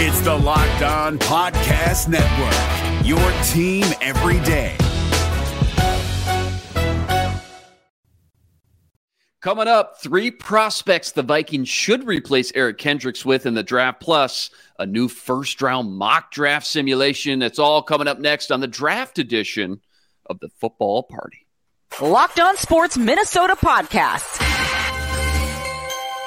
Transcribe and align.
It's 0.00 0.20
the 0.20 0.32
Locked 0.32 0.82
On 0.82 1.18
Podcast 1.18 2.06
Network, 2.06 3.04
your 3.04 3.18
team 3.48 3.84
every 4.00 4.38
day. 4.46 4.76
Coming 9.40 9.66
up, 9.66 10.00
three 10.00 10.30
prospects 10.30 11.10
the 11.10 11.24
Vikings 11.24 11.68
should 11.68 12.06
replace 12.06 12.52
Eric 12.54 12.78
Kendricks 12.78 13.24
with 13.24 13.44
in 13.44 13.54
the 13.54 13.64
draft, 13.64 14.00
plus 14.00 14.50
a 14.78 14.86
new 14.86 15.08
first 15.08 15.60
round 15.60 15.92
mock 15.92 16.30
draft 16.30 16.68
simulation. 16.68 17.40
That's 17.40 17.58
all 17.58 17.82
coming 17.82 18.06
up 18.06 18.20
next 18.20 18.52
on 18.52 18.60
the 18.60 18.68
draft 18.68 19.18
edition 19.18 19.80
of 20.26 20.38
the 20.38 20.48
football 20.60 21.02
party. 21.02 21.44
Locked 22.00 22.38
on 22.38 22.56
Sports 22.56 22.96
Minnesota 22.96 23.56
podcast. 23.56 24.47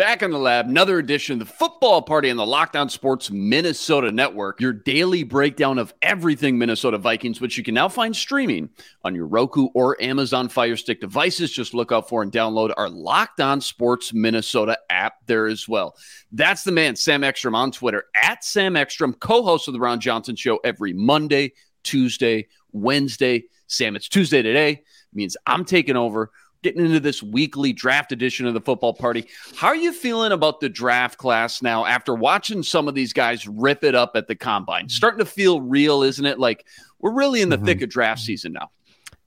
Back 0.00 0.22
in 0.22 0.30
the 0.30 0.38
lab, 0.38 0.66
another 0.66 0.98
edition 0.98 1.34
of 1.34 1.46
the 1.46 1.54
football 1.54 2.00
party 2.00 2.30
on 2.30 2.38
the 2.38 2.46
Locked 2.46 2.74
On 2.74 2.88
Sports 2.88 3.30
Minnesota 3.30 4.10
Network, 4.10 4.58
your 4.58 4.72
daily 4.72 5.24
breakdown 5.24 5.76
of 5.76 5.92
everything 6.00 6.56
Minnesota 6.56 6.96
Vikings, 6.96 7.38
which 7.38 7.58
you 7.58 7.62
can 7.62 7.74
now 7.74 7.86
find 7.86 8.16
streaming 8.16 8.70
on 9.04 9.14
your 9.14 9.26
Roku 9.26 9.66
or 9.74 10.00
Amazon 10.00 10.48
Fire 10.48 10.78
Stick 10.78 11.02
devices. 11.02 11.52
Just 11.52 11.74
look 11.74 11.92
out 11.92 12.08
for 12.08 12.22
and 12.22 12.32
download 12.32 12.72
our 12.78 12.88
Locked 12.88 13.42
On 13.42 13.60
Sports 13.60 14.14
Minnesota 14.14 14.78
app 14.88 15.16
there 15.26 15.46
as 15.46 15.68
well. 15.68 15.94
That's 16.32 16.64
the 16.64 16.72
man, 16.72 16.96
Sam 16.96 17.22
Ekstrom 17.22 17.54
on 17.54 17.70
Twitter, 17.70 18.04
at 18.16 18.42
Sam 18.42 18.76
Ekstrom, 18.76 19.12
co 19.12 19.42
host 19.42 19.68
of 19.68 19.74
the 19.74 19.80
Ron 19.80 20.00
Johnson 20.00 20.34
Show 20.34 20.60
every 20.64 20.94
Monday, 20.94 21.52
Tuesday, 21.82 22.48
Wednesday. 22.72 23.44
Sam, 23.66 23.96
it's 23.96 24.08
Tuesday 24.08 24.40
today, 24.40 24.82
means 25.12 25.36
I'm 25.46 25.66
taking 25.66 25.96
over 25.96 26.30
getting 26.62 26.84
into 26.84 27.00
this 27.00 27.22
weekly 27.22 27.72
draft 27.72 28.12
edition 28.12 28.46
of 28.46 28.54
the 28.54 28.60
football 28.60 28.92
party. 28.92 29.26
How 29.56 29.68
are 29.68 29.76
you 29.76 29.92
feeling 29.92 30.32
about 30.32 30.60
the 30.60 30.68
draft 30.68 31.18
class 31.18 31.62
now 31.62 31.86
after 31.86 32.14
watching 32.14 32.62
some 32.62 32.88
of 32.88 32.94
these 32.94 33.12
guys 33.12 33.46
rip 33.46 33.84
it 33.84 33.94
up 33.94 34.12
at 34.14 34.28
the 34.28 34.34
combine? 34.34 34.88
Starting 34.88 35.18
to 35.18 35.24
feel 35.24 35.60
real, 35.60 36.02
isn't 36.02 36.24
it? 36.24 36.38
Like 36.38 36.66
we're 36.98 37.12
really 37.12 37.40
in 37.40 37.48
the 37.48 37.56
mm-hmm. 37.56 37.66
thick 37.66 37.82
of 37.82 37.88
draft 37.88 38.20
season 38.20 38.52
now. 38.52 38.70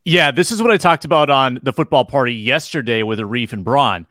Yeah, 0.06 0.32
this 0.32 0.52
is 0.52 0.62
what 0.62 0.72
I 0.72 0.78
talked 0.78 1.06
about 1.06 1.30
on 1.30 1.60
the 1.64 1.72
football 1.72 2.04
party 2.06 2.34
yesterday 2.34 3.04
with 3.04 3.20
Arif 3.20 3.54
and 3.54 3.64
Braun. 3.64 4.06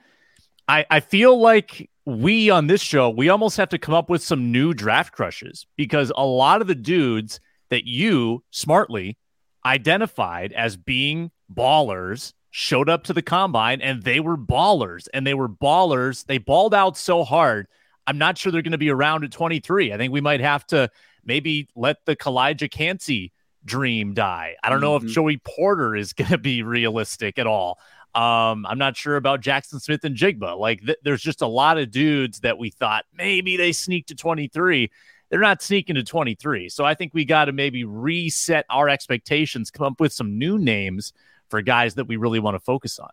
I, 0.66 0.86
I 0.90 1.00
feel 1.00 1.38
like 1.38 1.90
we 2.06 2.50
on 2.50 2.66
this 2.66 2.80
show, 2.80 3.10
we 3.10 3.28
almost 3.28 3.56
have 3.58 3.68
to 3.70 3.78
come 3.78 3.94
up 3.94 4.08
with 4.08 4.22
some 4.22 4.50
new 4.50 4.72
draft 4.72 5.12
crushes 5.12 5.66
because 5.76 6.10
a 6.16 6.24
lot 6.24 6.60
of 6.60 6.66
the 6.66 6.74
dudes 6.74 7.40
that 7.68 7.86
you 7.86 8.42
smartly 8.50 9.18
identified 9.64 10.52
as 10.52 10.76
being 10.76 11.30
ballers 11.52 12.32
showed 12.53 12.91
up 12.91 13.03
to 13.05 13.14
the 13.14 13.22
combine 13.22 13.81
and 13.81 14.03
they 14.03 14.20
were 14.20 14.36
ballers 14.36 15.08
and 15.12 15.27
they 15.27 15.33
were 15.33 15.48
ballers. 15.48 16.27
They 16.27 16.36
balled 16.36 16.74
out 16.74 16.98
so 16.98 17.24
hard. 17.24 17.67
I'm 18.07 18.18
not 18.18 18.36
sure 18.36 18.52
they're 18.52 18.61
going 18.61 18.73
to 18.73 18.79
be 18.79 18.90
around 18.90 19.24
at 19.24 19.33
23. 19.33 19.92
I 19.92 19.96
think 19.96 20.13
we 20.13 20.20
might 20.20 20.40
have 20.40 20.67
to 20.67 20.91
maybe 21.24 21.68
let 21.74 22.05
the 22.05 22.14
Calijah 22.14 22.70
Kancey 22.70 23.33
dream 23.64 24.12
die. 24.12 24.57
I 24.62 24.68
don't 24.68 24.77
mm-hmm. 24.77 24.85
know 24.85 24.96
if 24.96 25.02
mm-hmm. 25.02 25.12
Joey 25.12 25.39
Porter 25.39 25.96
is 25.96 26.12
going 26.12 26.30
to 26.30 26.39
be 26.39 26.62
realistic 26.62 27.39
at 27.39 27.46
all. 27.46 27.79
Um, 28.14 28.67
I'm 28.67 28.77
not 28.77 28.98
sure 28.98 29.17
about 29.17 29.41
Jackson 29.41 29.80
Smith-Njigba. 29.80 30.58
Like, 30.58 30.85
th- 30.85 30.98
there's 31.02 31.23
just 31.23 31.41
a 31.41 31.46
lot 31.46 31.79
of 31.79 31.91
dudes 31.91 32.41
that 32.41 32.58
we 32.58 32.68
thought 32.68 33.07
maybe 33.17 33.57
they 33.57 33.73
sneak 33.73 34.08
to 34.08 34.14
23. 34.14 34.91
They're 35.30 35.41
not 35.41 35.62
sneaking 35.62 35.95
to 35.95 36.02
23. 36.02 36.68
So 36.68 36.85
I 36.85 36.92
think 36.92 37.14
we 37.14 37.24
got 37.24 37.46
to 37.46 37.52
maybe 37.52 37.85
reset 37.85 38.67
our 38.68 38.91
expectations, 38.91 39.70
come 39.70 39.86
up 39.86 40.01
with 40.01 40.12
some 40.12 40.39
new 40.39 40.58
names 40.58 41.14
for 41.52 41.61
guys 41.61 41.96
that 41.96 42.07
we 42.07 42.17
really 42.17 42.40
want 42.40 42.55
to 42.55 42.61
focus 42.61 42.98
on. 42.98 43.11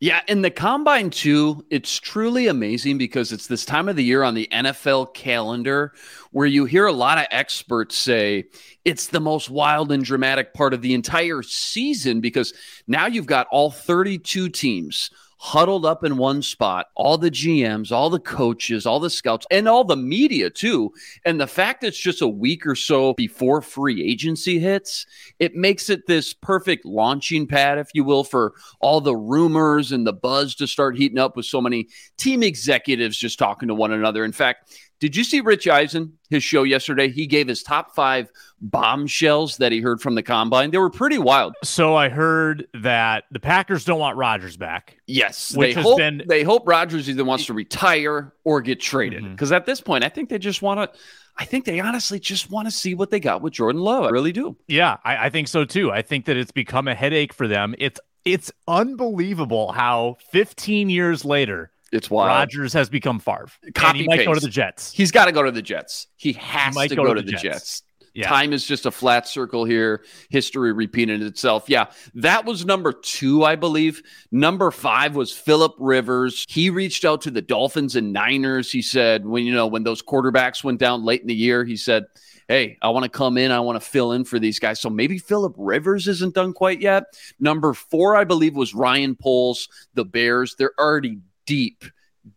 Yeah, 0.00 0.22
in 0.26 0.40
the 0.40 0.50
combine 0.50 1.10
too, 1.10 1.62
it's 1.68 2.00
truly 2.00 2.46
amazing 2.46 2.96
because 2.96 3.32
it's 3.32 3.48
this 3.48 3.66
time 3.66 3.86
of 3.86 3.96
the 3.96 4.02
year 4.02 4.22
on 4.22 4.32
the 4.32 4.48
NFL 4.50 5.12
calendar 5.12 5.92
where 6.30 6.46
you 6.46 6.64
hear 6.64 6.86
a 6.86 6.92
lot 6.92 7.18
of 7.18 7.26
experts 7.30 7.96
say 7.96 8.46
it's 8.86 9.08
the 9.08 9.20
most 9.20 9.50
wild 9.50 9.92
and 9.92 10.02
dramatic 10.02 10.54
part 10.54 10.72
of 10.72 10.80
the 10.80 10.94
entire 10.94 11.42
season 11.42 12.22
because 12.22 12.54
now 12.86 13.06
you've 13.06 13.26
got 13.26 13.46
all 13.50 13.70
32 13.70 14.48
teams 14.48 15.10
huddled 15.42 15.84
up 15.84 16.04
in 16.04 16.16
one 16.18 16.40
spot, 16.40 16.86
all 16.94 17.18
the 17.18 17.28
GMs, 17.28 17.90
all 17.90 18.08
the 18.08 18.20
coaches, 18.20 18.86
all 18.86 19.00
the 19.00 19.10
scouts, 19.10 19.44
and 19.50 19.66
all 19.68 19.82
the 19.82 19.96
media 19.96 20.48
too. 20.48 20.92
And 21.24 21.40
the 21.40 21.48
fact 21.48 21.80
that 21.80 21.88
it's 21.88 21.98
just 21.98 22.22
a 22.22 22.28
week 22.28 22.64
or 22.64 22.76
so 22.76 23.12
before 23.14 23.60
free 23.60 24.08
agency 24.08 24.60
hits, 24.60 25.04
it 25.40 25.56
makes 25.56 25.90
it 25.90 26.06
this 26.06 26.32
perfect 26.32 26.84
launching 26.84 27.48
pad, 27.48 27.78
if 27.78 27.88
you 27.92 28.04
will, 28.04 28.22
for 28.22 28.54
all 28.80 29.00
the 29.00 29.16
rumors 29.16 29.90
and 29.90 30.06
the 30.06 30.12
buzz 30.12 30.54
to 30.54 30.68
start 30.68 30.96
heating 30.96 31.18
up 31.18 31.36
with 31.36 31.44
so 31.44 31.60
many 31.60 31.88
team 32.16 32.44
executives 32.44 33.16
just 33.16 33.36
talking 33.36 33.66
to 33.66 33.74
one 33.74 33.90
another. 33.90 34.24
In 34.24 34.30
fact, 34.30 34.78
did 35.02 35.16
you 35.16 35.24
see 35.24 35.40
Rich 35.40 35.66
Eisen, 35.66 36.16
his 36.30 36.44
show 36.44 36.62
yesterday? 36.62 37.10
He 37.10 37.26
gave 37.26 37.48
his 37.48 37.64
top 37.64 37.92
five 37.92 38.30
bombshells 38.60 39.56
that 39.56 39.72
he 39.72 39.80
heard 39.80 40.00
from 40.00 40.14
the 40.14 40.22
combine. 40.22 40.70
They 40.70 40.78
were 40.78 40.90
pretty 40.90 41.18
wild. 41.18 41.56
So 41.64 41.96
I 41.96 42.08
heard 42.08 42.68
that 42.72 43.24
the 43.32 43.40
Packers 43.40 43.84
don't 43.84 43.98
want 43.98 44.16
Rodgers 44.16 44.56
back. 44.56 44.96
Yes, 45.08 45.56
which 45.56 45.74
they 45.74 45.82
hope, 45.82 45.98
been... 45.98 46.22
they 46.28 46.44
hope 46.44 46.68
Rodgers 46.68 47.10
either 47.10 47.24
wants 47.24 47.46
to 47.46 47.52
retire 47.52 48.32
or 48.44 48.60
get 48.60 48.78
traded. 48.78 49.28
Because 49.28 49.48
mm-hmm. 49.48 49.56
at 49.56 49.66
this 49.66 49.80
point, 49.80 50.04
I 50.04 50.08
think 50.08 50.28
they 50.28 50.38
just 50.38 50.62
want 50.62 50.78
to. 50.78 51.00
I 51.36 51.46
think 51.46 51.64
they 51.64 51.80
honestly 51.80 52.20
just 52.20 52.48
want 52.48 52.68
to 52.68 52.70
see 52.70 52.94
what 52.94 53.10
they 53.10 53.18
got 53.18 53.42
with 53.42 53.54
Jordan 53.54 53.82
Love. 53.82 54.04
I 54.04 54.10
really 54.10 54.30
do. 54.30 54.56
Yeah, 54.68 54.98
I, 55.04 55.26
I 55.26 55.30
think 55.30 55.48
so 55.48 55.64
too. 55.64 55.90
I 55.90 56.02
think 56.02 56.26
that 56.26 56.36
it's 56.36 56.52
become 56.52 56.86
a 56.86 56.94
headache 56.94 57.32
for 57.32 57.48
them. 57.48 57.74
It's 57.76 57.98
it's 58.24 58.52
unbelievable 58.68 59.72
how 59.72 60.18
15 60.30 60.90
years 60.90 61.24
later 61.24 61.72
it's 61.92 62.10
wild. 62.10 62.28
Rodgers 62.28 62.72
has 62.72 62.88
become 62.88 63.20
Favre. 63.20 63.48
Copy 63.74 63.90
and 63.90 63.96
he 63.98 64.06
might 64.06 64.16
paste. 64.18 64.28
go 64.28 64.34
to 64.34 64.40
the 64.40 64.48
Jets. 64.48 64.92
He's 64.92 65.12
got 65.12 65.26
to 65.26 65.32
go 65.32 65.42
to 65.42 65.50
the 65.50 65.62
Jets. 65.62 66.08
He 66.16 66.32
has 66.32 66.74
he 66.74 66.88
to 66.88 66.96
go, 66.96 67.04
go, 67.04 67.14
to, 67.14 67.20
the, 67.20 67.26
the 67.26 67.32
Jets. 67.32 67.42
Jets. 67.42 67.82
Yeah. 68.14 68.28
Time 68.28 68.52
is 68.52 68.66
just 68.66 68.84
a 68.84 68.90
flat 68.90 69.26
circle 69.26 69.64
here. 69.64 70.04
History 70.28 70.72
repeated 70.72 71.22
itself. 71.22 71.64
Yeah, 71.68 71.86
that 72.14 72.44
was 72.44 72.66
number 72.66 72.92
two, 72.92 73.42
I 73.44 73.56
believe. 73.56 74.02
Number 74.30 74.70
five 74.70 75.16
was 75.16 75.32
Philip 75.32 75.74
Rivers. 75.78 76.44
He 76.48 76.68
reached 76.68 77.06
out 77.06 77.22
to 77.22 77.30
the 77.30 77.40
Dolphins 77.40 77.96
and 77.96 78.12
Niners. 78.12 78.70
He 78.70 78.82
said, 78.82 79.24
when 79.24 79.44
you 79.44 79.54
know, 79.54 79.66
when 79.66 79.84
those 79.84 80.02
quarterbacks 80.02 80.62
went 80.62 80.78
down 80.78 81.04
late 81.04 81.22
in 81.22 81.26
the 81.26 81.34
year, 81.34 81.64
he 81.64 81.76
said, 81.76 82.04
Hey, 82.48 82.76
I 82.82 82.90
want 82.90 83.04
to 83.04 83.08
come 83.08 83.38
in. 83.38 83.50
I 83.50 83.60
want 83.60 83.80
to 83.80 83.88
fill 83.88 84.12
in 84.12 84.24
for 84.24 84.38
these 84.38 84.58
guys. 84.58 84.78
So 84.78 84.90
maybe 84.90 85.16
Philip 85.16 85.54
Rivers 85.56 86.06
isn't 86.06 86.34
done 86.34 86.52
quite 86.52 86.82
yet. 86.82 87.04
Number 87.40 87.72
four, 87.72 88.14
I 88.14 88.24
believe, 88.24 88.54
was 88.54 88.74
Ryan 88.74 89.16
Poles, 89.16 89.68
the 89.94 90.04
Bears. 90.04 90.54
They're 90.58 90.74
already 90.78 91.20
deep 91.46 91.84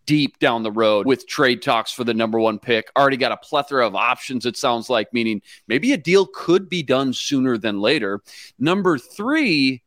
deep 0.06 0.40
down 0.40 0.64
the 0.64 0.72
road 0.72 1.06
with 1.06 1.28
trade 1.28 1.62
talks 1.62 1.92
for 1.92 2.04
the 2.04 2.14
number 2.14 2.40
one 2.40 2.60
pick. 2.60 2.90
Already 2.98 3.18
got 3.18 3.32
a 3.32 3.38
plethora 3.38 3.86
of 3.86 3.96
options, 3.96 4.46
it 4.46 4.58
sounds 4.58 4.90
like, 4.90 5.14
meaning 5.14 5.42
maybe 5.68 5.94
a 5.94 5.98
deal 5.98 6.26
could 6.26 6.70
be 6.70 6.84
done 6.84 7.14
sooner 7.14 7.58
than 7.58 7.80
later. 7.80 8.22
Number 8.58 8.98
three, 8.98 9.84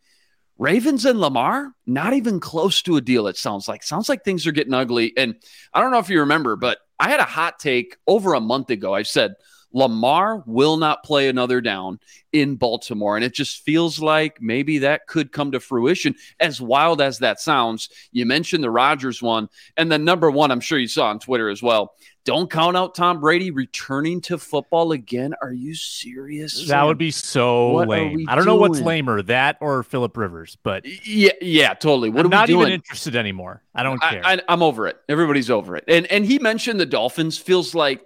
Ravens 0.58 1.04
and 1.04 1.20
Lamar, 1.20 1.72
not 1.86 2.14
even 2.14 2.40
close 2.40 2.82
to 2.82 2.96
a 2.96 3.00
deal, 3.00 3.26
it 3.28 3.36
sounds 3.36 3.68
like. 3.68 3.82
Sounds 3.82 4.08
like 4.08 4.24
things 4.24 4.46
are 4.46 4.52
getting 4.52 4.74
ugly. 4.74 5.12
And 5.16 5.36
I 5.72 5.80
don't 5.80 5.92
know 5.92 5.98
if 5.98 6.10
you 6.10 6.20
remember, 6.20 6.56
but 6.56 6.78
I 6.98 7.08
had 7.10 7.20
a 7.20 7.24
hot 7.24 7.58
take 7.58 7.96
over 8.06 8.34
a 8.34 8.40
month 8.40 8.70
ago. 8.70 8.92
I 8.94 9.02
said, 9.02 9.34
Lamar 9.72 10.42
will 10.46 10.76
not 10.76 11.04
play 11.04 11.28
another 11.28 11.60
down 11.60 12.00
in 12.32 12.56
Baltimore. 12.56 13.16
And 13.16 13.24
it 13.24 13.34
just 13.34 13.64
feels 13.64 14.00
like 14.00 14.40
maybe 14.40 14.78
that 14.78 15.06
could 15.06 15.32
come 15.32 15.52
to 15.52 15.60
fruition, 15.60 16.14
as 16.40 16.60
wild 16.60 17.00
as 17.00 17.18
that 17.18 17.40
sounds. 17.40 17.88
You 18.12 18.26
mentioned 18.26 18.64
the 18.64 18.70
Rodgers 18.70 19.22
one. 19.22 19.48
And 19.76 19.90
then 19.90 20.04
number 20.04 20.30
one, 20.30 20.50
I'm 20.50 20.60
sure 20.60 20.78
you 20.78 20.88
saw 20.88 21.08
on 21.08 21.18
Twitter 21.18 21.48
as 21.48 21.62
well. 21.62 21.94
Don't 22.24 22.50
count 22.50 22.76
out 22.76 22.94
Tom 22.94 23.20
Brady 23.20 23.50
returning 23.50 24.20
to 24.22 24.36
football 24.36 24.92
again. 24.92 25.34
Are 25.40 25.52
you 25.52 25.74
serious? 25.74 26.68
That 26.68 26.82
would 26.82 26.98
be 26.98 27.10
so 27.10 27.70
what 27.70 27.88
lame. 27.88 28.26
I 28.28 28.34
don't 28.34 28.44
doing? 28.44 28.56
know 28.56 28.60
what's 28.60 28.80
lamer, 28.80 29.22
that 29.22 29.56
or 29.62 29.82
Philip 29.82 30.14
Rivers, 30.14 30.58
but 30.62 30.84
yeah, 31.06 31.32
yeah, 31.40 31.72
totally. 31.72 32.10
What 32.10 32.26
I'm 32.26 32.30
not 32.30 32.50
even 32.50 32.68
interested 32.68 33.16
anymore. 33.16 33.62
I 33.74 33.82
don't 33.82 33.98
care. 34.02 34.20
I, 34.22 34.42
am 34.46 34.62
over 34.62 34.86
it. 34.86 34.98
Everybody's 35.08 35.48
over 35.48 35.74
it. 35.76 35.84
And 35.88 36.04
and 36.08 36.26
he 36.26 36.38
mentioned 36.38 36.78
the 36.78 36.84
Dolphins 36.84 37.38
feels 37.38 37.74
like 37.74 38.02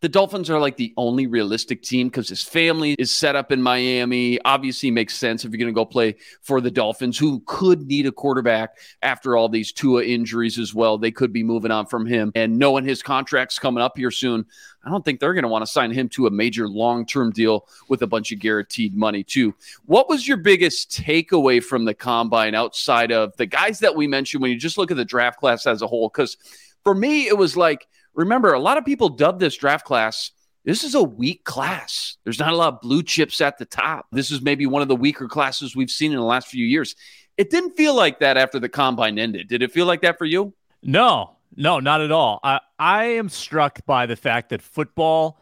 the 0.00 0.08
Dolphins 0.08 0.50
are 0.50 0.60
like 0.60 0.76
the 0.76 0.92
only 0.96 1.26
realistic 1.26 1.82
team 1.82 2.08
because 2.08 2.28
his 2.28 2.42
family 2.42 2.94
is 2.98 3.10
set 3.10 3.34
up 3.34 3.50
in 3.50 3.62
Miami. 3.62 4.38
Obviously, 4.44 4.90
makes 4.90 5.16
sense 5.16 5.44
if 5.44 5.50
you're 5.50 5.58
going 5.58 5.72
to 5.72 5.72
go 5.72 5.86
play 5.86 6.16
for 6.42 6.60
the 6.60 6.70
Dolphins, 6.70 7.16
who 7.16 7.42
could 7.46 7.86
need 7.86 8.06
a 8.06 8.12
quarterback 8.12 8.76
after 9.02 9.36
all 9.36 9.48
these 9.48 9.72
Tua 9.72 10.04
injuries 10.04 10.58
as 10.58 10.74
well. 10.74 10.98
They 10.98 11.10
could 11.10 11.32
be 11.32 11.42
moving 11.42 11.70
on 11.70 11.86
from 11.86 12.04
him. 12.04 12.30
And 12.34 12.58
knowing 12.58 12.84
his 12.84 13.02
contract's 13.02 13.58
coming 13.58 13.82
up 13.82 13.96
here 13.96 14.10
soon, 14.10 14.44
I 14.84 14.90
don't 14.90 15.04
think 15.04 15.18
they're 15.18 15.34
going 15.34 15.42
to 15.42 15.48
want 15.48 15.64
to 15.64 15.70
sign 15.70 15.90
him 15.90 16.08
to 16.10 16.26
a 16.26 16.30
major 16.30 16.68
long 16.68 17.06
term 17.06 17.32
deal 17.32 17.66
with 17.88 18.02
a 18.02 18.06
bunch 18.06 18.32
of 18.32 18.38
guaranteed 18.38 18.94
money, 18.94 19.24
too. 19.24 19.54
What 19.86 20.08
was 20.08 20.28
your 20.28 20.36
biggest 20.36 20.90
takeaway 20.90 21.62
from 21.62 21.86
the 21.86 21.94
combine 21.94 22.54
outside 22.54 23.12
of 23.12 23.34
the 23.38 23.46
guys 23.46 23.80
that 23.80 23.96
we 23.96 24.06
mentioned 24.06 24.42
when 24.42 24.50
you 24.50 24.58
just 24.58 24.78
look 24.78 24.90
at 24.90 24.96
the 24.98 25.04
draft 25.04 25.40
class 25.40 25.66
as 25.66 25.80
a 25.80 25.86
whole? 25.86 26.10
Because 26.10 26.36
for 26.84 26.94
me, 26.94 27.26
it 27.26 27.36
was 27.36 27.56
like, 27.56 27.88
remember, 28.16 28.52
a 28.52 28.58
lot 28.58 28.78
of 28.78 28.84
people 28.84 29.10
dubbed 29.10 29.38
this 29.38 29.56
draft 29.56 29.84
class. 29.84 30.32
This 30.64 30.82
is 30.82 30.96
a 30.96 31.02
weak 31.02 31.44
class. 31.44 32.16
There's 32.24 32.40
not 32.40 32.52
a 32.52 32.56
lot 32.56 32.74
of 32.74 32.80
blue 32.80 33.04
chips 33.04 33.40
at 33.40 33.56
the 33.58 33.64
top. 33.66 34.06
This 34.10 34.32
is 34.32 34.42
maybe 34.42 34.66
one 34.66 34.82
of 34.82 34.88
the 34.88 34.96
weaker 34.96 35.28
classes 35.28 35.76
we've 35.76 35.90
seen 35.90 36.10
in 36.10 36.18
the 36.18 36.24
last 36.24 36.48
few 36.48 36.64
years. 36.64 36.96
It 37.36 37.50
didn't 37.50 37.76
feel 37.76 37.94
like 37.94 38.18
that 38.18 38.36
after 38.36 38.58
the 38.58 38.68
combine 38.68 39.18
ended. 39.18 39.46
Did 39.46 39.62
it 39.62 39.70
feel 39.70 39.86
like 39.86 40.00
that 40.00 40.18
for 40.18 40.24
you? 40.24 40.54
No, 40.82 41.36
no, 41.54 41.78
not 41.78 42.00
at 42.00 42.10
all. 42.10 42.40
I, 42.42 42.60
I 42.78 43.04
am 43.04 43.28
struck 43.28 43.84
by 43.86 44.06
the 44.06 44.16
fact 44.16 44.48
that 44.48 44.62
football 44.62 45.40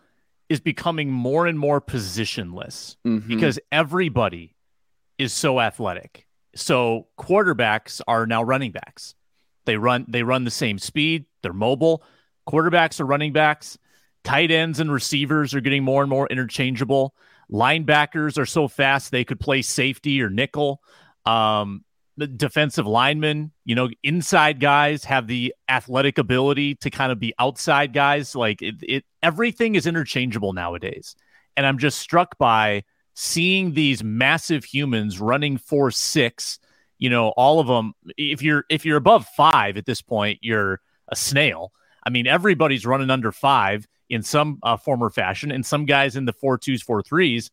is 0.48 0.60
becoming 0.60 1.10
more 1.10 1.46
and 1.46 1.58
more 1.58 1.80
positionless 1.80 2.96
mm-hmm. 3.06 3.26
because 3.26 3.58
everybody 3.72 4.54
is 5.16 5.32
so 5.32 5.60
athletic. 5.60 6.26
So 6.54 7.06
quarterbacks 7.18 8.00
are 8.06 8.26
now 8.26 8.42
running 8.42 8.72
backs. 8.72 9.14
They 9.64 9.76
run 9.76 10.04
they 10.08 10.22
run 10.22 10.44
the 10.44 10.50
same 10.50 10.78
speed, 10.78 11.24
they're 11.42 11.52
mobile. 11.52 12.04
Quarterbacks 12.48 13.00
are 13.00 13.06
running 13.06 13.32
backs. 13.32 13.78
Tight 14.22 14.50
ends 14.50 14.80
and 14.80 14.90
receivers 14.90 15.54
are 15.54 15.60
getting 15.60 15.84
more 15.84 16.02
and 16.02 16.10
more 16.10 16.26
interchangeable. 16.28 17.14
Linebackers 17.50 18.38
are 18.38 18.46
so 18.46 18.68
fast 18.68 19.10
they 19.10 19.24
could 19.24 19.38
play 19.38 19.62
safety 19.62 20.22
or 20.22 20.30
nickel. 20.30 20.80
Um, 21.26 21.84
the 22.16 22.26
defensive 22.26 22.86
linemen, 22.86 23.52
you 23.64 23.74
know, 23.74 23.88
inside 24.02 24.60
guys 24.60 25.04
have 25.04 25.26
the 25.26 25.54
athletic 25.68 26.18
ability 26.18 26.76
to 26.76 26.90
kind 26.90 27.10
of 27.10 27.18
be 27.18 27.34
outside 27.38 27.92
guys. 27.92 28.34
Like 28.34 28.62
it, 28.62 28.76
it 28.82 29.04
everything 29.22 29.74
is 29.74 29.86
interchangeable 29.86 30.52
nowadays. 30.52 31.16
And 31.56 31.66
I'm 31.66 31.78
just 31.78 31.98
struck 31.98 32.38
by 32.38 32.84
seeing 33.14 33.74
these 33.74 34.02
massive 34.02 34.64
humans 34.64 35.20
running 35.20 35.58
four 35.58 35.90
six. 35.90 36.58
You 36.98 37.10
know, 37.10 37.28
all 37.30 37.58
of 37.58 37.66
them. 37.66 37.94
If 38.16 38.42
you're 38.42 38.64
if 38.70 38.86
you're 38.86 38.96
above 38.96 39.26
five 39.36 39.76
at 39.76 39.84
this 39.84 40.00
point, 40.00 40.38
you're 40.40 40.80
a 41.08 41.16
snail. 41.16 41.72
I 42.04 42.10
mean, 42.10 42.26
everybody's 42.26 42.86
running 42.86 43.10
under 43.10 43.32
five 43.32 43.86
in 44.10 44.22
some 44.22 44.58
uh, 44.62 44.76
form 44.76 45.02
or 45.02 45.10
fashion, 45.10 45.50
and 45.50 45.64
some 45.64 45.86
guys 45.86 46.16
in 46.16 46.24
the 46.24 46.32
four 46.32 46.58
twos, 46.58 46.82
four 46.82 47.02
threes. 47.02 47.50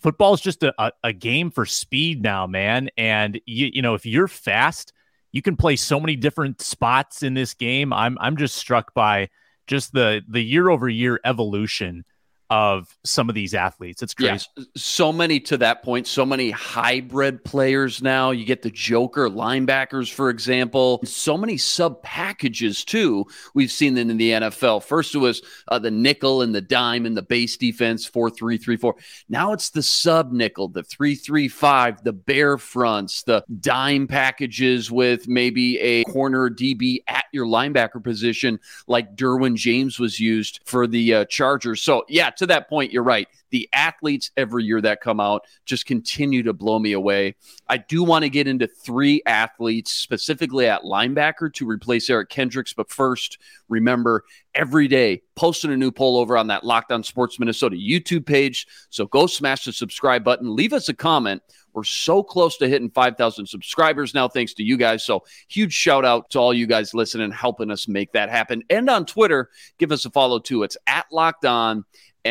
Football 0.00 0.34
is 0.34 0.40
just 0.40 0.62
a, 0.62 0.72
a, 0.78 0.92
a 1.04 1.12
game 1.12 1.50
for 1.50 1.66
speed 1.66 2.22
now, 2.22 2.46
man. 2.46 2.88
And 2.96 3.40
you, 3.46 3.70
you 3.72 3.82
know, 3.82 3.94
if 3.94 4.06
you're 4.06 4.28
fast, 4.28 4.92
you 5.32 5.42
can 5.42 5.56
play 5.56 5.76
so 5.76 6.00
many 6.00 6.16
different 6.16 6.62
spots 6.62 7.22
in 7.22 7.34
this 7.34 7.54
game. 7.54 7.92
I'm 7.92 8.16
I'm 8.20 8.36
just 8.36 8.56
struck 8.56 8.94
by 8.94 9.28
just 9.66 9.92
the 9.92 10.22
the 10.28 10.42
year 10.42 10.70
over 10.70 10.88
year 10.88 11.20
evolution 11.24 12.04
of 12.50 12.96
some 13.04 13.28
of 13.28 13.34
these 13.34 13.54
athletes. 13.54 14.02
It's 14.02 14.14
crazy. 14.14 14.46
Yeah, 14.56 14.64
so 14.74 15.12
many 15.12 15.38
to 15.40 15.58
that 15.58 15.82
point, 15.82 16.06
so 16.06 16.24
many 16.24 16.50
hybrid 16.50 17.44
players 17.44 18.02
now. 18.02 18.30
You 18.30 18.46
get 18.46 18.62
the 18.62 18.70
Joker 18.70 19.28
linebackers, 19.28 20.10
for 20.10 20.30
example, 20.30 21.00
so 21.04 21.36
many 21.36 21.58
sub 21.58 22.02
packages 22.02 22.84
too. 22.84 23.26
We've 23.54 23.70
seen 23.70 23.94
them 23.94 24.10
in 24.10 24.16
the 24.16 24.30
NFL. 24.30 24.82
First 24.82 25.14
it 25.14 25.18
was 25.18 25.42
uh, 25.68 25.78
the 25.78 25.90
nickel 25.90 26.40
and 26.40 26.54
the 26.54 26.62
dime 26.62 27.04
and 27.04 27.16
the 27.16 27.22
base 27.22 27.56
defense, 27.58 28.06
four 28.06 28.30
three 28.30 28.56
three 28.56 28.76
four. 28.76 28.96
Now 29.28 29.52
it's 29.52 29.68
the 29.70 29.82
sub 29.82 30.32
nickel, 30.32 30.68
the 30.68 30.82
three 30.82 31.16
three 31.16 31.48
five, 31.48 32.02
the 32.02 32.14
bear 32.14 32.56
fronts, 32.56 33.24
the 33.24 33.44
dime 33.60 34.06
packages 34.06 34.90
with 34.90 35.28
maybe 35.28 35.78
a 35.80 36.04
corner 36.04 36.48
DB 36.48 37.02
at 37.08 37.26
your 37.32 37.46
linebacker 37.46 38.02
position, 38.02 38.58
like 38.86 39.16
Derwin 39.16 39.54
James 39.54 39.98
was 39.98 40.18
used 40.18 40.60
for 40.64 40.86
the 40.86 41.12
uh, 41.12 41.24
Chargers. 41.26 41.82
So 41.82 42.04
yeah 42.08 42.30
to 42.38 42.46
that 42.46 42.68
point, 42.68 42.92
you're 42.92 43.02
right. 43.02 43.28
The 43.50 43.68
athletes 43.72 44.30
every 44.36 44.64
year 44.64 44.80
that 44.80 45.00
come 45.00 45.20
out 45.20 45.46
just 45.64 45.86
continue 45.86 46.42
to 46.44 46.52
blow 46.52 46.78
me 46.78 46.92
away. 46.92 47.36
I 47.68 47.78
do 47.78 48.02
want 48.02 48.24
to 48.24 48.30
get 48.30 48.46
into 48.46 48.66
three 48.66 49.22
athletes 49.26 49.92
specifically 49.92 50.66
at 50.66 50.82
linebacker 50.82 51.52
to 51.54 51.68
replace 51.68 52.08
Eric 52.10 52.30
Kendricks. 52.30 52.72
But 52.72 52.90
first, 52.90 53.38
remember 53.68 54.24
every 54.54 54.88
day 54.88 55.22
posting 55.36 55.72
a 55.72 55.76
new 55.76 55.92
poll 55.92 56.16
over 56.16 56.36
on 56.36 56.48
that 56.48 56.64
Locked 56.64 56.92
On 56.92 57.02
Sports 57.02 57.38
Minnesota 57.38 57.76
YouTube 57.76 58.26
page. 58.26 58.66
So 58.90 59.06
go 59.06 59.26
smash 59.26 59.64
the 59.64 59.72
subscribe 59.72 60.24
button, 60.24 60.54
leave 60.54 60.72
us 60.72 60.88
a 60.88 60.94
comment. 60.94 61.42
We're 61.78 61.84
so 61.84 62.24
close 62.24 62.56
to 62.56 62.68
hitting 62.68 62.90
5,000 62.90 63.46
subscribers 63.46 64.12
now, 64.14 64.26
thanks 64.26 64.54
to 64.54 64.64
you 64.64 64.76
guys. 64.76 65.04
So, 65.04 65.24
huge 65.46 65.72
shout 65.72 66.04
out 66.04 66.28
to 66.30 66.38
all 66.40 66.52
you 66.52 66.66
guys 66.66 66.92
listening, 66.92 67.30
helping 67.30 67.70
us 67.70 67.86
make 67.86 68.10
that 68.12 68.30
happen. 68.30 68.64
And 68.68 68.90
on 68.90 69.06
Twitter, 69.06 69.50
give 69.78 69.92
us 69.92 70.04
a 70.04 70.10
follow 70.10 70.40
too. 70.40 70.64
It's 70.64 70.76
at 70.88 71.06
Locked 71.12 71.44
On 71.44 71.84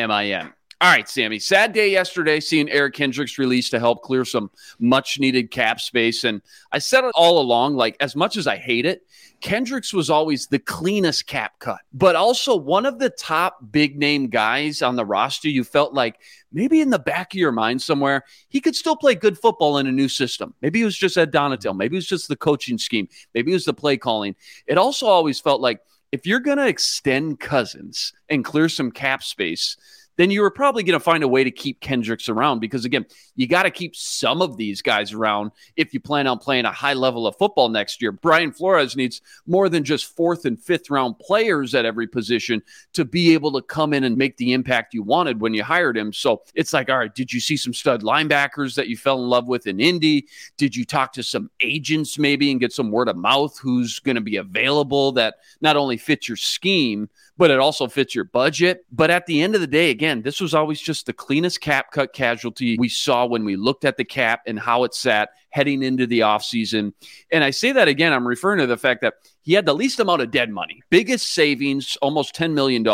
MIN. 0.06 0.54
All 0.80 0.92
right, 0.92 1.10
Sammy. 1.10 1.40
Sad 1.40 1.74
day 1.74 1.90
yesterday 1.90 2.40
seeing 2.40 2.70
Eric 2.70 2.94
Kendricks 2.94 3.40
released 3.40 3.72
to 3.72 3.80
help 3.80 4.04
clear 4.04 4.24
some 4.24 4.52
much 4.78 5.20
needed 5.20 5.50
cap 5.50 5.80
space. 5.80 6.24
And 6.24 6.40
I 6.72 6.78
said 6.78 7.04
it 7.04 7.12
all 7.16 7.40
along 7.40 7.76
like, 7.76 7.98
as 8.00 8.16
much 8.16 8.38
as 8.38 8.46
I 8.46 8.58
hate 8.58 8.86
it, 8.86 9.02
Kendricks 9.42 9.92
was 9.92 10.12
always 10.12 10.46
the 10.46 10.60
cleanest 10.60 11.26
cap 11.26 11.54
cut, 11.58 11.80
but 11.94 12.16
also 12.16 12.56
one 12.56 12.86
of 12.86 13.00
the 13.00 13.10
top 13.10 13.58
big 13.72 13.98
name 13.98 14.28
guys 14.28 14.84
on 14.84 14.96
the 14.96 15.06
roster. 15.06 15.50
You 15.50 15.64
felt 15.64 15.96
like 15.96 16.20
maybe 16.52 16.80
in 16.80 16.92
the 16.92 17.00
back 17.00 17.34
of 17.34 17.40
your 17.40 17.52
mind 17.52 17.82
somewhere, 17.82 18.24
he 18.50 18.62
could 18.62 18.76
still 18.76 18.96
play 18.96 19.16
good 19.16 19.38
football 19.38 19.80
in 19.80 19.88
a 19.88 19.92
new 19.92 20.08
system. 20.08 20.54
Maybe 20.62 20.82
it 20.82 20.86
was 20.86 20.98
just 20.98 21.18
Ed 21.18 21.32
Donatell. 21.32 21.76
Maybe 21.76 21.96
it 21.96 22.00
was 22.00 22.08
just 22.08 22.28
the 22.28 22.36
coaching 22.36 22.78
scheme. 22.78 23.10
Maybe 23.34 23.52
it 23.52 23.56
was 23.56 23.66
the 23.66 23.74
play 23.74 23.98
calling. 23.98 24.36
It 24.68 24.78
also 24.78 25.08
always 25.08 25.40
felt 25.40 25.60
like, 25.60 25.82
if 26.12 26.26
you're 26.26 26.40
going 26.40 26.58
to 26.58 26.68
extend 26.68 27.40
Cousins 27.40 28.14
and 28.30 28.44
clear 28.44 28.70
some 28.70 28.92
cap 28.92 29.24
space, 29.24 29.78
then 30.18 30.32
you 30.32 30.42
were 30.42 30.52
probably 30.52 30.84
going 30.84 31.00
to 31.00 31.04
find 31.04 31.24
a 31.24 31.28
way 31.28 31.44
to 31.44 31.52
keep 31.52 31.80
Kendricks 31.80 32.28
around 32.28 32.60
because, 32.60 32.86
again, 32.86 33.06
you 33.36 33.48
got 33.48 33.64
to 33.64 33.72
keep 33.72 33.96
some 33.96 34.42
of 34.42 34.58
these 34.58 34.82
guys 34.82 35.14
around 35.14 35.52
if 35.76 35.94
you 35.94 36.00
plan 36.00 36.28
on 36.28 36.40
playing 36.40 36.66
a 36.66 36.72
high 36.72 36.94
level 36.94 37.26
of 37.28 37.36
football 37.38 37.70
next 37.70 38.02
year. 38.02 38.12
Brian 38.12 38.52
Flores 38.52 38.96
needs 38.96 39.22
more 39.46 39.70
than 39.70 39.84
just 39.84 40.16
fourth 40.16 40.46
and 40.46 40.60
fifth 40.60 40.90
round 40.90 41.18
players 41.20 41.76
at 41.76 41.86
every 41.86 42.08
position 42.08 42.62
to 42.94 43.06
be 43.06 43.34
able 43.34 43.52
to 43.54 43.62
come 43.62 43.94
in 43.94 44.04
and 44.04 44.18
make 44.18 44.36
the 44.38 44.54
impact 44.54 44.94
you 44.94 45.04
wanted 45.04 45.40
when 45.40 45.54
you 45.54 45.64
hired 45.64 45.96
him. 45.96 46.12
So 46.12 46.42
it's 46.56 46.74
like, 46.74 46.90
all 46.90 46.98
right, 46.98 47.14
did 47.14 47.32
you 47.32 47.40
see 47.40 47.56
some 47.56 47.74
stud 47.74 48.02
linebackers 48.02 48.76
that 48.76 48.88
you 48.88 48.98
fell 48.98 49.22
in 49.22 49.30
love 49.30 49.48
with 49.48 49.68
in 49.68 49.80
Indy? 49.80 50.28
Did 50.58 50.76
you 50.76 50.84
talk 50.84 51.14
to 51.14 51.24
some 51.24 51.52
agents 51.62 52.18
maybe 52.18 52.52
and 52.52 52.60
get 52.60 52.74
some 52.74 52.92
word 52.92 53.08
of 53.08 53.18
mouth 53.18 53.58
who's 53.60 54.00
going 54.00 54.16
to 54.16 54.22
be 54.22 54.38
available 54.38 55.12
that 55.14 55.36
not 55.62 55.78
only 55.78 55.98
fits 55.98 56.28
your 56.28 56.38
scheme, 56.38 57.10
but 57.38 57.52
it 57.52 57.60
also 57.60 57.88
fits 57.88 58.16
your 58.16 58.24
budget. 58.26 58.86
But 58.92 59.10
at 59.10 59.26
the 59.26 59.42
end 59.42 59.56
of 59.56 59.62
the 59.62 59.68
day, 59.68 59.92
again, 59.92 60.22
this 60.22 60.42
was 60.42 60.54
always 60.54 60.82
just 60.82 61.06
the 61.06 61.14
cleanest 61.14 61.62
cap 61.62 61.92
cut 61.92 62.14
casualty 62.14 62.78
we 62.80 62.90
saw 62.90 63.26
when 63.26 63.46
we 63.46 63.56
looked 63.56 63.86
at 63.86 63.98
the 63.98 64.06
cap 64.06 64.42
and 64.48 64.60
how 64.60 64.84
it 64.84 64.94
sat 64.94 65.30
heading 65.50 65.82
into 65.82 66.06
the 66.06 66.20
offseason. 66.20 66.94
And 67.32 67.44
I 67.44 67.52
say 67.52 67.72
that 67.72 67.88
again, 67.88 68.14
I'm 68.14 68.28
referring 68.28 68.60
to 68.60 68.68
the 68.68 68.78
fact 68.78 69.02
that 69.02 69.16
he 69.42 69.54
had 69.54 69.66
the 69.66 69.74
least 69.74 70.00
amount 70.00 70.22
of 70.22 70.30
dead 70.30 70.50
money, 70.50 70.82
biggest 70.90 71.34
savings, 71.34 71.98
almost 72.02 72.36
$10 72.36 72.54
million, 72.54 72.86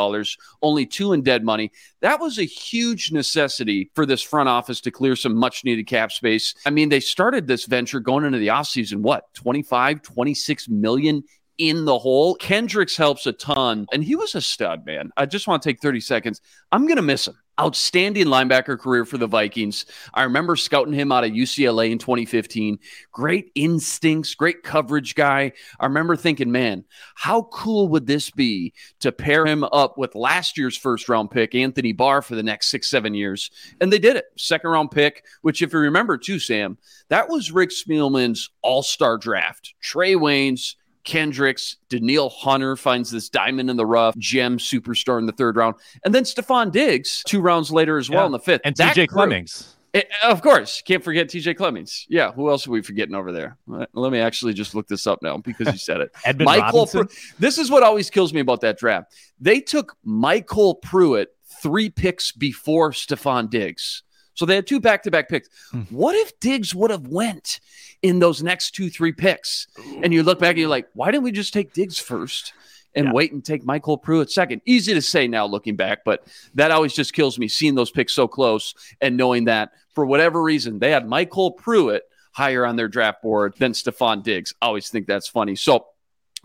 only 0.61 0.85
two 0.85 1.13
in 1.13 1.23
dead 1.23 1.43
money. 1.43 1.71
That 2.01 2.19
was 2.19 2.37
a 2.37 2.43
huge 2.43 3.11
necessity 3.11 3.89
for 3.95 4.05
this 4.05 4.21
front 4.21 4.49
office 4.49 4.79
to 4.81 4.91
clear 4.91 5.15
some 5.15 5.35
much 5.35 5.65
needed 5.65 5.87
cap 5.87 6.11
space. 6.11 6.53
I 6.65 6.69
mean, 6.69 6.89
they 6.89 6.99
started 6.99 7.47
this 7.47 7.65
venture 7.65 7.99
going 7.99 8.23
into 8.23 8.37
the 8.37 8.47
offseason, 8.49 8.97
what, 8.97 9.33
25, 9.33 10.03
26 10.03 10.69
million 10.69 11.23
in 11.57 11.85
the 11.85 11.97
hole. 11.97 12.35
Kendricks 12.35 12.97
helps 12.97 13.25
a 13.25 13.33
ton, 13.33 13.87
and 13.91 14.03
he 14.03 14.15
was 14.15 14.35
a 14.35 14.41
stud, 14.41 14.85
man. 14.85 15.11
I 15.17 15.25
just 15.25 15.47
want 15.47 15.61
to 15.63 15.69
take 15.69 15.81
30 15.81 15.99
seconds. 15.99 16.41
I'm 16.71 16.85
going 16.85 16.97
to 16.97 17.03
miss 17.03 17.27
him. 17.27 17.37
Outstanding 17.61 18.25
linebacker 18.25 18.79
career 18.79 19.05
for 19.05 19.19
the 19.19 19.27
Vikings. 19.27 19.85
I 20.15 20.23
remember 20.23 20.55
scouting 20.55 20.93
him 20.93 21.11
out 21.11 21.23
of 21.23 21.33
UCLA 21.33 21.91
in 21.91 21.99
2015. 21.99 22.79
Great 23.11 23.51
instincts, 23.53 24.33
great 24.33 24.63
coverage 24.63 25.13
guy. 25.13 25.51
I 25.79 25.85
remember 25.85 26.15
thinking, 26.15 26.51
man, 26.51 26.83
how 27.13 27.43
cool 27.51 27.89
would 27.89 28.07
this 28.07 28.31
be 28.31 28.73
to 29.01 29.11
pair 29.11 29.45
him 29.45 29.63
up 29.65 29.99
with 29.99 30.15
last 30.15 30.57
year's 30.57 30.75
first 30.75 31.07
round 31.07 31.29
pick, 31.29 31.53
Anthony 31.53 31.91
Barr, 31.91 32.23
for 32.23 32.33
the 32.33 32.41
next 32.41 32.69
six, 32.69 32.89
seven 32.89 33.13
years? 33.13 33.51
And 33.79 33.93
they 33.93 33.99
did 33.99 34.15
it. 34.15 34.25
Second 34.35 34.71
round 34.71 34.89
pick, 34.89 35.23
which, 35.43 35.61
if 35.61 35.73
you 35.73 35.79
remember 35.79 36.17
too, 36.17 36.39
Sam, 36.39 36.79
that 37.09 37.29
was 37.29 37.51
Rick 37.51 37.69
Spielman's 37.69 38.49
all 38.63 38.81
star 38.81 39.19
draft. 39.19 39.75
Trae 39.79 40.15
Waynes, 40.15 40.73
Kendricks, 41.03 41.77
Danielle 41.89 42.29
Hunter 42.29 42.75
finds 42.75 43.11
this 43.11 43.29
diamond 43.29 43.69
in 43.69 43.77
the 43.77 43.85
rough, 43.85 44.17
gem 44.17 44.57
superstar 44.57 45.19
in 45.19 45.25
the 45.25 45.31
third 45.31 45.55
round. 45.55 45.75
And 46.05 46.13
then 46.13 46.23
Stefon 46.23 46.71
Diggs, 46.71 47.23
two 47.25 47.41
rounds 47.41 47.71
later 47.71 47.97
as 47.97 48.09
well 48.09 48.21
yeah. 48.21 48.25
in 48.27 48.31
the 48.31 48.39
fifth. 48.39 48.61
And 48.63 48.75
TJ 48.75 49.07
Clemmings. 49.09 49.75
It, 49.93 50.09
of 50.23 50.41
course, 50.41 50.81
can't 50.81 51.03
forget 51.03 51.27
TJ 51.27 51.55
Clemmings. 51.55 52.07
Yeah, 52.09 52.31
who 52.31 52.49
else 52.49 52.67
are 52.67 52.71
we 52.71 52.81
forgetting 52.81 53.13
over 53.13 53.31
there? 53.31 53.57
Let 53.67 54.11
me 54.11 54.19
actually 54.19 54.53
just 54.53 54.73
look 54.73 54.87
this 54.87 55.05
up 55.05 55.19
now 55.21 55.37
because 55.37 55.67
you 55.67 55.77
said 55.77 56.01
it. 56.01 56.11
Edmund 56.25 56.45
Michael, 56.45 56.87
Pr- 56.87 57.03
this 57.37 57.59
is 57.59 57.69
what 57.69 57.83
always 57.83 58.09
kills 58.09 58.33
me 58.33 58.41
about 58.41 58.61
that 58.61 58.79
draft. 58.79 59.13
They 59.39 59.59
took 59.59 59.95
MyCole 60.05 60.81
Pruitt 60.81 61.35
three 61.61 61.91
picks 61.91 62.31
before 62.31 62.91
Stefon 62.91 63.51
Diggs. 63.51 64.01
So 64.33 64.45
they 64.45 64.55
had 64.55 64.67
two 64.67 64.79
back-to-back 64.79 65.29
picks. 65.29 65.49
Hmm. 65.71 65.81
What 65.89 66.15
if 66.15 66.39
Diggs 66.39 66.73
would 66.73 66.91
have 66.91 67.07
went 67.07 67.59
in 68.01 68.19
those 68.19 68.41
next 68.41 68.71
two, 68.71 68.89
three 68.89 69.11
picks? 69.11 69.67
And 70.01 70.13
you 70.13 70.23
look 70.23 70.39
back 70.39 70.51
and 70.51 70.59
you're 70.59 70.69
like, 70.69 70.87
why 70.93 71.11
didn't 71.11 71.23
we 71.23 71.31
just 71.31 71.53
take 71.53 71.73
Diggs 71.73 71.99
first? 71.99 72.53
and 72.95 73.07
yeah. 73.07 73.13
wait 73.13 73.31
and 73.31 73.43
take 73.43 73.63
MyCole 73.63 74.01
Pruitt 74.01 74.31
second. 74.31 74.61
Easy 74.65 74.93
to 74.93 75.01
say 75.01 75.27
now 75.27 75.45
looking 75.45 75.75
back, 75.75 76.03
but 76.05 76.27
that 76.55 76.71
always 76.71 76.93
just 76.93 77.13
kills 77.13 77.39
me 77.39 77.47
seeing 77.47 77.75
those 77.75 77.91
picks 77.91 78.13
so 78.13 78.27
close 78.27 78.73
and 79.01 79.17
knowing 79.17 79.45
that 79.45 79.71
for 79.93 80.05
whatever 80.05 80.41
reason 80.41 80.79
they 80.79 80.91
had 80.91 81.05
MyCole 81.05 81.57
Pruitt 81.57 82.03
higher 82.31 82.65
on 82.65 82.75
their 82.75 82.87
draft 82.87 83.21
board 83.21 83.53
than 83.57 83.73
Stefon 83.73 84.23
Diggs. 84.23 84.53
I 84.61 84.67
always 84.67 84.89
think 84.89 85.07
that's 85.07 85.27
funny. 85.27 85.55
So 85.55 85.87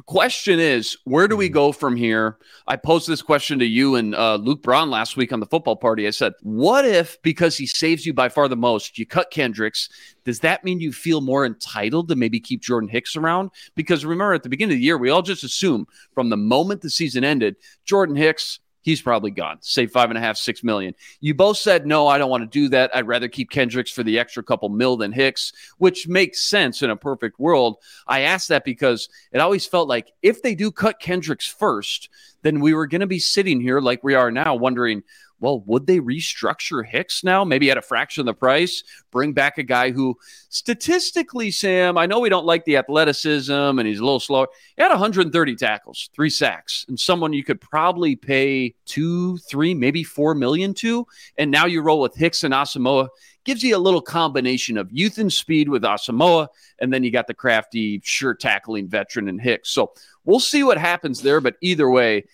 question 0.06 0.58
is 0.58 0.96
where 1.04 1.28
do 1.28 1.36
we 1.36 1.46
mm-hmm. 1.46 1.54
go 1.54 1.72
from 1.72 1.96
here? 1.96 2.38
I 2.66 2.76
posed 2.76 3.08
this 3.08 3.22
question 3.22 3.58
to 3.58 3.64
you 3.66 3.96
and 3.96 4.14
uh, 4.14 4.36
luke 4.36 4.62
braun 4.62 4.90
last 4.90 5.16
week 5.16 5.32
on 5.32 5.40
the 5.40 5.46
football 5.46 5.76
party. 5.76 6.06
I 6.06 6.10
said 6.10 6.32
what 6.42 6.84
if 6.84 7.20
because 7.22 7.56
he 7.56 7.66
saves 7.66 8.06
you 8.06 8.14
by 8.14 8.28
far 8.28 8.48
the 8.48 8.56
most 8.56 8.98
you 8.98 9.06
cut 9.06 9.30
kendricks 9.30 9.88
does 10.24 10.40
that 10.40 10.64
mean 10.64 10.80
you 10.80 10.92
feel 10.92 11.20
more 11.20 11.46
entitled 11.46 12.08
to 12.08 12.16
maybe 12.16 12.40
keep 12.40 12.60
jordan 12.60 12.88
hicks 12.88 13.16
around? 13.16 13.50
Because 13.74 14.04
remember 14.04 14.34
at 14.34 14.42
the 14.42 14.48
beginning 14.48 14.74
of 14.74 14.78
the 14.78 14.84
year 14.84 14.98
we 14.98 15.10
all 15.10 15.22
just 15.22 15.44
assume 15.44 15.86
from 16.12 16.30
the 16.30 16.36
moment 16.36 16.80
the 16.80 16.90
season 16.90 17.24
ended 17.24 17.56
jordan 17.84 18.16
hicks 18.16 18.60
he's 18.88 19.02
probably 19.02 19.30
gone. 19.30 19.59
Say 19.61 19.87
five 19.87 20.09
and 20.11 20.16
a 20.16 20.21
half, 20.21 20.38
six 20.38 20.64
million. 20.64 20.95
You 21.21 21.35
both 21.35 21.59
said 21.59 21.87
no, 21.87 22.09
I 22.09 22.16
don't 22.16 22.30
want 22.30 22.42
to 22.42 22.59
do 22.59 22.71
that. 22.71 22.90
I'd 22.97 23.07
rather 23.07 23.28
keep 23.28 23.50
Kendricks 23.50 23.90
for 23.90 24.02
the 24.02 24.18
extra 24.18 24.42
couple 24.42 24.71
mil 24.71 24.97
than 24.97 25.12
Hicks, 25.12 25.52
which 25.76 26.09
makes 26.09 26.40
sense 26.40 26.80
in 26.83 26.88
a 26.88 26.97
perfect 26.97 27.38
world. 27.38 27.76
I 28.07 28.21
asked 28.21 28.49
that 28.49 28.64
because 28.64 29.11
it 29.30 29.40
always 29.40 29.66
felt 29.66 29.88
like 29.88 30.12
if 30.23 30.40
they 30.40 30.54
do 30.54 30.73
cut 30.73 31.00
Kendricks 31.00 31.47
first, 31.47 32.09
then 32.40 32.61
we 32.61 32.73
were 32.73 32.87
going 32.87 33.02
to 33.02 33.07
be 33.07 33.18
sitting 33.18 33.61
here 33.61 33.80
like 33.80 34.02
we 34.02 34.14
are 34.14 34.30
now, 34.30 34.54
wondering 34.54 35.02
well, 35.40 35.61
would 35.66 35.87
they 35.87 36.00
restructure 36.00 36.85
Hicks 36.85 37.23
now? 37.23 37.45
Maybe 37.45 37.71
at 37.71 37.78
a 37.78 37.83
fraction 37.83 38.23
of 38.23 38.26
the 38.26 38.35
price, 38.35 38.83
bring 39.11 39.33
back 39.33 39.59
a 39.59 39.62
guy 39.62 39.90
who 39.90 40.16
statistically, 40.49 41.50
Sam, 41.50 41.97
I 41.97 42.07
know 42.07 42.21
we 42.21 42.28
don't 42.28 42.47
like 42.47 42.64
the 42.64 42.76
athleticism 42.76 43.52
and 43.52 43.87
he's 43.87 44.00
a 44.00 44.04
little 44.04 44.21
slower. 44.21 44.49
He 44.76 44.83
had 44.83 44.90
130 44.90 45.57
tackles, 45.57 46.11
three 46.14 46.30
sacks, 46.30 46.85
and 46.88 46.99
someone 46.99 47.33
you 47.33 47.45
could 47.45 47.61
probably 47.61 48.16
pay 48.16 48.75
two, 48.85 49.38
three, 49.38 49.75
maybe 49.75 50.02
four 50.02 50.35
million 50.35 50.75
to. 50.75 51.07
And 51.37 51.50
now 51.50 51.66
you 51.66 51.83
roll 51.83 52.00
with 52.00 52.14
Hicks 52.14 52.45
and 52.45 52.54
Asamoah. 52.54 53.09
Gives 53.45 53.62
you 53.62 53.75
a 53.75 53.78
little 53.78 54.02
combination 54.02 54.76
of 54.76 54.92
youth 54.92 55.16
and 55.16 55.33
speed 55.33 55.71
with 55.71 55.83
Asamoah, 55.83 56.49
and 56.80 56.92
then 56.92 57.02
you 57.02 57.11
got 57.11 57.28
the 57.28 57.33
crafty, 57.33 57.99
sure 58.04 58.35
tackling 58.35 58.88
veteran 58.88 59.26
in 59.26 59.38
Hicks. 59.38 59.71
So 59.71 59.92
we'll 60.26 60.38
see 60.38 60.62
what 60.62 60.76
happens 60.76 61.23
there. 61.23 61.40
But 61.40 61.54
either 61.62 61.88
way, 61.88 62.25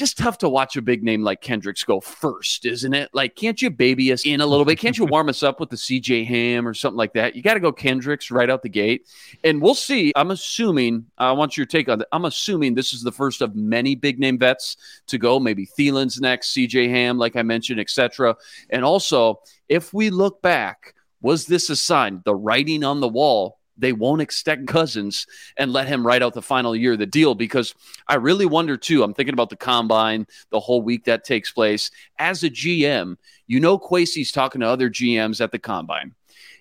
just 0.00 0.16
tough 0.16 0.38
to 0.38 0.48
watch 0.48 0.78
a 0.78 0.82
big 0.82 1.04
name 1.04 1.22
like 1.22 1.42
Kendricks 1.42 1.84
go 1.84 2.00
first, 2.00 2.64
isn't 2.64 2.94
it? 2.94 3.10
Like, 3.12 3.36
can't 3.36 3.60
you 3.60 3.68
baby 3.68 4.10
us 4.12 4.24
in 4.24 4.40
a 4.40 4.46
little 4.46 4.64
bit? 4.64 4.78
Can't 4.78 4.96
you 4.96 5.04
warm 5.10 5.28
us 5.28 5.42
up 5.42 5.60
with 5.60 5.68
the 5.68 5.76
CJ 5.76 6.26
Ham 6.26 6.66
or 6.66 6.72
something 6.72 6.96
like 6.96 7.12
that? 7.12 7.36
You 7.36 7.42
got 7.42 7.54
to 7.54 7.60
go 7.60 7.70
Kendricks 7.70 8.30
right 8.30 8.48
out 8.48 8.62
the 8.62 8.70
gate. 8.70 9.06
And 9.44 9.60
we'll 9.60 9.74
see. 9.74 10.10
I'm 10.16 10.30
assuming, 10.30 11.04
I 11.18 11.32
want 11.32 11.58
your 11.58 11.66
take 11.66 11.90
on 11.90 11.98
that. 11.98 12.08
I'm 12.12 12.24
assuming 12.24 12.74
this 12.74 12.94
is 12.94 13.02
the 13.02 13.12
first 13.12 13.42
of 13.42 13.54
many 13.54 13.94
big 13.94 14.18
name 14.18 14.38
vets 14.38 14.78
to 15.08 15.18
go. 15.18 15.38
Maybe 15.38 15.66
Thielen's 15.66 16.18
next, 16.18 16.54
CJ 16.54 16.88
Ham, 16.88 17.18
like 17.18 17.36
I 17.36 17.42
mentioned, 17.42 17.78
etc. 17.78 18.36
And 18.70 18.82
also, 18.82 19.40
if 19.68 19.92
we 19.92 20.08
look 20.08 20.40
back, 20.40 20.94
was 21.20 21.44
this 21.44 21.68
a 21.68 21.76
sign, 21.76 22.22
the 22.24 22.34
writing 22.34 22.82
on 22.84 23.00
the 23.00 23.08
wall 23.08 23.59
they 23.80 23.92
won't 23.92 24.22
extend 24.22 24.68
Cousins 24.68 25.26
and 25.56 25.72
let 25.72 25.88
him 25.88 26.06
write 26.06 26.22
out 26.22 26.34
the 26.34 26.42
final 26.42 26.76
year 26.76 26.92
of 26.92 26.98
the 26.98 27.06
deal 27.06 27.34
because 27.34 27.74
I 28.06 28.14
really 28.16 28.46
wonder 28.46 28.76
too. 28.76 29.02
I'm 29.02 29.14
thinking 29.14 29.32
about 29.32 29.50
the 29.50 29.56
combine, 29.56 30.26
the 30.50 30.60
whole 30.60 30.82
week 30.82 31.04
that 31.04 31.24
takes 31.24 31.50
place. 31.50 31.90
As 32.18 32.44
a 32.44 32.50
GM, 32.50 33.16
you 33.46 33.60
know 33.60 33.78
Kwesi's 33.78 34.32
talking 34.32 34.60
to 34.60 34.68
other 34.68 34.90
GMs 34.90 35.40
at 35.40 35.52
the 35.52 35.58
combine. 35.58 36.14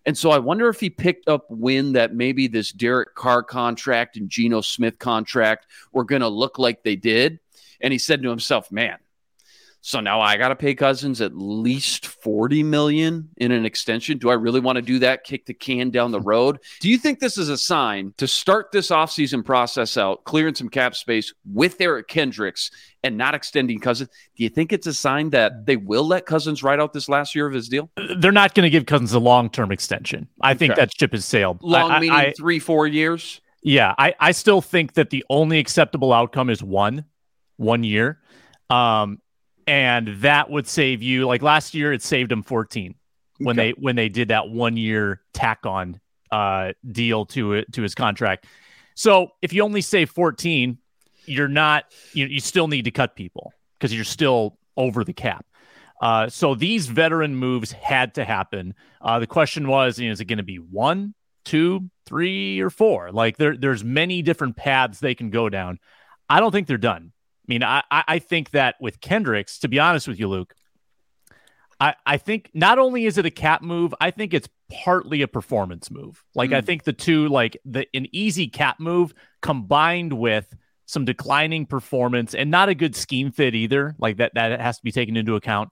And 0.06 0.18
so 0.18 0.32
I 0.32 0.40
wonder 0.40 0.70
if 0.70 0.80
he 0.80 0.90
picked 0.90 1.28
up 1.28 1.46
wind 1.50 1.96
that 1.96 2.16
maybe 2.16 2.48
this 2.48 2.72
Derek 2.72 3.16
Carr 3.16 3.44
contract 3.44 4.18
and 4.18 4.30
Geno 4.30 4.62
Smith 4.62 4.98
contract 4.98 5.68
were 5.92 6.06
going 6.06 6.22
to 6.22 6.30
look 6.30 6.58
like 6.58 6.84
they 6.84 6.96
did. 6.96 7.40
And 7.82 7.92
he 7.92 8.00
said 8.00 8.24
to 8.24 8.30
himself, 8.30 8.72
man, 8.72 8.98
so 9.82 10.02
now 10.02 10.20
I 10.20 10.36
got 10.36 10.50
to 10.50 10.56
pay 10.56 10.76
Cousins 10.76 11.22
at 11.22 11.36
least 11.36 12.06
40 12.06 12.64
million 12.64 13.30
in 13.38 13.52
an 13.52 13.66
extension. 13.66 14.18
Do 14.18 14.30
I 14.30 14.34
really 14.34 14.60
want 14.60 14.76
to 14.76 14.82
do 14.82 15.00
that? 15.00 15.24
Kick 15.24 15.46
the 15.46 15.54
can 15.54 15.90
down 15.90 16.12
the 16.12 16.20
road? 16.20 16.60
Do 16.82 16.90
you 16.90 16.98
think 16.98 17.20
this 17.20 17.38
is 17.38 17.48
a 17.48 17.58
sign 17.58 18.14
to 18.18 18.28
start 18.28 18.72
this 18.72 18.90
offseason 18.90 19.44
process 19.46 19.96
out, 19.96 20.26
clearing 20.26 20.56
some 20.56 20.68
cap 20.68 20.96
space 20.96 21.34
with 21.46 21.80
Eric 21.80 22.10
Kendricks 22.10 22.72
and 23.04 23.18
not 23.18 23.36
extending 23.36 23.80
Cousins? 23.80 24.10
Do 24.36 24.44
you 24.44 24.50
think 24.50 24.74
it's 24.74 24.88
a 24.88 24.94
sign 24.94 25.30
that 25.30 25.66
they 25.66 25.78
will 25.78 26.06
let 26.06 26.26
Cousins 26.26 26.62
ride 26.62 26.82
out 26.82 26.92
this 26.92 27.08
last 27.08 27.34
year 27.34 27.48
of 27.48 27.54
his 27.54 27.70
deal? 27.70 27.90
They're 28.20 28.34
not 28.34 28.56
going 28.56 28.66
to 28.66 28.70
give 28.70 28.86
Cousins 28.86 29.14
a 29.14 29.20
long 29.20 29.50
term 29.50 29.72
extension. 29.72 30.28
I 30.42 30.56
think 30.56 30.76
that 30.76 30.92
ship 30.98 31.14
has 31.14 31.24
sailed. 31.24 31.64
Long 31.64 31.90
I, 31.90 32.00
meaning 32.00 32.16
I, 32.16 32.34
three, 32.38 32.60
four 32.60 32.86
years? 32.86 33.40
Yeah. 33.64 33.96
I, 33.98 34.14
I 34.20 34.32
still 34.34 34.62
think 34.62 34.94
that 34.96 35.10
the 35.10 35.24
only 35.30 35.58
acceptable 35.58 36.12
outcome 36.12 36.50
is 36.50 36.62
one, 36.62 37.06
one 37.56 37.86
year. 37.86 38.20
Um, 38.70 39.20
and 39.70 40.08
that 40.22 40.50
would 40.50 40.68
save 40.68 41.04
you 41.04 41.28
like 41.28 41.44
last 41.44 41.76
year 41.76 41.94
it 41.94 42.02
saved 42.02 42.32
him 42.32 42.42
14 42.42 42.96
when 43.38 43.60
okay. 43.60 43.72
they 43.72 43.80
when 43.80 43.96
they 43.96 44.10
did 44.10 44.30
that 44.30 44.50
one 44.50 44.76
year 44.76 45.22
tack 45.32 45.64
on 45.64 46.00
uh 46.32 46.74
deal 46.92 47.28
to 47.28 47.54
it 47.54 47.72
to 47.72 47.84
his 47.84 47.94
contract. 47.94 48.48
So 48.96 49.30
if 49.44 49.54
you 49.54 49.64
only 49.64 49.82
save 49.82 50.10
14 50.10 50.80
you're 51.26 51.48
not 51.48 51.86
you, 52.14 52.26
you 52.26 52.40
still 52.40 52.68
need 52.68 52.86
to 52.86 52.92
cut 52.92 53.16
people 53.16 53.54
because 53.78 53.94
you're 53.94 54.04
still 54.04 54.58
over 54.76 55.04
the 55.04 55.14
cap. 55.14 55.46
Uh 56.02 56.30
so 56.30 56.56
these 56.56 56.88
veteran 56.88 57.36
moves 57.36 57.72
had 57.72 58.16
to 58.16 58.26
happen. 58.26 58.74
Uh 59.02 59.20
the 59.20 59.28
question 59.28 59.68
was 59.68 60.00
you 60.00 60.08
know, 60.08 60.14
is 60.14 60.20
it 60.20 60.26
going 60.26 60.38
to 60.38 60.44
be 60.44 60.58
one 60.58 61.14
two 61.46 61.92
three 62.08 62.60
or 62.60 62.72
four? 62.72 63.12
Like 63.12 63.38
there 63.38 63.56
there's 63.56 63.84
many 63.84 64.24
different 64.24 64.56
paths 64.56 65.00
they 65.00 65.14
can 65.14 65.30
go 65.30 65.48
down. 65.48 65.78
I 66.28 66.40
don't 66.40 66.52
think 66.52 66.66
they're 66.66 66.78
done 66.80 67.12
mean, 67.50 67.64
I, 67.64 67.84
I 67.90 68.20
think 68.20 68.52
that 68.52 68.76
with 68.80 69.02
Kendricks, 69.02 69.60
to 69.60 69.68
be 69.68 69.80
honest 69.80 70.08
with 70.08 70.20
you, 70.20 70.28
Luke, 70.28 70.54
I, 71.80 71.96
I 72.06 72.18
think 72.18 72.52
not 72.54 72.78
only 72.78 73.06
is 73.06 73.18
it 73.18 73.26
a 73.26 73.32
cap 73.32 73.62
move, 73.62 73.94
I 74.00 74.12
think 74.12 74.34
it's 74.34 74.50
partly 74.70 75.22
a 75.22 75.28
performance 75.28 75.90
move. 75.90 76.24
Like 76.36 76.52
mm. 76.52 76.58
I 76.58 76.60
hmm. 76.60 76.66
think 76.66 76.84
the 76.84 76.94
two, 76.94 77.28
like 77.28 77.58
the 77.66 77.88
an 77.94 78.08
easy 78.12 78.48
cap 78.48 78.80
move 78.80 79.14
combined 79.42 80.14
with 80.14 80.54
some 80.86 81.06
declining 81.06 81.66
performance 81.66 82.36
and 82.36 82.52
not 82.52 82.70
a 82.70 82.76
good 82.76 82.96
scheme 82.96 83.32
fit 83.32 83.56
either. 83.56 83.96
Like 83.98 84.18
that 84.18 84.34
that 84.36 84.60
has 84.60 84.78
to 84.78 84.84
be 84.84 84.92
taken 84.92 85.16
into 85.16 85.36
account. 85.36 85.70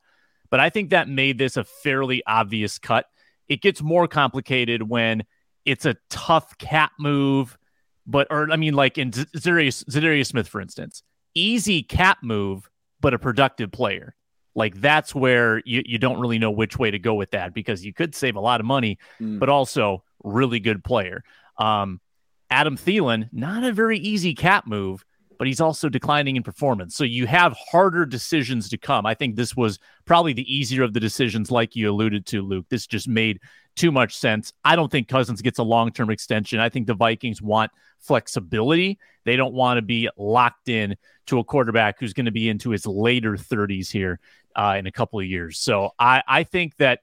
But 0.49 0.59
I 0.59 0.69
think 0.69 0.91
that 0.91 1.09
made 1.09 1.37
this 1.37 1.57
a 1.57 1.63
fairly 1.63 2.23
obvious 2.25 2.79
cut. 2.79 3.05
It 3.49 3.61
gets 3.61 3.81
more 3.81 4.07
complicated 4.07 4.81
when 4.81 5.25
it's 5.65 5.85
a 5.85 5.97
tough 6.09 6.57
cap 6.57 6.93
move, 6.97 7.57
but 8.05 8.27
or 8.29 8.49
I 8.51 8.55
mean, 8.55 8.73
like 8.73 8.97
in 8.97 9.11
Za'Darius 9.11 10.27
Smith, 10.27 10.47
for 10.47 10.61
instance, 10.61 11.03
easy 11.39 11.83
cap 11.83 12.19
move, 12.21 12.69
but 12.99 13.13
a 13.13 13.19
productive 13.19 13.71
player. 13.71 14.15
Like 14.55 14.81
that's 14.81 15.13
where 15.13 15.61
you, 15.65 15.83
you 15.85 15.99
don't 15.99 16.19
really 16.19 16.39
know 16.39 16.51
which 16.51 16.79
way 16.79 16.89
to 16.89 16.97
go 16.97 17.13
with 17.13 17.31
that 17.31 17.53
because 17.53 17.85
you 17.85 17.93
could 17.93 18.15
save 18.15 18.35
a 18.35 18.39
lot 18.39 18.59
of 18.59 18.65
money, 18.65 18.97
mm. 19.21 19.39
but 19.39 19.49
also 19.49 20.03
really 20.23 20.59
good 20.59 20.83
player. 20.83 21.23
Um, 21.57 22.01
Adam 22.49 22.75
Thielen, 22.75 23.29
not 23.31 23.63
a 23.63 23.71
very 23.71 23.99
easy 23.99 24.33
cap 24.33 24.65
move, 24.65 25.05
but 25.37 25.47
he's 25.47 25.61
also 25.61 25.89
declining 25.89 26.35
in 26.35 26.43
performance. 26.43 26.95
So 26.95 27.03
you 27.03 27.27
have 27.27 27.55
harder 27.71 28.05
decisions 28.05 28.69
to 28.69 28.77
come. 28.77 29.05
I 29.05 29.13
think 29.13 29.35
this 29.35 29.55
was 29.55 29.79
probably 30.05 30.33
the 30.33 30.51
easier 30.51 30.83
of 30.83 30.93
the 30.93 30.99
decisions, 30.99 31.51
like 31.51 31.75
you 31.75 31.91
alluded 31.91 32.25
to, 32.27 32.41
Luke. 32.41 32.65
This 32.69 32.87
just 32.87 33.07
made 33.07 33.39
too 33.77 33.91
much 33.91 34.17
sense. 34.17 34.51
I 34.65 34.75
don't 34.75 34.91
think 34.91 35.07
Cousins 35.07 35.41
gets 35.41 35.59
a 35.59 35.63
long 35.63 35.91
term 35.91 36.09
extension. 36.09 36.59
I 36.59 36.69
think 36.69 36.87
the 36.87 36.93
Vikings 36.93 37.41
want 37.41 37.71
flexibility. 37.99 38.99
They 39.23 39.35
don't 39.35 39.53
want 39.53 39.77
to 39.77 39.81
be 39.81 40.09
locked 40.17 40.67
in 40.67 40.95
to 41.27 41.39
a 41.39 41.43
quarterback 41.43 41.99
who's 41.99 42.13
going 42.13 42.25
to 42.25 42.31
be 42.31 42.49
into 42.49 42.71
his 42.71 42.85
later 42.85 43.33
30s 43.33 43.91
here 43.91 44.19
uh, 44.55 44.75
in 44.77 44.87
a 44.87 44.91
couple 44.91 45.19
of 45.19 45.25
years. 45.25 45.59
So 45.59 45.91
I, 45.99 46.21
I 46.27 46.43
think 46.43 46.77
that 46.77 47.01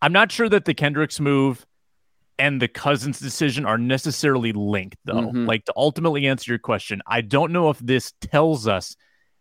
I'm 0.00 0.12
not 0.12 0.30
sure 0.30 0.48
that 0.48 0.64
the 0.64 0.74
Kendricks 0.74 1.18
move 1.18 1.66
and 2.38 2.62
the 2.62 2.68
Cousins 2.68 3.18
decision 3.18 3.66
are 3.66 3.78
necessarily 3.78 4.52
linked, 4.52 4.98
though. 5.04 5.14
Mm-hmm. 5.14 5.46
Like 5.46 5.64
to 5.64 5.72
ultimately 5.76 6.26
answer 6.26 6.52
your 6.52 6.58
question, 6.58 7.02
I 7.06 7.20
don't 7.20 7.52
know 7.52 7.70
if 7.70 7.78
this 7.78 8.12
tells 8.20 8.68
us 8.68 8.96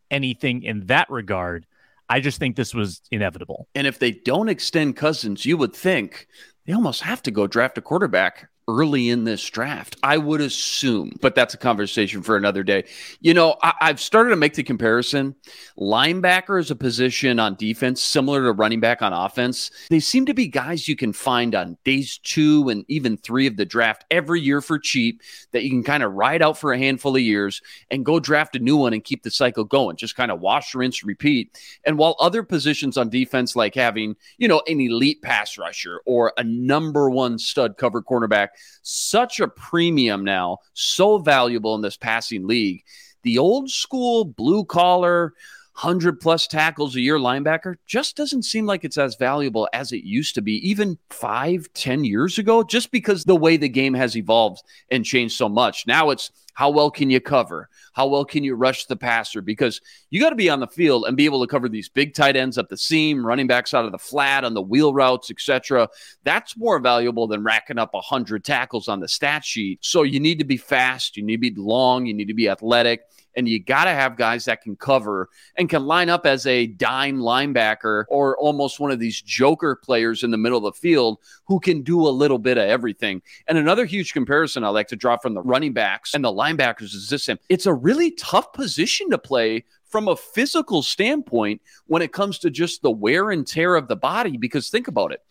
anything 0.10 0.64
in 0.64 0.88
that 0.88 1.10
regard. 1.10 1.66
I 2.10 2.20
just 2.20 2.40
think 2.40 2.56
this 2.56 2.74
was 2.74 3.02
inevitable. 3.12 3.68
And 3.76 3.86
if 3.86 4.00
they 4.00 4.12
don't 4.12 4.50
extend 4.50 4.96
Cousins, 4.96 5.46
you 5.46 5.58
would 5.58 5.76
think 5.76 6.28
they 6.66 6.74
almost 6.74 7.02
have 7.02 7.22
to 7.24 7.32
go 7.32 7.48
draft 7.48 7.78
a 7.78 7.82
quarterback 7.82 8.50
early 8.68 9.10
in 9.10 9.24
this 9.24 9.50
draft. 9.50 9.96
I 10.04 10.18
would 10.18 10.42
assume, 10.42 11.14
but 11.22 11.36
that's 11.36 11.54
a 11.54 11.58
conversation 11.58 12.22
for 12.22 12.36
another 12.36 12.64
day. 12.64 12.84
You 13.22 13.34
know, 13.34 13.56
I, 13.64 13.74
have 13.80 14.02
started 14.02 14.32
to 14.32 14.36
make 14.36 14.56
the 14.56 14.64
comparison. 14.64 15.36
Linebacker 15.80 16.60
is 16.60 16.70
a 16.70 16.76
position 16.76 17.40
on 17.40 17.56
defense 17.56 18.02
similar 18.02 18.44
to 18.44 18.52
running 18.52 18.82
back 18.82 19.02
on 19.02 19.14
offense. 19.14 19.72
They 19.90 20.02
seem 20.02 20.26
to 20.26 20.34
be 20.34 20.48
guys 20.48 20.88
you 20.88 20.98
can 20.98 21.14
find 21.14 21.56
on 21.56 21.78
days 21.86 22.18
two 22.18 22.68
and 22.68 22.84
even 22.90 23.16
three 23.16 23.48
of 23.48 23.56
the 23.56 23.66
draft 23.66 24.04
every 24.12 24.42
year 24.42 24.60
for 24.60 24.78
cheap 24.78 25.22
that 25.52 25.64
you 25.64 25.70
can 25.70 25.84
kind 25.84 26.04
of 26.04 26.14
ride 26.14 26.42
out 26.42 26.58
for 26.58 26.74
a 26.74 26.78
handful 26.78 27.16
of 27.16 27.22
years 27.22 27.62
and 27.90 28.06
go 28.06 28.20
draft 28.20 28.56
a 28.58 28.60
new 28.60 28.76
one 28.76 28.94
and 28.94 29.04
keep 29.04 29.24
the 29.24 29.32
cycle 29.32 29.64
going. 29.64 29.96
Just 29.96 30.18
kind 30.18 30.32
of 30.32 30.42
wash, 30.42 30.76
rinse, 30.76 31.06
repeat. 31.06 31.58
And 31.86 31.98
while 31.98 32.18
other 32.20 32.44
positions 32.44 32.98
on 32.98 33.10
defense, 33.10 33.56
like 33.56 33.76
having, 33.76 34.16
you 34.38 34.50
know, 34.50 34.62
an 34.68 34.82
elite 34.82 35.22
pass 35.22 35.58
rusher 35.58 36.02
or 36.06 36.34
a 36.38 36.44
number 36.44 37.10
one 37.10 37.40
stud 37.40 37.78
cover 37.78 38.02
cornerback, 38.02 38.50
such 38.82 39.40
a 39.40 39.48
premium 39.48 40.24
now, 40.24 40.60
so 40.74 41.18
valuable 41.18 41.76
in 41.76 41.82
this 41.82 41.98
passing 41.98 42.48
league. 42.48 42.84
The 43.24 43.38
old 43.38 43.70
school 43.70 44.26
blue 44.26 44.64
collar, 44.64 45.34
100 45.78 46.20
plus 46.20 46.48
tackles 46.48 46.96
a 46.96 47.00
year 47.00 47.20
linebacker 47.20 47.76
just 47.86 48.18
doesn't 48.18 48.42
seem 48.42 48.66
like 48.66 48.84
it's 48.84 48.98
as 48.98 49.14
valuable 49.14 49.70
as 49.74 49.92
it 49.92 50.04
used 50.04 50.34
to 50.34 50.42
be 50.42 50.54
even 50.68 50.98
five, 51.12 51.72
ten 51.76 52.04
years 52.04 52.40
ago, 52.40 52.64
just 52.64 52.90
because 52.90 53.24
the 53.24 53.36
way 53.36 53.58
the 53.58 53.70
game 53.70 53.94
has 53.94 54.18
evolved 54.18 54.64
and 54.90 55.06
changed 55.06 55.36
so 55.36 55.48
much. 55.48 55.86
Now 55.86 56.10
it's 56.10 56.32
how 56.56 56.72
well 56.72 56.90
can 56.90 57.12
you 57.12 57.22
cover? 57.22 57.70
How 57.94 58.08
well 58.08 58.26
can 58.26 58.44
you 58.44 58.56
rush 58.56 58.86
the 58.86 58.96
passer? 58.96 59.44
Because 59.44 59.80
you 60.10 60.20
got 60.20 60.32
to 60.32 60.36
be 60.36 60.50
on 60.50 60.60
the 60.60 60.66
field 60.66 61.06
and 61.06 61.16
be 61.16 61.26
able 61.26 61.42
to 61.42 61.48
cover 61.48 61.70
these 61.70 61.90
big 61.90 62.16
tight 62.16 62.36
ends 62.36 62.58
up 62.58 62.70
the 62.70 62.78
seam, 62.78 63.24
running 63.24 63.46
backs 63.46 63.76
out 63.76 63.86
of 63.86 63.92
the 63.92 64.00
flat 64.00 64.44
on 64.44 64.56
the 64.56 64.62
wheel 64.64 64.96
routes, 64.96 65.30
etc. 65.30 65.88
That's 66.24 66.58
more 66.58 66.80
valuable 66.80 67.28
than 67.28 67.44
racking 67.44 67.78
up 67.78 67.94
100 67.94 68.44
tackles 68.44 68.88
on 68.88 69.00
the 69.00 69.08
stat 69.08 69.46
sheet. 69.46 69.86
So 69.86 70.02
you 70.02 70.20
need 70.20 70.40
to 70.40 70.46
be 70.46 70.58
fast, 70.58 71.16
you 71.16 71.22
need 71.22 71.44
to 71.44 71.52
be 71.52 71.54
long, 71.56 72.08
you 72.08 72.16
need 72.16 72.30
to 72.30 72.34
be 72.34 72.50
athletic 72.50 73.02
and 73.38 73.48
you 73.48 73.64
got 73.64 73.86
to 73.86 73.92
have 73.92 74.18
guys 74.18 74.46
that 74.46 74.62
can 74.62 74.76
cover 74.76 75.30
and 75.56 75.70
can 75.70 75.86
line 75.86 76.10
up 76.10 76.26
as 76.26 76.46
a 76.48 76.66
dime 76.68 77.20
linebacker 77.20 78.06
or 78.10 78.36
almost 78.38 78.80
one 78.80 78.92
of 78.92 79.00
these 79.00 79.22
joker 79.22 79.76
players 79.76 80.24
in 80.24 80.32
the 80.32 80.38
middle 80.38 80.58
of 80.58 80.74
the 80.74 80.80
field 80.80 81.20
who 81.46 81.60
can 81.60 81.84
do 81.84 82.06
a 82.06 82.10
little 82.10 82.40
bit 82.40 82.58
of 82.58 82.68
everything. 82.68 83.22
And 83.48 83.58
another 83.58 83.86
huge 83.86 84.12
comparison 84.12 84.64
I 84.64 84.70
like 84.70 84.88
to 84.88 84.96
draw 84.96 85.18
from 85.18 85.36
the 85.36 85.44
running 85.44 85.72
backs 85.72 86.16
and 86.16 86.26
the 86.26 86.34
linebackers 86.34 86.96
is 86.96 87.10
this: 87.10 87.26
same. 87.26 87.38
it's 87.48 87.68
a 87.68 87.74
really 87.74 88.12
tough 88.12 88.52
position 88.54 89.10
to 89.12 89.18
play 89.18 89.64
from 89.88 90.08
a 90.08 90.16
physical 90.16 90.82
standpoint 90.82 91.62
when 91.86 92.02
it 92.02 92.12
comes 92.12 92.40
to 92.40 92.50
just 92.50 92.82
the 92.82 92.92
wear 92.92 93.32
and 93.32 93.48
tear 93.48 93.76
of 93.76 93.88
the 93.88 93.96
body. 93.96 94.36
Because 94.36 94.70
think 94.70 94.88
about 94.88 95.12
it 95.12 95.22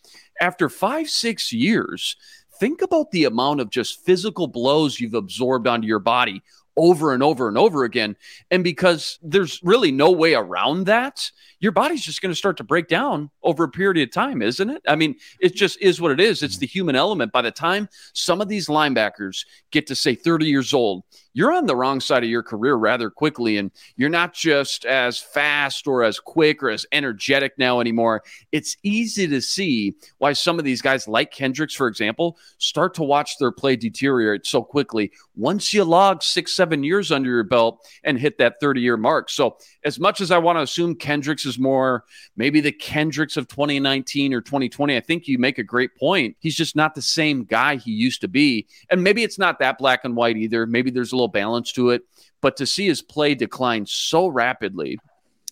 after 0.41 0.69
five, 0.69 1.11
six 1.11 1.53
years, 1.53 2.17
think 2.59 2.83
about 2.83 3.11
the 3.11 3.25
amount 3.25 3.61
of 3.61 3.71
just 3.71 4.05
physical 4.05 4.47
blows 4.47 5.01
you've 5.01 5.15
absorbed 5.15 5.67
onto 5.67 5.87
your 5.87 5.99
body 5.99 6.43
over 6.77 7.13
and 7.13 7.23
over 7.23 7.49
and 7.49 7.57
over 7.57 7.85
again. 7.85 8.17
And 8.51 8.63
because 8.63 9.19
there's 9.23 9.61
really 9.63 9.91
no 9.91 10.11
way 10.11 10.35
around 10.35 10.85
that, 10.85 11.31
your 11.61 11.73
body's 11.73 12.05
just 12.05 12.21
going 12.21 12.33
to 12.33 12.37
start 12.37 12.59
to 12.59 12.65
break 12.65 12.89
down 12.89 13.31
over 13.43 13.65
a 13.65 13.69
period 13.69 14.07
of 14.07 14.13
time, 14.13 14.43
isn't 14.43 14.69
it? 14.71 14.83
I 14.87 14.97
mean, 14.97 15.17
it 15.41 15.55
just 15.55 15.81
is 15.81 16.01
what 16.01 16.13
it 16.13 16.21
is. 16.21 16.43
It's 16.43 16.55
mm-hmm. 16.55 16.61
the 16.61 16.67
human 16.67 16.97
element. 16.97 17.33
By 17.33 17.43
the 17.43 17.51
time 17.51 17.89
some 18.13 18.41
of 18.41 18.49
these 18.49 18.69
linebackers 18.69 19.47
get 19.71 19.87
to 19.87 19.95
say 19.95 20.15
30 20.15 20.47
years 20.47 20.75
old, 20.75 21.05
you're 21.37 21.53
on 21.53 21.67
the 21.67 21.77
wrong 21.77 22.01
side 22.01 22.25
of 22.25 22.31
your 22.31 22.43
career 22.43 22.77
rather 22.77 23.11
quickly. 23.11 23.59
And 23.59 23.71
you're 23.95 24.09
not 24.09 24.33
just 24.33 24.87
as 24.87 25.19
fast 25.19 25.87
or 25.87 26.03
as 26.03 26.19
quick 26.19 26.63
or 26.63 26.71
as 26.71 26.87
energetic 26.93 27.59
now 27.59 27.79
anymore. 27.79 28.23
It's 28.53 28.79
easy 28.83 29.29
to 29.29 29.43
see 29.43 29.97
why 30.17 30.33
some 30.33 30.59
of 30.59 30.65
these 30.65 30.81
guys, 30.81 31.07
like 31.07 31.31
Kendricks, 31.31 31.75
for 31.75 31.89
example, 31.89 32.39
start 32.57 32.95
to 32.95 33.03
watch 33.03 33.37
their 33.37 33.53
play 33.53 33.77
deteriorate 33.77 34.47
so 34.47 34.63
quickly 34.63 35.13
once 35.37 35.75
you 35.75 35.85
log 35.85 36.23
six, 36.23 36.57
seven 36.57 36.83
years 36.83 37.13
under 37.13 37.29
your 37.29 37.45
belt 37.45 37.87
and 38.03 38.19
hit 38.19 38.39
that 38.39 38.59
30 38.59 38.81
year 38.81 38.97
mark. 38.97 39.29
So, 39.29 39.59
as 39.85 40.01
much 40.01 40.21
as 40.21 40.31
I 40.31 40.39
want 40.39 40.57
to 40.57 40.63
assume 40.63 40.95
Kendricks 40.95 41.45
is 41.45 41.59
more 41.59 42.05
maybe 42.37 42.61
the 42.61 42.73
Kendricks 42.73 43.37
of 43.37 43.47
2019 43.49 44.33
or 44.33 44.41
2020, 44.41 44.97
I 44.97 45.01
think 45.01 45.29
you 45.29 45.39
make 45.39 45.59
a 45.59 45.63
great 45.63 45.95
point. 45.97 46.37
He's 46.41 46.57
just 46.57 46.75
not 46.75 46.95
the 46.95 47.03
same 47.03 47.45
guy 47.45 47.77
he 47.77 47.93
used 47.93 48.23
to 48.23 48.29
be. 48.29 48.67
And 48.91 49.05
maybe 49.05 49.23
it's 49.23 49.39
not 49.39 49.59
that 49.59 49.79
black 49.79 50.05
and 50.05 50.17
white 50.17 50.39
either. 50.39 50.67
Maybe 50.67 50.91
there's 50.91 51.13
a 51.13 51.17
little 51.17 51.26
balance 51.29 51.73
to 51.73 51.91
it. 51.91 52.03
But 52.41 52.57
to 52.59 52.67
see 52.67 52.87
his 52.87 53.03
play 53.03 53.35
decline 53.35 53.87
so 53.87 54.29
rapidly, 54.29 54.99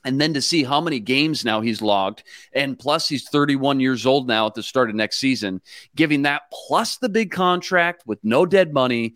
and 0.04 0.20
then 0.20 0.34
to 0.34 0.42
see 0.42 0.64
how 0.64 0.80
many 0.80 1.00
games 1.00 1.44
now 1.44 1.60
he's 1.60 1.80
logged, 1.80 2.24
and 2.52 2.78
plus 2.78 3.08
he's 3.08 3.28
31 3.28 3.80
years 3.80 4.04
old 4.04 4.28
now 4.28 4.46
at 4.46 4.54
the 4.54 4.62
start 4.62 4.90
of 4.90 4.96
next 4.96 5.18
season, 5.18 5.60
giving 5.96 6.22
that 6.22 6.42
plus 6.52 6.98
the 6.98 7.08
big 7.08 7.30
contract 7.30 8.04
with 8.06 8.22
no 8.22 8.44
dead 8.44 8.72
money. 8.72 9.14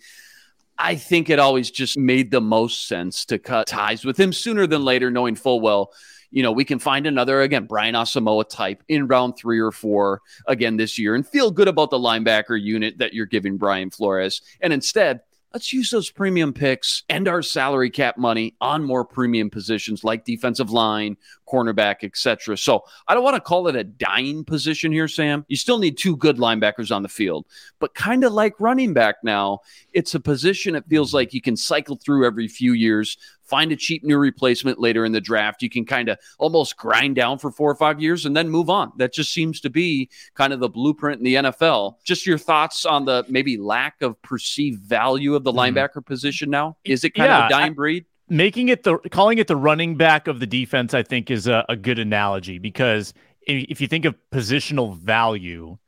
I 0.78 0.94
think 0.94 1.28
it 1.28 1.38
always 1.38 1.70
just 1.70 1.98
made 1.98 2.30
the 2.30 2.40
most 2.40 2.88
sense 2.88 3.26
to 3.26 3.38
cut 3.38 3.66
ties 3.66 4.04
with 4.04 4.18
him 4.18 4.32
sooner 4.32 4.66
than 4.66 4.84
later, 4.84 5.10
knowing 5.10 5.34
full 5.34 5.60
well, 5.60 5.92
you 6.30 6.42
know, 6.42 6.52
we 6.52 6.64
can 6.64 6.78
find 6.78 7.06
another, 7.06 7.40
again, 7.40 7.64
Brian 7.64 7.94
Asamoah 7.94 8.48
type 8.48 8.82
in 8.88 9.06
round 9.08 9.36
three 9.36 9.60
or 9.60 9.72
four 9.72 10.20
again 10.46 10.76
this 10.76 10.98
year 10.98 11.14
and 11.14 11.26
feel 11.26 11.50
good 11.50 11.68
about 11.68 11.90
the 11.90 11.98
linebacker 11.98 12.60
unit 12.60 12.98
that 12.98 13.14
you're 13.14 13.26
giving 13.26 13.56
Brian 13.56 13.90
Flores. 13.90 14.42
And 14.60 14.72
instead, 14.72 15.20
let's 15.52 15.72
use 15.72 15.90
those 15.90 16.10
premium 16.10 16.52
picks 16.52 17.04
and 17.08 17.26
our 17.26 17.42
salary 17.42 17.90
cap 17.90 18.18
money 18.18 18.54
on 18.60 18.84
more 18.84 19.04
premium 19.04 19.48
positions 19.48 20.04
like 20.04 20.24
defensive 20.24 20.70
line, 20.70 21.16
cornerback, 21.48 22.04
etc. 22.04 22.56
So 22.56 22.84
I 23.06 23.14
don't 23.14 23.24
want 23.24 23.36
to 23.36 23.40
call 23.40 23.68
it 23.68 23.76
a 23.76 23.84
dying 23.84 24.44
position 24.44 24.92
here, 24.92 25.08
Sam. 25.08 25.44
You 25.48 25.56
still 25.56 25.78
need 25.78 25.96
two 25.96 26.16
good 26.16 26.36
linebackers 26.36 26.94
on 26.94 27.02
the 27.02 27.08
field, 27.08 27.46
but 27.78 27.94
kind 27.94 28.24
of 28.24 28.32
like 28.32 28.54
running 28.60 28.92
back 28.92 29.16
now, 29.22 29.60
it's 29.92 30.14
a 30.14 30.20
position 30.20 30.74
it 30.74 30.84
feels 30.88 31.14
like 31.14 31.32
you 31.32 31.40
can 31.40 31.56
cycle 31.56 31.96
through 31.96 32.26
every 32.26 32.48
few 32.48 32.72
years, 32.72 33.16
find 33.48 33.72
a 33.72 33.76
cheap 33.76 34.04
new 34.04 34.18
replacement 34.18 34.78
later 34.78 35.04
in 35.04 35.12
the 35.12 35.20
draft. 35.20 35.62
You 35.62 35.70
can 35.70 35.84
kind 35.84 36.08
of 36.08 36.18
almost 36.38 36.76
grind 36.76 37.16
down 37.16 37.38
for 37.38 37.50
four 37.50 37.70
or 37.70 37.74
five 37.74 38.00
years 38.00 38.26
and 38.26 38.36
then 38.36 38.48
move 38.48 38.70
on. 38.70 38.92
That 38.96 39.12
just 39.12 39.32
seems 39.32 39.60
to 39.60 39.70
be 39.70 40.10
kind 40.34 40.52
of 40.52 40.60
the 40.60 40.68
blueprint 40.68 41.18
in 41.18 41.24
the 41.24 41.34
NFL. 41.34 41.94
Just 42.04 42.26
your 42.26 42.38
thoughts 42.38 42.84
on 42.84 43.04
the 43.04 43.24
maybe 43.28 43.56
lack 43.56 44.02
of 44.02 44.20
perceived 44.22 44.82
value 44.82 45.34
of 45.34 45.44
the 45.44 45.52
mm-hmm. 45.52 45.76
linebacker 45.76 46.04
position 46.04 46.50
now? 46.50 46.76
Is 46.84 47.04
it 47.04 47.10
kind 47.10 47.30
yeah, 47.30 47.44
of 47.44 47.46
a 47.46 47.48
dying 47.48 47.74
breed? 47.74 48.04
making 48.30 48.68
it 48.68 48.82
the 48.82 48.98
calling 49.10 49.38
it 49.38 49.46
the 49.46 49.56
running 49.56 49.96
back 49.96 50.28
of 50.28 50.40
the 50.40 50.46
defense, 50.46 50.94
I 50.94 51.02
think, 51.02 51.30
is 51.30 51.46
a, 51.46 51.64
a 51.68 51.76
good 51.76 51.98
analogy 51.98 52.58
because 52.58 53.14
if 53.42 53.80
you 53.80 53.88
think 53.88 54.04
of 54.04 54.14
positional 54.32 54.96
value, 54.96 55.78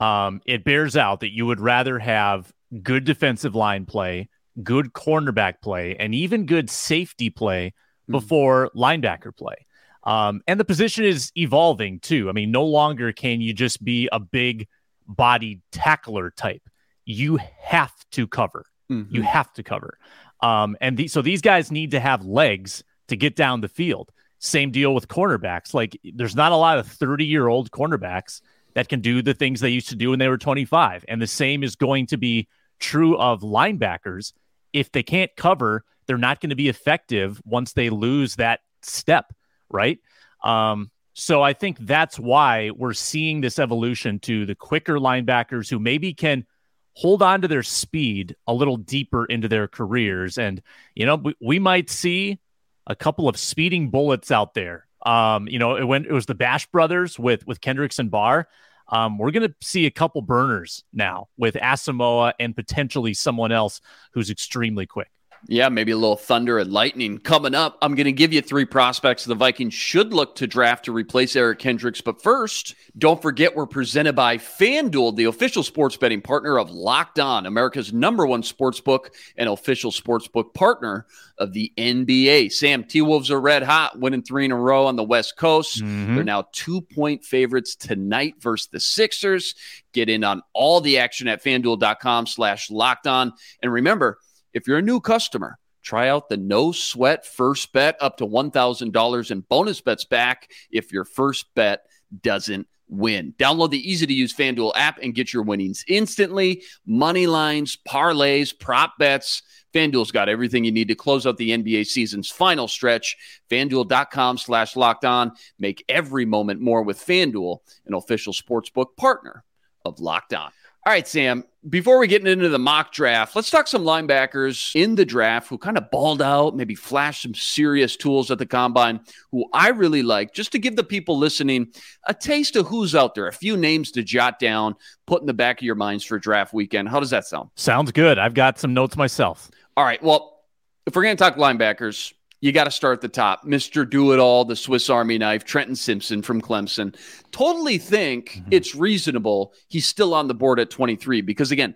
um, 0.00 0.40
it 0.46 0.64
bears 0.64 0.96
out 0.96 1.20
that 1.20 1.32
you 1.32 1.46
would 1.46 1.60
rather 1.60 1.98
have 1.98 2.52
good 2.82 3.04
defensive 3.04 3.54
line 3.54 3.84
play, 3.84 4.28
good 4.62 4.92
cornerback 4.92 5.60
play, 5.62 5.96
and 5.96 6.14
even 6.14 6.46
good 6.46 6.70
safety 6.70 7.30
play 7.30 7.74
hmm. 8.06 8.12
before 8.12 8.68
mm-hmm. 8.68 8.78
linebacker 8.78 9.36
play. 9.36 9.66
Um, 10.04 10.40
and 10.46 10.58
the 10.60 10.64
position 10.64 11.04
is 11.04 11.32
evolving 11.36 11.98
too. 11.98 12.28
I 12.28 12.32
mean, 12.32 12.52
no 12.52 12.64
longer 12.64 13.12
can 13.12 13.40
you 13.40 13.52
just 13.52 13.84
be 13.84 14.08
a 14.12 14.20
big 14.20 14.68
body 15.06 15.60
tackler 15.72 16.30
type. 16.30 16.62
You 17.04 17.38
have 17.60 17.92
to 18.12 18.26
cover. 18.28 18.66
Mm-hmm. 18.90 19.14
You 19.14 19.22
have 19.22 19.52
to 19.54 19.64
cover. 19.64 19.98
Um, 20.40 20.76
and 20.80 20.96
the, 20.96 21.08
so 21.08 21.22
these 21.22 21.40
guys 21.40 21.72
need 21.72 21.90
to 21.92 22.00
have 22.00 22.24
legs 22.24 22.84
to 23.08 23.16
get 23.16 23.36
down 23.36 23.60
the 23.60 23.68
field. 23.68 24.10
Same 24.38 24.70
deal 24.70 24.94
with 24.94 25.08
cornerbacks. 25.08 25.74
Like 25.74 25.98
there's 26.04 26.36
not 26.36 26.52
a 26.52 26.56
lot 26.56 26.78
of 26.78 26.86
30 26.86 27.24
year 27.24 27.48
old 27.48 27.70
cornerbacks 27.70 28.42
that 28.74 28.88
can 28.88 29.00
do 29.00 29.22
the 29.22 29.34
things 29.34 29.60
they 29.60 29.70
used 29.70 29.88
to 29.88 29.96
do 29.96 30.10
when 30.10 30.18
they 30.18 30.28
were 30.28 30.38
25. 30.38 31.04
And 31.08 31.20
the 31.20 31.26
same 31.26 31.62
is 31.62 31.76
going 31.76 32.06
to 32.08 32.16
be 32.16 32.46
true 32.78 33.16
of 33.16 33.40
linebackers. 33.40 34.32
If 34.76 34.92
they 34.92 35.02
can't 35.02 35.30
cover, 35.36 35.84
they're 36.06 36.18
not 36.18 36.40
going 36.40 36.50
to 36.50 36.56
be 36.56 36.68
effective 36.68 37.40
once 37.44 37.72
they 37.72 37.90
lose 37.90 38.36
that 38.36 38.60
step, 38.82 39.32
right? 39.70 39.98
Um, 40.44 40.90
so 41.14 41.42
I 41.42 41.54
think 41.54 41.78
that's 41.80 42.18
why 42.18 42.70
we're 42.70 42.92
seeing 42.92 43.40
this 43.40 43.58
evolution 43.58 44.18
to 44.20 44.44
the 44.44 44.54
quicker 44.54 44.98
linebackers 44.98 45.70
who 45.70 45.78
maybe 45.78 46.12
can 46.12 46.44
hold 46.92 47.22
on 47.22 47.40
to 47.40 47.48
their 47.48 47.62
speed 47.62 48.36
a 48.46 48.52
little 48.52 48.76
deeper 48.76 49.24
into 49.24 49.48
their 49.48 49.66
careers. 49.66 50.36
And, 50.36 50.62
you 50.94 51.06
know, 51.06 51.16
we, 51.16 51.34
we 51.40 51.58
might 51.58 51.88
see 51.88 52.38
a 52.86 52.94
couple 52.94 53.28
of 53.28 53.38
speeding 53.38 53.90
bullets 53.90 54.30
out 54.30 54.52
there. 54.54 54.86
Um, 55.04 55.48
you 55.48 55.58
know, 55.58 55.76
it, 55.76 55.84
when 55.84 56.04
it 56.04 56.12
was 56.12 56.26
the 56.26 56.34
Bash 56.34 56.66
brothers 56.66 57.18
with 57.18 57.46
with 57.46 57.60
Kendricks 57.60 57.98
and 57.98 58.10
Barr. 58.10 58.46
Um, 58.88 59.18
we're 59.18 59.32
going 59.32 59.48
to 59.48 59.54
see 59.60 59.86
a 59.86 59.90
couple 59.90 60.22
burners 60.22 60.84
now 60.92 61.28
with 61.36 61.54
Asamoah 61.54 62.34
and 62.38 62.54
potentially 62.54 63.14
someone 63.14 63.52
else 63.52 63.80
who's 64.12 64.30
extremely 64.30 64.86
quick. 64.86 65.10
Yeah, 65.48 65.68
maybe 65.68 65.92
a 65.92 65.96
little 65.96 66.16
thunder 66.16 66.58
and 66.58 66.72
lightning 66.72 67.18
coming 67.18 67.54
up. 67.54 67.78
I'm 67.80 67.94
going 67.94 68.06
to 68.06 68.12
give 68.12 68.32
you 68.32 68.42
three 68.42 68.64
prospects 68.64 69.24
the 69.24 69.36
Vikings 69.36 69.74
should 69.74 70.12
look 70.12 70.34
to 70.36 70.46
draft 70.48 70.86
to 70.86 70.92
replace 70.92 71.36
Eric 71.36 71.60
Kendricks. 71.60 72.00
But 72.00 72.20
first, 72.20 72.74
don't 72.98 73.22
forget 73.22 73.54
we're 73.54 73.66
presented 73.66 74.14
by 74.14 74.38
FanDuel, 74.38 75.14
the 75.14 75.26
official 75.26 75.62
sports 75.62 75.96
betting 75.96 76.20
partner 76.20 76.58
of 76.58 76.70
Locked 76.70 77.20
On, 77.20 77.46
America's 77.46 77.92
number 77.92 78.26
one 78.26 78.42
sports 78.42 78.80
book 78.80 79.14
and 79.36 79.48
official 79.48 79.92
sports 79.92 80.26
book 80.26 80.52
partner 80.52 81.06
of 81.38 81.52
the 81.52 81.72
NBA. 81.76 82.50
Sam 82.50 82.82
T 82.82 83.00
Wolves 83.02 83.30
are 83.30 83.40
red 83.40 83.62
hot, 83.62 84.00
winning 84.00 84.22
three 84.22 84.46
in 84.46 84.52
a 84.52 84.56
row 84.56 84.86
on 84.86 84.96
the 84.96 85.04
West 85.04 85.36
Coast. 85.36 85.80
Mm-hmm. 85.80 86.14
They're 86.16 86.24
now 86.24 86.46
two 86.50 86.80
point 86.80 87.24
favorites 87.24 87.76
tonight 87.76 88.34
versus 88.40 88.68
the 88.72 88.80
Sixers. 88.80 89.54
Get 89.92 90.08
in 90.08 90.24
on 90.24 90.42
all 90.52 90.80
the 90.80 90.98
action 90.98 91.28
at 91.28 91.44
fanduel.com 91.44 92.26
slash 92.26 92.68
locked 92.70 93.06
on. 93.06 93.32
And 93.62 93.72
remember, 93.72 94.18
if 94.56 94.66
you're 94.66 94.78
a 94.78 94.82
new 94.82 95.00
customer, 95.00 95.58
try 95.82 96.08
out 96.08 96.30
the 96.30 96.36
no 96.38 96.72
sweat 96.72 97.26
first 97.26 97.74
bet 97.74 97.94
up 98.00 98.16
to 98.16 98.26
$1,000 98.26 99.30
in 99.30 99.40
bonus 99.42 99.80
bets 99.82 100.06
back 100.06 100.50
if 100.70 100.90
your 100.90 101.04
first 101.04 101.54
bet 101.54 101.84
doesn't 102.22 102.66
win. 102.88 103.34
Download 103.38 103.68
the 103.68 103.90
easy 103.90 104.06
to 104.06 104.14
use 104.14 104.32
FanDuel 104.32 104.72
app 104.74 104.98
and 105.02 105.14
get 105.14 105.30
your 105.30 105.42
winnings 105.42 105.84
instantly. 105.88 106.62
Money 106.86 107.26
lines, 107.26 107.76
parlays, 107.86 108.58
prop 108.58 108.96
bets. 108.98 109.42
FanDuel's 109.74 110.10
got 110.10 110.30
everything 110.30 110.64
you 110.64 110.72
need 110.72 110.88
to 110.88 110.94
close 110.94 111.26
out 111.26 111.36
the 111.36 111.50
NBA 111.50 111.84
season's 111.84 112.30
final 112.30 112.66
stretch. 112.66 113.14
FanDuel.com 113.50 114.38
slash 114.38 114.74
locked 114.74 115.04
on. 115.04 115.32
Make 115.58 115.84
every 115.86 116.24
moment 116.24 116.62
more 116.62 116.82
with 116.82 116.98
FanDuel, 116.98 117.58
an 117.84 117.92
official 117.92 118.32
sportsbook 118.32 118.96
partner 118.96 119.44
of 119.84 120.00
Locked 120.00 120.32
On. 120.32 120.50
All 120.86 120.92
right, 120.92 121.08
Sam, 121.08 121.42
before 121.68 121.98
we 121.98 122.06
get 122.06 122.24
into 122.24 122.48
the 122.48 122.60
mock 122.60 122.92
draft, 122.92 123.34
let's 123.34 123.50
talk 123.50 123.66
some 123.66 123.82
linebackers 123.82 124.70
in 124.76 124.94
the 124.94 125.04
draft 125.04 125.48
who 125.48 125.58
kind 125.58 125.76
of 125.76 125.90
balled 125.90 126.22
out, 126.22 126.54
maybe 126.54 126.76
flashed 126.76 127.22
some 127.22 127.34
serious 127.34 127.96
tools 127.96 128.30
at 128.30 128.38
the 128.38 128.46
combine, 128.46 129.00
who 129.32 129.46
I 129.52 129.70
really 129.70 130.04
like, 130.04 130.32
just 130.32 130.52
to 130.52 130.60
give 130.60 130.76
the 130.76 130.84
people 130.84 131.18
listening 131.18 131.72
a 132.06 132.14
taste 132.14 132.54
of 132.54 132.68
who's 132.68 132.94
out 132.94 133.16
there, 133.16 133.26
a 133.26 133.32
few 133.32 133.56
names 133.56 133.90
to 133.90 134.04
jot 134.04 134.38
down, 134.38 134.76
put 135.08 135.22
in 135.22 135.26
the 135.26 135.34
back 135.34 135.58
of 135.58 135.64
your 135.64 135.74
minds 135.74 136.04
for 136.04 136.20
draft 136.20 136.54
weekend. 136.54 136.88
How 136.88 137.00
does 137.00 137.10
that 137.10 137.24
sound? 137.24 137.50
Sounds 137.56 137.90
good. 137.90 138.16
I've 138.16 138.34
got 138.34 138.60
some 138.60 138.72
notes 138.72 138.96
myself. 138.96 139.50
All 139.76 139.84
right. 139.84 140.00
Well, 140.00 140.44
if 140.86 140.94
we're 140.94 141.02
going 141.02 141.16
to 141.16 141.20
talk 141.20 141.34
linebackers, 141.34 142.12
you 142.46 142.52
got 142.52 142.64
to 142.64 142.70
start 142.70 142.98
at 142.98 143.00
the 143.00 143.08
top. 143.08 143.44
Mr. 143.44 143.88
Do 143.88 144.12
It 144.12 144.20
All, 144.20 144.44
the 144.44 144.54
Swiss 144.54 144.88
Army 144.88 145.18
knife, 145.18 145.44
Trenton 145.44 145.74
Simpson 145.74 146.22
from 146.22 146.40
Clemson. 146.40 146.94
Totally 147.32 147.76
think 147.76 148.30
mm-hmm. 148.30 148.48
it's 148.52 148.76
reasonable 148.76 149.52
he's 149.68 149.86
still 149.86 150.14
on 150.14 150.28
the 150.28 150.34
board 150.34 150.60
at 150.60 150.70
23 150.70 151.22
because, 151.22 151.50
again, 151.50 151.74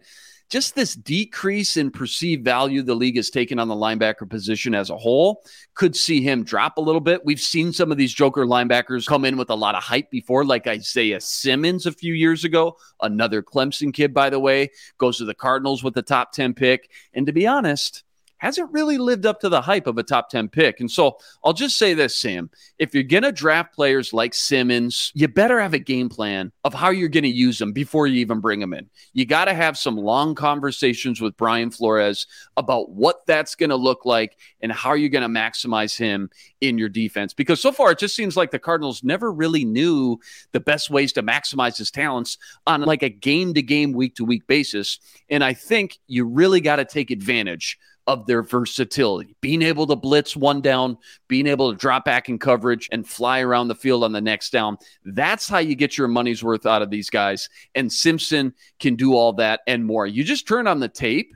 just 0.48 0.74
this 0.76 0.94
decrease 0.94 1.76
in 1.76 1.90
perceived 1.90 2.44
value 2.44 2.82
the 2.82 2.94
league 2.94 3.16
has 3.16 3.30
taken 3.30 3.58
on 3.58 3.68
the 3.68 3.74
linebacker 3.74 4.28
position 4.28 4.74
as 4.74 4.90
a 4.90 4.96
whole 4.96 5.42
could 5.74 5.94
see 5.94 6.22
him 6.22 6.44
drop 6.44 6.76
a 6.76 6.80
little 6.80 7.00
bit. 7.00 7.24
We've 7.24 7.40
seen 7.40 7.72
some 7.72 7.90
of 7.90 7.98
these 7.98 8.12
Joker 8.12 8.46
linebackers 8.46 9.06
come 9.06 9.24
in 9.24 9.36
with 9.36 9.50
a 9.50 9.54
lot 9.54 9.76
of 9.76 9.82
hype 9.82 10.10
before, 10.10 10.44
like 10.44 10.66
Isaiah 10.66 11.20
Simmons 11.20 11.86
a 11.86 11.92
few 11.92 12.14
years 12.14 12.44
ago. 12.44 12.76
Another 13.00 13.42
Clemson 13.42 13.92
kid, 13.92 14.12
by 14.12 14.30
the 14.30 14.40
way, 14.40 14.70
goes 14.98 15.18
to 15.18 15.24
the 15.24 15.34
Cardinals 15.34 15.84
with 15.84 15.94
the 15.94 16.02
top 16.02 16.32
10 16.32 16.54
pick. 16.54 16.90
And 17.12 17.26
to 17.26 17.32
be 17.32 17.46
honest, 17.46 18.02
hasn't 18.40 18.72
really 18.72 18.98
lived 18.98 19.26
up 19.26 19.38
to 19.40 19.48
the 19.48 19.60
hype 19.60 19.86
of 19.86 19.98
a 19.98 20.02
top 20.02 20.30
10 20.30 20.48
pick. 20.48 20.80
And 20.80 20.90
so 20.90 21.18
I'll 21.44 21.52
just 21.52 21.76
say 21.76 21.94
this, 21.94 22.16
Sam. 22.16 22.50
If 22.78 22.94
you're 22.94 23.02
going 23.02 23.22
to 23.22 23.32
draft 23.32 23.74
players 23.74 24.12
like 24.12 24.34
Simmons, 24.34 25.12
you 25.14 25.28
better 25.28 25.60
have 25.60 25.74
a 25.74 25.78
game 25.78 26.08
plan 26.08 26.50
of 26.64 26.72
how 26.72 26.88
you're 26.90 27.08
going 27.08 27.24
to 27.24 27.28
use 27.28 27.58
them 27.58 27.72
before 27.72 28.06
you 28.06 28.18
even 28.20 28.40
bring 28.40 28.58
them 28.58 28.72
in. 28.72 28.88
You 29.12 29.26
got 29.26 29.44
to 29.44 29.54
have 29.54 29.76
some 29.76 29.96
long 29.96 30.34
conversations 30.34 31.20
with 31.20 31.36
Brian 31.36 31.70
Flores 31.70 32.26
about 32.56 32.90
what 32.90 33.26
that's 33.26 33.54
going 33.54 33.70
to 33.70 33.76
look 33.76 34.06
like 34.06 34.38
and 34.62 34.72
how 34.72 34.94
you're 34.94 35.10
going 35.10 35.22
to 35.22 35.40
maximize 35.40 35.96
him 35.96 36.30
in 36.62 36.78
your 36.78 36.88
defense. 36.88 37.34
Because 37.34 37.60
so 37.60 37.72
far, 37.72 37.92
it 37.92 37.98
just 37.98 38.16
seems 38.16 38.38
like 38.38 38.50
the 38.50 38.58
Cardinals 38.58 39.04
never 39.04 39.30
really 39.30 39.66
knew 39.66 40.18
the 40.52 40.60
best 40.60 40.88
ways 40.88 41.12
to 41.12 41.22
maximize 41.22 41.76
his 41.76 41.90
talents 41.90 42.38
on 42.66 42.80
like 42.82 43.02
a 43.02 43.10
game 43.10 43.52
to 43.52 43.62
game, 43.62 43.92
week 43.92 44.14
to 44.16 44.24
week 44.24 44.46
basis. 44.46 44.98
And 45.28 45.44
I 45.44 45.52
think 45.52 45.98
you 46.06 46.24
really 46.24 46.62
got 46.62 46.76
to 46.76 46.86
take 46.86 47.10
advantage 47.10 47.78
of 48.10 48.26
their 48.26 48.42
versatility, 48.42 49.36
being 49.40 49.62
able 49.62 49.86
to 49.86 49.94
blitz 49.94 50.34
one 50.34 50.60
down, 50.60 50.98
being 51.28 51.46
able 51.46 51.70
to 51.70 51.78
drop 51.78 52.04
back 52.04 52.28
in 52.28 52.40
coverage 52.40 52.88
and 52.90 53.06
fly 53.06 53.40
around 53.40 53.68
the 53.68 53.74
field 53.74 54.02
on 54.02 54.10
the 54.10 54.20
next 54.20 54.50
down. 54.50 54.76
That's 55.04 55.48
how 55.48 55.58
you 55.58 55.76
get 55.76 55.96
your 55.96 56.08
money's 56.08 56.42
worth 56.42 56.66
out 56.66 56.82
of 56.82 56.90
these 56.90 57.08
guys. 57.08 57.48
And 57.76 57.92
Simpson 57.92 58.52
can 58.80 58.96
do 58.96 59.14
all 59.14 59.32
that 59.34 59.60
and 59.68 59.86
more. 59.86 60.08
You 60.08 60.24
just 60.24 60.48
turn 60.48 60.66
on 60.66 60.80
the 60.80 60.88
tape. 60.88 61.32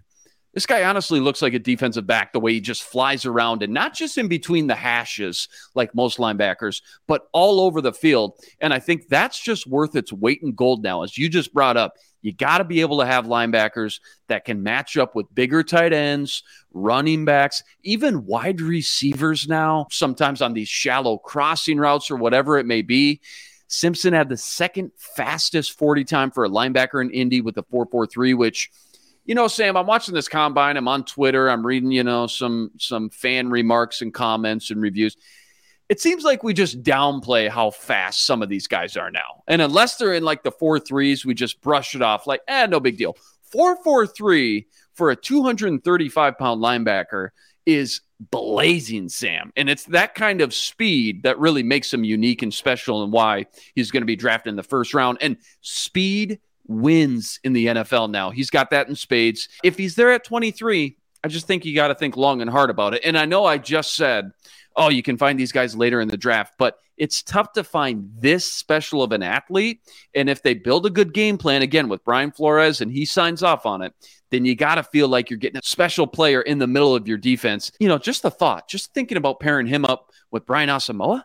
This 0.52 0.66
guy 0.66 0.84
honestly 0.84 1.20
looks 1.20 1.42
like 1.42 1.54
a 1.54 1.58
defensive 1.60 2.06
back 2.06 2.32
the 2.32 2.40
way 2.40 2.54
he 2.54 2.60
just 2.60 2.82
flies 2.82 3.24
around 3.24 3.62
and 3.62 3.72
not 3.72 3.94
just 3.94 4.18
in 4.18 4.28
between 4.28 4.66
the 4.66 4.74
hashes 4.74 5.48
like 5.74 5.94
most 5.94 6.18
linebackers, 6.18 6.82
but 7.06 7.28
all 7.32 7.60
over 7.60 7.80
the 7.80 7.92
field. 7.92 8.32
And 8.60 8.72
I 8.72 8.80
think 8.80 9.08
that's 9.08 9.40
just 9.40 9.66
worth 9.66 9.94
its 9.94 10.12
weight 10.12 10.40
in 10.42 10.54
gold 10.54 10.82
now, 10.82 11.02
as 11.02 11.16
you 11.16 11.28
just 11.28 11.52
brought 11.54 11.76
up. 11.76 11.94
You 12.24 12.32
got 12.32 12.58
to 12.58 12.64
be 12.64 12.80
able 12.80 13.00
to 13.00 13.06
have 13.06 13.26
linebackers 13.26 14.00
that 14.28 14.46
can 14.46 14.62
match 14.62 14.96
up 14.96 15.14
with 15.14 15.34
bigger 15.34 15.62
tight 15.62 15.92
ends, 15.92 16.42
running 16.72 17.26
backs, 17.26 17.62
even 17.82 18.24
wide 18.24 18.62
receivers 18.62 19.46
now, 19.46 19.88
sometimes 19.90 20.40
on 20.40 20.54
these 20.54 20.70
shallow 20.70 21.18
crossing 21.18 21.76
routes 21.76 22.10
or 22.10 22.16
whatever 22.16 22.56
it 22.56 22.64
may 22.64 22.80
be. 22.80 23.20
Simpson 23.68 24.14
had 24.14 24.30
the 24.30 24.38
second 24.38 24.92
fastest 24.96 25.76
40 25.76 26.04
time 26.04 26.30
for 26.30 26.46
a 26.46 26.48
linebacker 26.48 27.02
in 27.02 27.10
Indy 27.10 27.42
with 27.42 27.56
the 27.56 27.62
443, 27.64 28.32
which 28.32 28.70
you 29.26 29.34
know, 29.34 29.46
Sam, 29.46 29.76
I'm 29.76 29.86
watching 29.86 30.14
this 30.14 30.28
combine. 30.28 30.78
I'm 30.78 30.88
on 30.88 31.04
Twitter. 31.04 31.50
I'm 31.50 31.64
reading, 31.64 31.90
you 31.90 32.04
know, 32.04 32.26
some 32.26 32.70
some 32.78 33.10
fan 33.10 33.50
remarks 33.50 34.00
and 34.00 34.12
comments 34.12 34.70
and 34.70 34.80
reviews 34.80 35.16
it 35.88 36.00
seems 36.00 36.24
like 36.24 36.42
we 36.42 36.54
just 36.54 36.82
downplay 36.82 37.48
how 37.48 37.70
fast 37.70 38.24
some 38.24 38.42
of 38.42 38.48
these 38.48 38.66
guys 38.66 38.96
are 38.96 39.10
now. 39.10 39.42
And 39.46 39.60
unless 39.60 39.96
they're 39.96 40.14
in 40.14 40.22
like 40.22 40.42
the 40.42 40.50
four 40.50 40.78
threes, 40.78 41.26
we 41.26 41.34
just 41.34 41.60
brush 41.60 41.94
it 41.94 42.02
off 42.02 42.26
like, 42.26 42.40
eh, 42.48 42.66
no 42.66 42.80
big 42.80 42.96
deal. 42.96 43.16
443 43.52 44.66
for 44.94 45.10
a 45.10 45.16
235 45.16 46.38
pound 46.38 46.62
linebacker 46.62 47.30
is 47.66 48.00
blazing, 48.30 49.08
Sam. 49.08 49.52
And 49.56 49.68
it's 49.68 49.84
that 49.86 50.14
kind 50.14 50.40
of 50.40 50.54
speed 50.54 51.22
that 51.24 51.38
really 51.38 51.62
makes 51.62 51.92
him 51.92 52.04
unique 52.04 52.42
and 52.42 52.52
special 52.52 53.02
and 53.02 53.12
why 53.12 53.46
he's 53.74 53.90
going 53.90 54.02
to 54.02 54.06
be 54.06 54.16
drafted 54.16 54.50
in 54.50 54.56
the 54.56 54.62
first 54.62 54.94
round. 54.94 55.18
And 55.20 55.36
speed 55.60 56.40
wins 56.66 57.40
in 57.44 57.52
the 57.52 57.66
NFL 57.66 58.10
now. 58.10 58.30
He's 58.30 58.50
got 58.50 58.70
that 58.70 58.88
in 58.88 58.96
spades. 58.96 59.48
If 59.62 59.76
he's 59.76 59.94
there 59.94 60.12
at 60.12 60.24
23, 60.24 60.96
I 61.22 61.28
just 61.28 61.46
think 61.46 61.64
you 61.64 61.74
got 61.74 61.88
to 61.88 61.94
think 61.94 62.16
long 62.16 62.40
and 62.40 62.50
hard 62.50 62.70
about 62.70 62.94
it. 62.94 63.02
And 63.04 63.16
I 63.16 63.24
know 63.24 63.44
I 63.44 63.58
just 63.58 63.94
said 63.94 64.30
oh, 64.76 64.88
you 64.88 65.02
can 65.02 65.16
find 65.16 65.38
these 65.38 65.52
guys 65.52 65.76
later 65.76 66.00
in 66.00 66.08
the 66.08 66.16
draft, 66.16 66.54
but 66.58 66.78
it's 66.96 67.22
tough 67.22 67.52
to 67.52 67.64
find 67.64 68.10
this 68.18 68.50
special 68.50 69.02
of 69.02 69.12
an 69.12 69.22
athlete. 69.22 69.80
And 70.14 70.30
if 70.30 70.42
they 70.42 70.54
build 70.54 70.86
a 70.86 70.90
good 70.90 71.12
game 71.12 71.38
plan, 71.38 71.62
again, 71.62 71.88
with 71.88 72.04
Brian 72.04 72.30
Flores 72.30 72.80
and 72.80 72.90
he 72.90 73.04
signs 73.04 73.42
off 73.42 73.66
on 73.66 73.82
it, 73.82 73.92
then 74.30 74.44
you 74.44 74.54
got 74.54 74.76
to 74.76 74.82
feel 74.82 75.08
like 75.08 75.30
you're 75.30 75.38
getting 75.38 75.58
a 75.58 75.62
special 75.62 76.06
player 76.06 76.42
in 76.42 76.58
the 76.58 76.66
middle 76.66 76.94
of 76.94 77.08
your 77.08 77.18
defense. 77.18 77.72
You 77.78 77.88
know, 77.88 77.98
just 77.98 78.22
the 78.22 78.30
thought, 78.30 78.68
just 78.68 78.92
thinking 78.94 79.16
about 79.16 79.40
pairing 79.40 79.66
him 79.66 79.84
up 79.84 80.10
with 80.30 80.46
Brian 80.46 80.68
Asamoah 80.68 81.22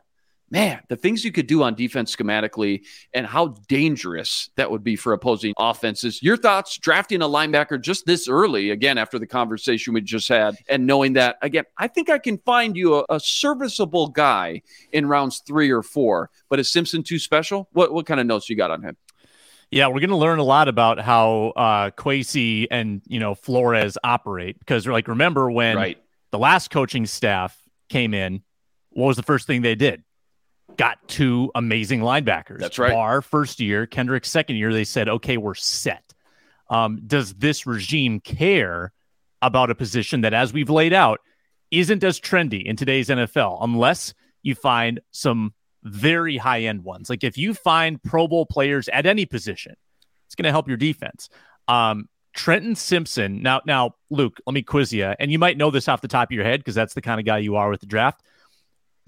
man, 0.51 0.81
the 0.89 0.95
things 0.95 1.23
you 1.23 1.31
could 1.31 1.47
do 1.47 1.63
on 1.63 1.75
defense 1.75 2.15
schematically 2.15 2.85
and 3.13 3.25
how 3.25 3.55
dangerous 3.67 4.49
that 4.55 4.69
would 4.71 4.83
be 4.83 4.95
for 4.95 5.13
opposing 5.13 5.53
offenses. 5.57 6.21
Your 6.23 6.37
thoughts 6.37 6.77
drafting 6.77 7.21
a 7.21 7.27
linebacker 7.27 7.81
just 7.81 8.05
this 8.05 8.27
early, 8.27 8.71
again, 8.71 8.97
after 8.97 9.19
the 9.19 9.27
conversation 9.27 9.93
we 9.93 10.01
just 10.01 10.27
had, 10.27 10.55
and 10.67 10.85
knowing 10.85 11.13
that, 11.13 11.37
again, 11.41 11.65
I 11.77 11.87
think 11.87 12.09
I 12.09 12.17
can 12.17 12.37
find 12.39 12.75
you 12.75 12.95
a, 12.95 13.05
a 13.09 13.19
serviceable 13.19 14.07
guy 14.09 14.61
in 14.91 15.05
rounds 15.05 15.41
three 15.45 15.71
or 15.71 15.83
four. 15.83 16.29
But 16.49 16.59
is 16.59 16.69
Simpson 16.69 17.03
too 17.03 17.19
special? 17.19 17.69
What, 17.73 17.93
what 17.93 18.05
kind 18.05 18.19
of 18.19 18.25
notes 18.25 18.49
you 18.49 18.55
got 18.55 18.71
on 18.71 18.81
him? 18.81 18.97
Yeah, 19.71 19.87
we're 19.87 19.99
going 19.99 20.09
to 20.09 20.15
learn 20.15 20.39
a 20.39 20.43
lot 20.43 20.67
about 20.67 20.99
how 20.99 21.53
uh, 21.55 21.91
and 22.71 23.01
you 23.07 23.19
know 23.19 23.35
Flores 23.35 23.97
operate 24.03 24.57
because, 24.57 24.87
like, 24.87 25.07
remember 25.07 25.51
when 25.51 25.75
right. 25.75 25.97
the 26.31 26.39
last 26.39 26.71
coaching 26.71 27.05
staff 27.05 27.55
came 27.87 28.15
in, 28.15 28.41
what 28.89 29.05
was 29.05 29.17
the 29.17 29.23
first 29.23 29.45
thing 29.45 29.61
they 29.61 29.75
did? 29.75 30.03
Got 30.79 30.97
two 31.09 31.51
amazing 31.55 31.99
linebackers. 31.99 32.59
That's 32.59 32.79
right. 32.79 32.93
Barr 32.93 33.21
first 33.21 33.59
year, 33.59 33.85
Kendrick 33.85 34.23
second 34.23 34.55
year. 34.55 34.71
They 34.71 34.85
said, 34.85 35.09
okay, 35.09 35.35
we're 35.35 35.53
set. 35.53 36.13
Um, 36.69 37.01
does 37.05 37.33
this 37.33 37.67
regime 37.67 38.21
care 38.21 38.93
about 39.41 39.71
a 39.71 39.75
position 39.75 40.21
that, 40.21 40.33
as 40.33 40.53
we've 40.53 40.69
laid 40.69 40.93
out, 40.93 41.19
isn't 41.69 42.01
as 42.01 42.17
trendy 42.17 42.65
in 42.65 42.77
today's 42.77 43.09
NFL 43.09 43.57
unless 43.61 44.13
you 44.41 44.55
find 44.55 45.01
some 45.11 45.53
very 45.83 46.37
high 46.37 46.61
end 46.61 46.85
ones? 46.85 47.09
Like 47.09 47.25
if 47.25 47.37
you 47.37 47.53
find 47.53 48.01
Pro 48.01 48.29
Bowl 48.29 48.45
players 48.45 48.87
at 48.87 49.05
any 49.05 49.25
position, 49.25 49.75
it's 50.27 50.35
going 50.35 50.45
to 50.45 50.51
help 50.51 50.69
your 50.69 50.77
defense. 50.77 51.27
Um, 51.67 52.07
Trenton 52.33 52.75
Simpson. 52.75 53.43
Now, 53.43 53.59
now, 53.65 53.95
Luke, 54.09 54.39
let 54.45 54.53
me 54.53 54.61
quiz 54.61 54.93
you, 54.93 55.13
and 55.19 55.29
you 55.29 55.39
might 55.39 55.57
know 55.57 55.71
this 55.71 55.89
off 55.89 55.99
the 55.99 56.07
top 56.07 56.29
of 56.29 56.31
your 56.31 56.45
head 56.45 56.61
because 56.61 56.75
that's 56.75 56.93
the 56.93 57.01
kind 57.01 57.19
of 57.19 57.25
guy 57.25 57.39
you 57.39 57.57
are 57.57 57.69
with 57.69 57.81
the 57.81 57.85
draft. 57.85 58.21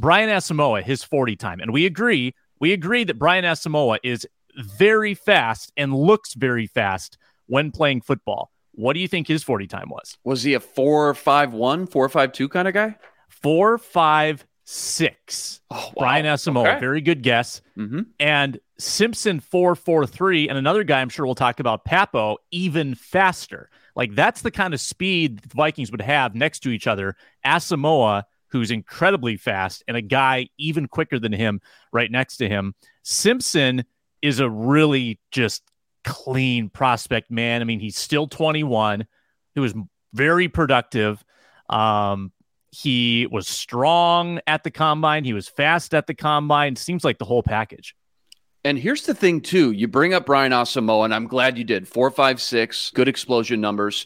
Brian 0.02 0.30
Asamoah, 0.30 0.84
his 0.84 1.04
40 1.04 1.36
time. 1.36 1.60
And 1.60 1.72
we 1.72 1.86
agree, 1.86 2.34
we 2.60 2.74
agree 2.74 3.04
that 3.04 3.20
Brian 3.20 3.46
Asamoah 3.46 4.00
is 4.04 4.28
very 4.58 5.14
fast 5.14 5.72
and 5.78 5.96
looks 5.96 6.34
very 6.34 6.66
fast 6.66 7.20
when 7.46 7.72
playing 7.72 8.02
football. 8.02 8.50
What 8.74 8.94
do 8.94 9.00
you 9.00 9.08
think 9.08 9.28
his 9.28 9.44
40 9.44 9.68
time 9.68 9.90
was? 9.90 10.18
Was 10.24 10.42
he 10.42 10.56
a 10.56 10.60
451, 10.60 11.88
452 11.88 12.50
kind 12.50 12.68
of 12.68 12.74
guy? 12.74 12.96
456. 13.30 15.62
Oh, 15.70 15.76
wow. 15.76 15.94
Brian 15.98 16.26
Asamoah, 16.26 16.72
okay. 16.72 16.80
very 16.80 17.02
good 17.02 17.22
guess. 17.22 17.62
Mm-hmm. 17.78 18.02
And 18.20 18.60
Simpson 18.80 19.40
443 19.40 20.50
and 20.50 20.58
another 20.58 20.84
guy 20.84 21.02
I'm 21.02 21.10
sure 21.10 21.28
we'll 21.28 21.36
talk 21.36 21.60
about 21.60 21.86
Pappoe 21.86 22.38
even 22.50 22.96
faster. 22.96 23.70
Like 23.96 24.16
that's 24.16 24.42
the 24.42 24.52
kind 24.52 24.74
of 24.74 24.82
speed 24.82 25.44
the 25.44 25.56
Vikings 25.56 25.92
would 25.92 26.02
have 26.02 26.34
next 26.34 26.62
to 26.62 26.70
each 26.70 26.88
other. 26.88 27.16
Asamoah 27.46 28.24
who's 28.52 28.72
incredibly 28.72 29.38
fast 29.38 29.84
and 29.88 29.96
a 29.96 30.02
guy 30.02 30.48
even 30.58 30.88
quicker 30.88 31.20
than 31.20 31.32
him 31.32 31.62
right 31.92 32.12
next 32.12 32.38
to 32.38 32.50
him. 32.50 32.76
Simpson 33.04 33.86
is 34.22 34.40
a 34.40 34.50
really 34.50 35.20
just 35.32 35.64
clean 36.04 36.70
prospect, 36.70 37.32
man. 37.32 37.62
I 37.62 37.66
mean, 37.66 37.80
he's 37.80 37.98
still 37.98 38.28
21. 38.28 39.06
He 39.54 39.60
was 39.60 39.74
very 40.14 40.48
productive. 40.48 41.24
Um, 41.70 42.32
he 42.72 43.28
was 43.30 43.48
strong 43.48 44.40
at 44.48 44.64
the 44.64 44.72
combine. 44.72 45.24
He 45.24 45.34
was 45.34 45.48
fast 45.48 45.94
at 45.94 46.08
the 46.08 46.14
combine. 46.14 46.76
Seems 46.76 47.04
like 47.04 47.18
the 47.18 47.26
whole 47.26 47.44
package. 47.44 47.96
And 48.64 48.78
here's 48.78 49.06
the 49.06 49.16
thing, 49.16 49.42
too. 49.42 49.72
You 49.72 49.88
bring 49.88 50.14
up 50.14 50.26
Brian 50.26 50.52
Asamoah, 50.52 51.06
and 51.06 51.16
I'm 51.16 51.28
glad 51.28 51.58
you 51.58 51.64
did. 51.64 51.88
Four, 51.88 52.12
five, 52.12 52.40
six, 52.40 52.92
good 52.92 53.08
explosion 53.08 53.60
numbers. 53.60 54.06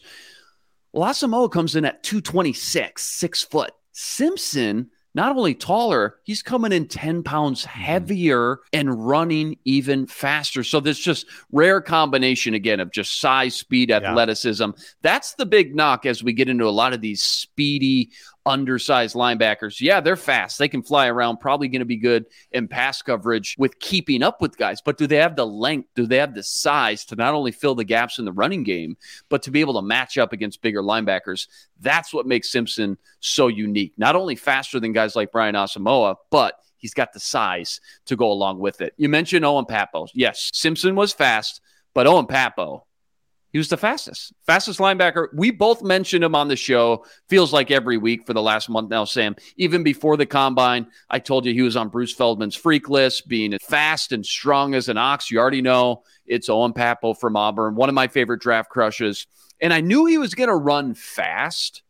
Well, 0.92 1.08
Asamoah 1.10 1.52
comes 1.52 1.76
in 1.76 1.84
at 1.84 2.02
226, 2.02 3.02
six 3.02 3.42
foot. 3.42 3.72
Simpson 3.98 4.90
not 5.16 5.34
only 5.34 5.54
taller, 5.54 6.16
he's 6.24 6.42
coming 6.42 6.72
in 6.72 6.86
10 6.86 7.22
pounds 7.22 7.62
mm-hmm. 7.62 7.80
heavier 7.80 8.58
and 8.74 9.08
running 9.08 9.56
even 9.64 10.06
faster. 10.06 10.62
So 10.62 10.78
there's 10.78 10.98
just 10.98 11.24
rare 11.50 11.80
combination 11.80 12.52
again 12.52 12.80
of 12.80 12.92
just 12.92 13.18
size, 13.18 13.56
speed, 13.56 13.90
athleticism. 13.90 14.62
Yeah. 14.62 14.84
That's 15.00 15.32
the 15.34 15.46
big 15.46 15.74
knock 15.74 16.04
as 16.04 16.22
we 16.22 16.34
get 16.34 16.50
into 16.50 16.68
a 16.68 16.70
lot 16.70 16.92
of 16.92 17.00
these 17.00 17.22
speedy 17.22 18.10
undersized 18.46 19.16
linebackers. 19.16 19.80
Yeah, 19.80 20.00
they're 20.00 20.16
fast. 20.16 20.58
They 20.58 20.68
can 20.68 20.82
fly 20.82 21.08
around, 21.08 21.38
probably 21.38 21.68
going 21.68 21.80
to 21.80 21.84
be 21.84 21.96
good 21.96 22.26
in 22.52 22.68
pass 22.68 23.02
coverage 23.02 23.56
with 23.58 23.78
keeping 23.80 24.22
up 24.22 24.40
with 24.40 24.56
guys. 24.56 24.80
But 24.80 24.96
do 24.96 25.06
they 25.06 25.16
have 25.16 25.36
the 25.36 25.46
length? 25.46 25.88
Do 25.94 26.06
they 26.06 26.18
have 26.18 26.34
the 26.34 26.42
size 26.42 27.04
to 27.06 27.16
not 27.16 27.34
only 27.34 27.52
fill 27.52 27.74
the 27.74 27.84
gaps 27.84 28.18
in 28.18 28.24
the 28.24 28.32
running 28.32 28.62
game, 28.62 28.96
but 29.28 29.42
to 29.42 29.50
be 29.50 29.60
able 29.60 29.74
to 29.74 29.82
match 29.82 30.16
up 30.16 30.32
against 30.32 30.62
bigger 30.62 30.82
linebackers? 30.82 31.48
That's 31.80 32.14
what 32.14 32.26
makes 32.26 32.50
Simpson 32.50 32.96
so 33.20 33.48
unique. 33.48 33.92
Not 33.98 34.16
only 34.16 34.36
faster 34.36 34.80
than 34.80 34.92
guys 34.92 35.16
like 35.16 35.32
Brian 35.32 35.56
Asamoah, 35.56 36.14
but 36.30 36.54
he's 36.76 36.94
got 36.94 37.12
the 37.12 37.20
size 37.20 37.80
to 38.06 38.16
go 38.16 38.30
along 38.30 38.60
with 38.60 38.80
it. 38.80 38.94
You 38.96 39.08
mentioned 39.08 39.44
Owen 39.44 39.66
Pappoe. 39.66 40.06
Yes, 40.14 40.50
Simpson 40.54 40.94
was 40.94 41.12
fast, 41.12 41.60
but 41.94 42.06
Owen 42.06 42.26
Pappoe 42.26 42.85
he 43.56 43.58
was 43.58 43.70
the 43.70 43.78
fastest, 43.78 44.34
fastest 44.44 44.78
linebacker. 44.80 45.28
We 45.32 45.50
both 45.50 45.80
mentioned 45.80 46.22
him 46.22 46.34
on 46.34 46.48
the 46.48 46.56
show. 46.56 47.06
Feels 47.30 47.54
like 47.54 47.70
every 47.70 47.96
week 47.96 48.26
for 48.26 48.34
the 48.34 48.42
last 48.42 48.68
month 48.68 48.90
now, 48.90 49.06
Sam. 49.06 49.34
Even 49.56 49.82
before 49.82 50.18
the 50.18 50.26
combine, 50.26 50.88
I 51.08 51.20
told 51.20 51.46
you 51.46 51.54
he 51.54 51.62
was 51.62 51.74
on 51.74 51.88
Bruce 51.88 52.12
Feldman's 52.12 52.54
freak 52.54 52.90
list, 52.90 53.28
being 53.28 53.54
as 53.54 53.62
fast 53.62 54.12
and 54.12 54.26
strong 54.26 54.74
as 54.74 54.90
an 54.90 54.98
ox. 54.98 55.30
You 55.30 55.38
already 55.38 55.62
know 55.62 56.02
it's 56.26 56.50
Owen 56.50 56.74
Pappoe 56.74 57.14
from 57.14 57.34
Auburn, 57.34 57.76
one 57.76 57.88
of 57.88 57.94
my 57.94 58.08
favorite 58.08 58.42
draft 58.42 58.68
crushes. 58.68 59.26
And 59.58 59.72
I 59.72 59.80
knew 59.80 60.04
he 60.04 60.18
was 60.18 60.34
going 60.34 60.50
to 60.50 60.54
run 60.54 60.92
fast, 60.92 61.80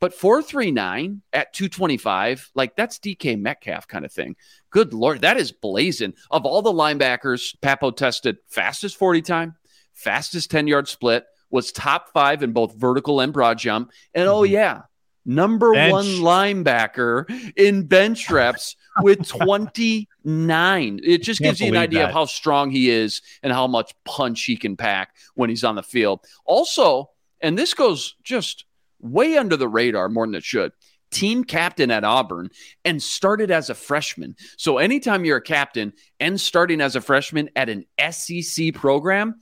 but 0.00 0.12
439 0.12 1.22
at 1.32 1.54
225, 1.54 2.50
like 2.54 2.76
that's 2.76 2.98
DK 2.98 3.40
Metcalf 3.40 3.88
kind 3.88 4.04
of 4.04 4.12
thing. 4.12 4.36
Good 4.68 4.92
Lord, 4.92 5.22
that 5.22 5.38
is 5.38 5.50
blazing. 5.50 6.12
Of 6.30 6.44
all 6.44 6.60
the 6.60 6.70
linebackers, 6.70 7.58
Pappoe 7.62 7.92
tested 7.92 8.36
fastest 8.48 8.98
40 8.98 9.22
time, 9.22 9.54
fastest 9.96 10.50
10 10.50 10.68
yard 10.68 10.86
split, 10.86 11.26
was 11.50 11.72
top 11.72 12.12
five 12.12 12.42
in 12.42 12.52
both 12.52 12.76
vertical 12.76 13.20
and 13.20 13.32
broad 13.32 13.58
jump. 13.58 13.90
And 14.14 14.28
oh, 14.28 14.42
mm-hmm. 14.42 14.52
yeah, 14.52 14.82
number 15.24 15.72
bench. 15.72 15.92
one 15.92 16.06
linebacker 16.06 17.52
in 17.56 17.86
bench 17.86 18.30
reps 18.30 18.76
with 19.02 19.26
29. 19.26 21.00
It 21.02 21.22
just 21.22 21.40
gives 21.40 21.60
you 21.60 21.68
an 21.68 21.76
idea 21.76 22.00
that. 22.00 22.08
of 22.08 22.14
how 22.14 22.24
strong 22.24 22.70
he 22.70 22.90
is 22.90 23.22
and 23.42 23.52
how 23.52 23.66
much 23.66 23.92
punch 24.04 24.44
he 24.44 24.56
can 24.56 24.76
pack 24.76 25.14
when 25.34 25.50
he's 25.50 25.64
on 25.64 25.74
the 25.74 25.82
field. 25.82 26.20
Also, 26.44 27.10
and 27.40 27.58
this 27.58 27.74
goes 27.74 28.14
just 28.22 28.64
way 29.00 29.36
under 29.36 29.56
the 29.56 29.68
radar 29.68 30.08
more 30.08 30.26
than 30.26 30.34
it 30.34 30.44
should. 30.44 30.72
Team 31.10 31.44
captain 31.44 31.90
at 31.90 32.04
Auburn 32.04 32.50
and 32.84 33.00
started 33.02 33.50
as 33.50 33.70
a 33.70 33.74
freshman. 33.74 34.34
So, 34.56 34.78
anytime 34.78 35.24
you're 35.24 35.36
a 35.36 35.42
captain 35.42 35.92
and 36.18 36.40
starting 36.40 36.80
as 36.80 36.96
a 36.96 37.00
freshman 37.00 37.48
at 37.54 37.68
an 37.68 37.84
SEC 38.10 38.74
program, 38.74 39.40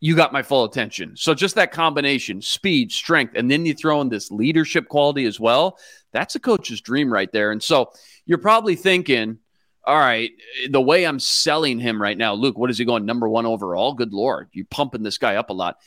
you 0.00 0.14
got 0.14 0.32
my 0.32 0.42
full 0.42 0.64
attention. 0.64 1.16
So 1.16 1.34
just 1.34 1.56
that 1.56 1.72
combination, 1.72 2.40
speed, 2.40 2.92
strength, 2.92 3.34
and 3.36 3.50
then 3.50 3.66
you 3.66 3.74
throw 3.74 4.00
in 4.00 4.08
this 4.08 4.30
leadership 4.30 4.88
quality 4.88 5.24
as 5.24 5.40
well. 5.40 5.78
That's 6.12 6.34
a 6.36 6.40
coach's 6.40 6.80
dream 6.80 7.12
right 7.12 7.30
there. 7.32 7.50
And 7.50 7.62
so 7.62 7.92
you're 8.24 8.38
probably 8.38 8.76
thinking, 8.76 9.38
all 9.84 9.98
right, 9.98 10.30
the 10.70 10.80
way 10.80 11.04
I'm 11.04 11.18
selling 11.18 11.78
him 11.78 12.00
right 12.00 12.16
now, 12.16 12.34
Luke, 12.34 12.58
what 12.58 12.70
is 12.70 12.78
he 12.78 12.84
going 12.84 13.06
number 13.06 13.28
one 13.28 13.46
overall? 13.46 13.94
Good 13.94 14.12
Lord, 14.12 14.48
you're 14.52 14.66
pumping 14.70 15.02
this 15.02 15.18
guy 15.18 15.36
up 15.36 15.50
a 15.50 15.54
lot 15.54 15.78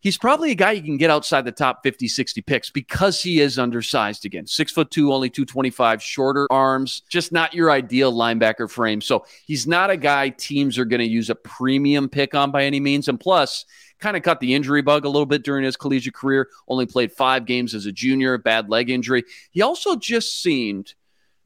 he's 0.00 0.18
probably 0.18 0.50
a 0.50 0.54
guy 0.54 0.72
you 0.72 0.82
can 0.82 0.96
get 0.96 1.10
outside 1.10 1.44
the 1.44 1.52
top 1.52 1.82
50, 1.82 2.08
60 2.08 2.42
picks 2.42 2.70
because 2.70 3.22
he 3.22 3.40
is 3.40 3.58
undersized 3.58 4.24
again. 4.24 4.46
Six 4.46 4.72
foot 4.72 4.90
two, 4.90 5.12
only 5.12 5.30
225, 5.30 6.02
shorter 6.02 6.46
arms, 6.50 7.02
just 7.08 7.32
not 7.32 7.54
your 7.54 7.70
ideal 7.70 8.12
linebacker 8.12 8.70
frame. 8.70 9.00
So 9.00 9.24
he's 9.46 9.66
not 9.66 9.90
a 9.90 9.96
guy 9.96 10.30
teams 10.30 10.78
are 10.78 10.84
going 10.84 11.00
to 11.00 11.08
use 11.08 11.30
a 11.30 11.34
premium 11.34 12.08
pick 12.08 12.34
on 12.34 12.50
by 12.50 12.64
any 12.64 12.80
means. 12.80 13.08
And 13.08 13.18
plus, 13.18 13.64
kind 13.98 14.16
of 14.16 14.22
caught 14.22 14.40
the 14.40 14.54
injury 14.54 14.82
bug 14.82 15.04
a 15.04 15.08
little 15.08 15.26
bit 15.26 15.42
during 15.42 15.64
his 15.64 15.76
collegiate 15.76 16.14
career, 16.14 16.48
only 16.68 16.86
played 16.86 17.12
five 17.12 17.44
games 17.44 17.74
as 17.74 17.86
a 17.86 17.92
junior, 17.92 18.38
bad 18.38 18.68
leg 18.68 18.90
injury. 18.90 19.24
He 19.50 19.62
also 19.62 19.96
just 19.96 20.40
seemed 20.40 20.94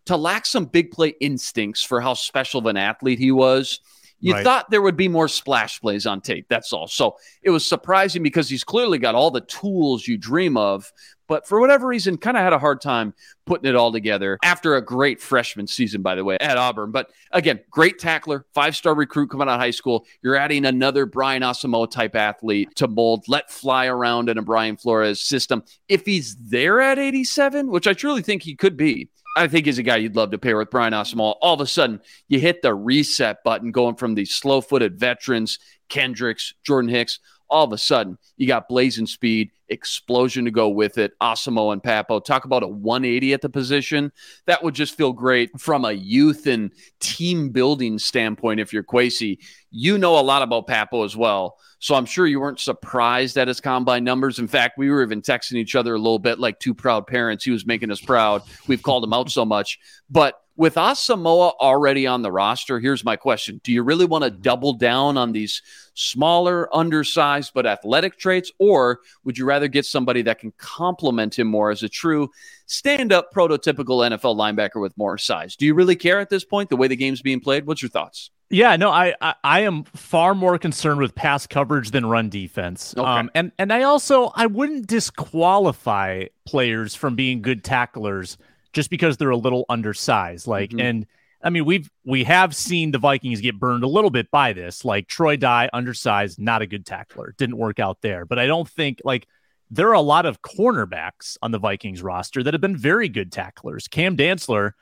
to 0.07 0.17
lack 0.17 0.47
some 0.47 0.67
big 0.67 0.91
play 0.91 1.15
instincts 1.21 1.83
for 1.83 2.01
how 2.01 2.15
special 2.15 2.61
of 2.61 2.67
an 2.67 2.77
athlete 2.77 3.19
he 3.19 3.33
was. 3.33 3.81
You 4.23 4.35
right. 4.35 4.45
thought 4.45 4.71
there 4.71 4.81
would 4.81 4.97
be 4.97 5.09
more 5.09 5.27
splash 5.27 5.81
plays 5.81 6.07
on 6.07 6.21
tape. 6.21 6.47
That's 6.49 6.73
all. 6.73 6.87
So 6.87 7.17
it 7.43 7.51
was 7.51 7.67
surprising 7.67 8.23
because 8.23 8.49
he's 8.49 8.63
clearly 8.63 8.99
got 8.99 9.17
all 9.17 9.33
the 9.33 9.41
tools 9.41 10.07
you 10.07 10.17
dream 10.17 10.57
of, 10.57 10.93
but 11.27 11.49
for 11.49 11.59
whatever 11.61 11.89
reason, 11.89 12.19
kind 12.19 12.37
of 12.37 12.43
had 12.45 12.53
a 12.53 12.59
hard 12.59 12.81
time 12.81 13.15
putting 13.47 13.69
it 13.69 13.75
all 13.75 13.91
together 13.91 14.39
after 14.45 14.77
a 14.77 14.85
great 14.85 15.21
freshman 15.21 15.67
season, 15.67 16.03
by 16.03 16.15
the 16.15 16.25
way, 16.25 16.37
at 16.41 16.57
Auburn. 16.57 16.93
But 16.93 17.11
again, 17.33 17.59
great 17.69 17.99
tackler, 17.99 18.47
five 18.55 18.77
star 18.77 18.95
recruit 18.95 19.29
coming 19.29 19.49
out 19.49 19.55
of 19.55 19.61
high 19.61 19.71
school. 19.71 20.07
You're 20.23 20.37
adding 20.37 20.67
another 20.67 21.05
Brian 21.05 21.43
Asamoah 21.43 21.91
type 21.91 22.15
athlete 22.15 22.69
to 22.77 22.87
mold, 22.87 23.25
let 23.27 23.51
fly 23.51 23.87
around 23.87 24.29
in 24.29 24.39
a 24.39 24.43
Brian 24.43 24.77
Flores 24.77 25.21
system. 25.21 25.65
If 25.89 26.07
he's 26.07 26.37
there 26.37 26.81
at 26.81 26.99
87, 26.99 27.69
which 27.73 27.89
I 27.89 27.93
truly 27.93 28.23
think 28.23 28.43
he 28.43 28.55
could 28.55 28.77
be, 28.77 29.09
I 29.37 29.49
think 29.49 29.66
he's 29.66 29.79
a 29.79 29.83
guy 29.83 29.97
you'd 29.97 30.16
love 30.16 30.31
to 30.33 30.38
pair 30.38 30.57
with 30.59 30.71
Brian 30.71 30.92
Asamoah. 30.92 31.37
All 31.40 31.55
of 31.55 31.61
a 31.61 31.66
sudden, 31.66 32.01
you 32.29 32.38
hit 32.38 32.62
the 32.62 32.75
reset 32.75 33.42
button 33.45 33.73
going 33.73 33.97
from 33.97 34.14
these 34.14 34.35
slow 34.35 34.61
footed 34.61 34.99
veterans, 34.99 35.59
Kendricks, 35.88 36.55
Jordan 36.64 36.90
Hicks. 36.90 37.18
All 37.53 37.65
of 37.65 37.73
a 37.75 37.79
sudden, 37.79 38.17
you 38.38 38.47
got 38.47 38.67
blazing 38.67 39.07
speed, 39.07 39.51
explosion 39.69 40.47
to 40.47 40.51
go 40.51 40.71
with 40.71 40.97
it. 40.97 41.12
Asamoah 41.21 41.75
and 41.75 41.83
Pappoe. 41.83 42.21
Talk 42.21 42.47
about 42.47 42.62
a 42.62 42.67
180 42.67 43.35
at 43.35 43.43
the 43.43 43.51
position. 43.51 44.11
That 44.47 44.65
would 44.65 44.75
just 44.75 44.97
feel 44.97 45.12
great 45.12 45.61
from 45.61 45.85
a 45.85 45.93
youth 45.93 46.47
and 46.47 46.73
team 46.99 47.51
building 47.51 47.99
standpoint. 47.99 48.59
If 48.59 48.73
you're 48.73 48.83
Kwesi, 48.83 49.37
you 49.71 49.99
know 49.99 50.19
a 50.19 50.23
lot 50.23 50.41
about 50.41 50.67
Pappoe 50.67 51.05
as 51.05 51.15
well. 51.15 51.59
So 51.79 51.95
I'm 51.95 52.07
sure 52.07 52.27
you 52.27 52.41
weren't 52.41 52.59
surprised 52.59 53.37
at 53.37 53.49
his 53.49 53.61
combine 53.61 54.03
numbers. 54.03 54.38
In 54.38 54.49
fact, 54.49 54.79
we 54.79 54.88
were 54.88 55.03
even 55.03 55.21
texting 55.21 55.57
each 55.57 55.75
other 55.75 55.95
a 55.95 55.99
little 55.99 56.19
bit 56.19 56.38
like 56.38 56.59
two 56.59 56.75
proud 56.75 57.07
parents. 57.07 57.45
He 57.45 57.51
was 57.51 57.67
making 57.67 57.91
us 57.91 58.01
proud. 58.01 58.43
We've 58.67 58.83
called 58.83 59.05
him 59.05 59.12
out 59.12 59.31
so 59.31 59.45
much. 59.45 59.79
But 60.09 60.42
with 60.57 60.75
Asamoah 60.75 61.55
already 61.61 62.07
on 62.07 62.23
the 62.23 62.31
roster, 62.31 62.79
here's 62.79 63.05
my 63.05 63.17
question. 63.17 63.61
Do 63.65 63.73
you 63.73 63.83
really 63.83 64.05
want 64.05 64.25
to 64.25 64.31
double 64.31 64.75
down 64.75 65.17
on 65.17 65.33
these 65.33 65.62
smaller, 65.95 66.75
undersized, 66.75 67.53
but 67.55 67.67
athletic 67.67 68.19
traits? 68.19 68.53
Or 68.59 69.01
would 69.25 69.38
you 69.38 69.45
rather 69.45 69.69
get 69.69 69.87
somebody 69.87 70.23
that 70.23 70.38
can 70.38 70.53
complement 70.59 71.38
him 71.38 71.47
more 71.47 71.71
as 71.71 71.83
a 71.83 71.88
true 71.88 72.31
stand 72.67 73.12
up, 73.12 73.33
prototypical 73.33 74.09
NFL 74.09 74.37
linebacker 74.37 74.81
with 74.81 74.97
more 74.99 75.17
size? 75.17 75.57
Do 75.57 75.65
you 75.65 75.75
really 75.75 75.97
care 75.97 76.21
at 76.21 76.31
this 76.31 76.45
point, 76.45 76.69
the 76.69 76.77
way 76.77 76.88
the 76.88 76.97
game's 76.97 77.23
being 77.23 77.41
played? 77.41 77.67
What's 77.67 77.83
your 77.83 77.91
thoughts? 77.91 78.31
Yeah, 78.51 78.77
no, 78.77 78.91
I, 78.91 79.15
I, 79.23 79.35
I 79.43 79.61
am 79.61 79.85
far 79.85 80.35
more 80.35 80.59
concerned 80.59 81.01
with 81.01 81.15
pass 81.15 81.47
coverage 81.47 81.91
than 81.91 82.05
run 82.05 82.29
defense. 82.29 82.95
Okay. 82.95 83.03
Um, 83.03 83.31
and 83.35 83.51
and 83.59 83.73
I 83.73 83.85
also 83.85 84.31
I 84.35 84.45
wouldn't 84.45 84.88
disqualify 84.88 86.27
players 86.45 86.95
from 86.95 87.15
being 87.15 87.41
good 87.41 87.65
tacklers 87.65 88.37
just 88.73 88.91
because 88.91 89.17
they're 89.17 89.31
a 89.31 89.37
little 89.37 89.65
undersized. 89.69 90.47
Like, 90.47 90.71
mm-hmm. 90.71 90.81
and 90.81 91.07
I 91.43 91.51
mean, 91.51 91.65
we've 91.65 91.91
we 92.05 92.25
have 92.25 92.55
seen 92.55 92.91
the 92.91 92.99
Vikings 92.99 93.41
get 93.41 93.59
burned 93.59 93.85
a 93.85 93.89
little 93.89 94.11
bit 94.11 94.31
by 94.31 94.53
this. 94.53 94.85
Like 94.85 95.09
Troy 95.09 95.37
Dye, 95.37 95.69
undersized, 95.73 96.41
not 96.41 96.63
a 96.63 96.67
good 96.67 96.87
tackler, 96.87 97.35
didn't 97.37 97.59
work 97.59 97.79
out 97.79 98.01
there. 98.01 98.25
But 98.25 98.39
I 98.39 98.47
don't 98.47 98.69
think 98.69 99.01
like 99.05 99.27
there 99.71 99.89
are 99.89 99.95
a 99.95 100.01
lot 100.01 100.27
of 100.27 100.43
cornerbacks 100.43 101.37
on 101.43 101.51
the 101.51 101.59
Vikings 101.59 102.03
roster 102.03 102.43
that 102.43 102.55
have 102.55 102.61
been 102.61 102.77
very 102.77 103.09
good 103.09 103.33
tacklers. 103.33 103.89
Cam 103.89 104.17
Dantzler 104.17 104.73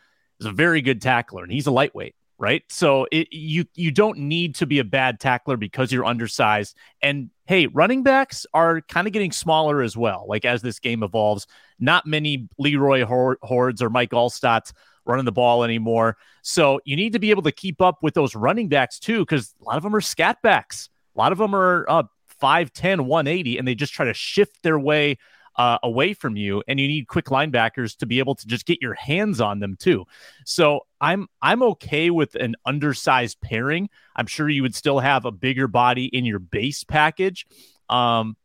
is 0.40 0.46
a 0.46 0.52
very 0.52 0.82
good 0.82 1.00
tackler, 1.00 1.42
and 1.42 1.52
he's 1.52 1.66
a 1.66 1.70
lightweight. 1.70 2.14
Right? 2.40 2.62
So 2.70 3.06
it, 3.12 3.28
you 3.30 3.66
you 3.74 3.90
don't 3.90 4.16
need 4.16 4.54
to 4.56 4.66
be 4.66 4.78
a 4.78 4.84
bad 4.84 5.20
tackler 5.20 5.58
because 5.58 5.92
you're 5.92 6.06
undersized. 6.06 6.74
And 7.02 7.28
hey, 7.46 7.66
running 7.66 8.02
backs 8.02 8.46
are 8.54 8.80
kind 8.80 9.06
of 9.06 9.12
getting 9.12 9.30
smaller 9.30 9.82
as 9.82 9.94
well. 9.94 10.24
Like 10.26 10.46
as 10.46 10.62
this 10.62 10.78
game 10.78 11.02
evolves, 11.02 11.46
not 11.78 12.06
many 12.06 12.48
Leroy 12.58 13.04
Hoards 13.04 13.82
or 13.82 13.90
Mike 13.90 14.12
Alstott 14.12 14.72
running 15.04 15.26
the 15.26 15.32
ball 15.32 15.64
anymore. 15.64 16.16
So 16.42 16.80
you 16.84 16.96
need 16.96 17.12
to 17.12 17.18
be 17.18 17.30
able 17.30 17.42
to 17.42 17.52
keep 17.52 17.82
up 17.82 17.98
with 18.02 18.14
those 18.14 18.34
running 18.34 18.68
backs 18.68 18.98
too, 18.98 19.20
because 19.20 19.54
a 19.60 19.64
lot 19.64 19.76
of 19.76 19.82
them 19.82 19.94
are 19.94 20.00
scat 20.00 20.38
backs. 20.42 20.88
A 21.16 21.18
lot 21.18 21.32
of 21.32 21.38
them 21.38 21.54
are 21.54 21.84
uh, 21.88 22.04
5'10, 22.40 23.02
180, 23.02 23.58
and 23.58 23.68
they 23.68 23.74
just 23.74 23.92
try 23.92 24.06
to 24.06 24.14
shift 24.14 24.62
their 24.62 24.78
way 24.78 25.18
uh, 25.60 25.76
away 25.82 26.14
from 26.14 26.36
you, 26.36 26.62
and 26.66 26.80
you 26.80 26.88
need 26.88 27.06
quick 27.06 27.26
linebackers 27.26 27.94
to 27.98 28.06
be 28.06 28.18
able 28.18 28.34
to 28.34 28.46
just 28.46 28.64
get 28.64 28.80
your 28.80 28.94
hands 28.94 29.42
on 29.42 29.60
them 29.60 29.76
too. 29.78 30.06
So 30.46 30.86
I'm 31.02 31.28
I'm 31.42 31.62
okay 31.62 32.08
with 32.08 32.34
an 32.34 32.56
undersized 32.64 33.42
pairing. 33.42 33.90
I'm 34.16 34.26
sure 34.26 34.48
you 34.48 34.62
would 34.62 34.74
still 34.74 35.00
have 35.00 35.26
a 35.26 35.30
bigger 35.30 35.68
body 35.68 36.06
in 36.06 36.24
your 36.24 36.38
base 36.38 36.82
package. 36.82 37.46
Um, 37.90 38.38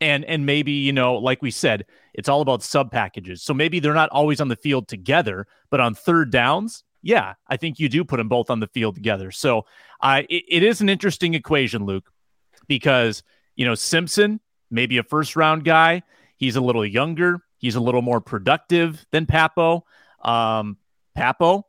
and 0.00 0.24
and 0.24 0.46
maybe 0.46 0.70
you 0.70 0.92
know 0.92 1.16
like 1.16 1.42
we 1.42 1.50
said 1.50 1.84
it's 2.14 2.28
all 2.28 2.42
about 2.42 2.62
sub 2.62 2.92
packages 2.92 3.42
so 3.42 3.54
maybe 3.54 3.80
they're 3.80 3.94
not 3.94 4.08
always 4.10 4.40
on 4.40 4.48
the 4.48 4.56
field 4.56 4.86
together 4.86 5.46
but 5.70 5.80
on 5.80 5.94
third 5.94 6.30
downs 6.32 6.82
yeah 7.02 7.34
i 7.46 7.56
think 7.56 7.78
you 7.78 7.88
do 7.88 8.04
put 8.04 8.16
them 8.16 8.28
both 8.28 8.50
on 8.50 8.58
the 8.58 8.66
field 8.66 8.96
together 8.96 9.30
so 9.30 9.64
uh, 10.00 10.22
it, 10.28 10.42
it 10.48 10.62
is 10.64 10.80
an 10.80 10.88
interesting 10.88 11.34
equation 11.34 11.86
luke 11.86 12.10
because 12.66 13.22
you 13.54 13.64
know 13.64 13.76
simpson 13.76 14.40
maybe 14.72 14.98
a 14.98 15.04
first 15.04 15.36
round 15.36 15.64
guy 15.64 16.02
He's 16.42 16.56
a 16.56 16.60
little 16.60 16.84
younger. 16.84 17.38
He's 17.58 17.76
a 17.76 17.80
little 17.80 18.02
more 18.02 18.20
productive 18.20 19.06
than 19.12 19.26
Pappoe. 19.26 19.84
Um, 20.24 20.76
Pappoe, 21.14 21.64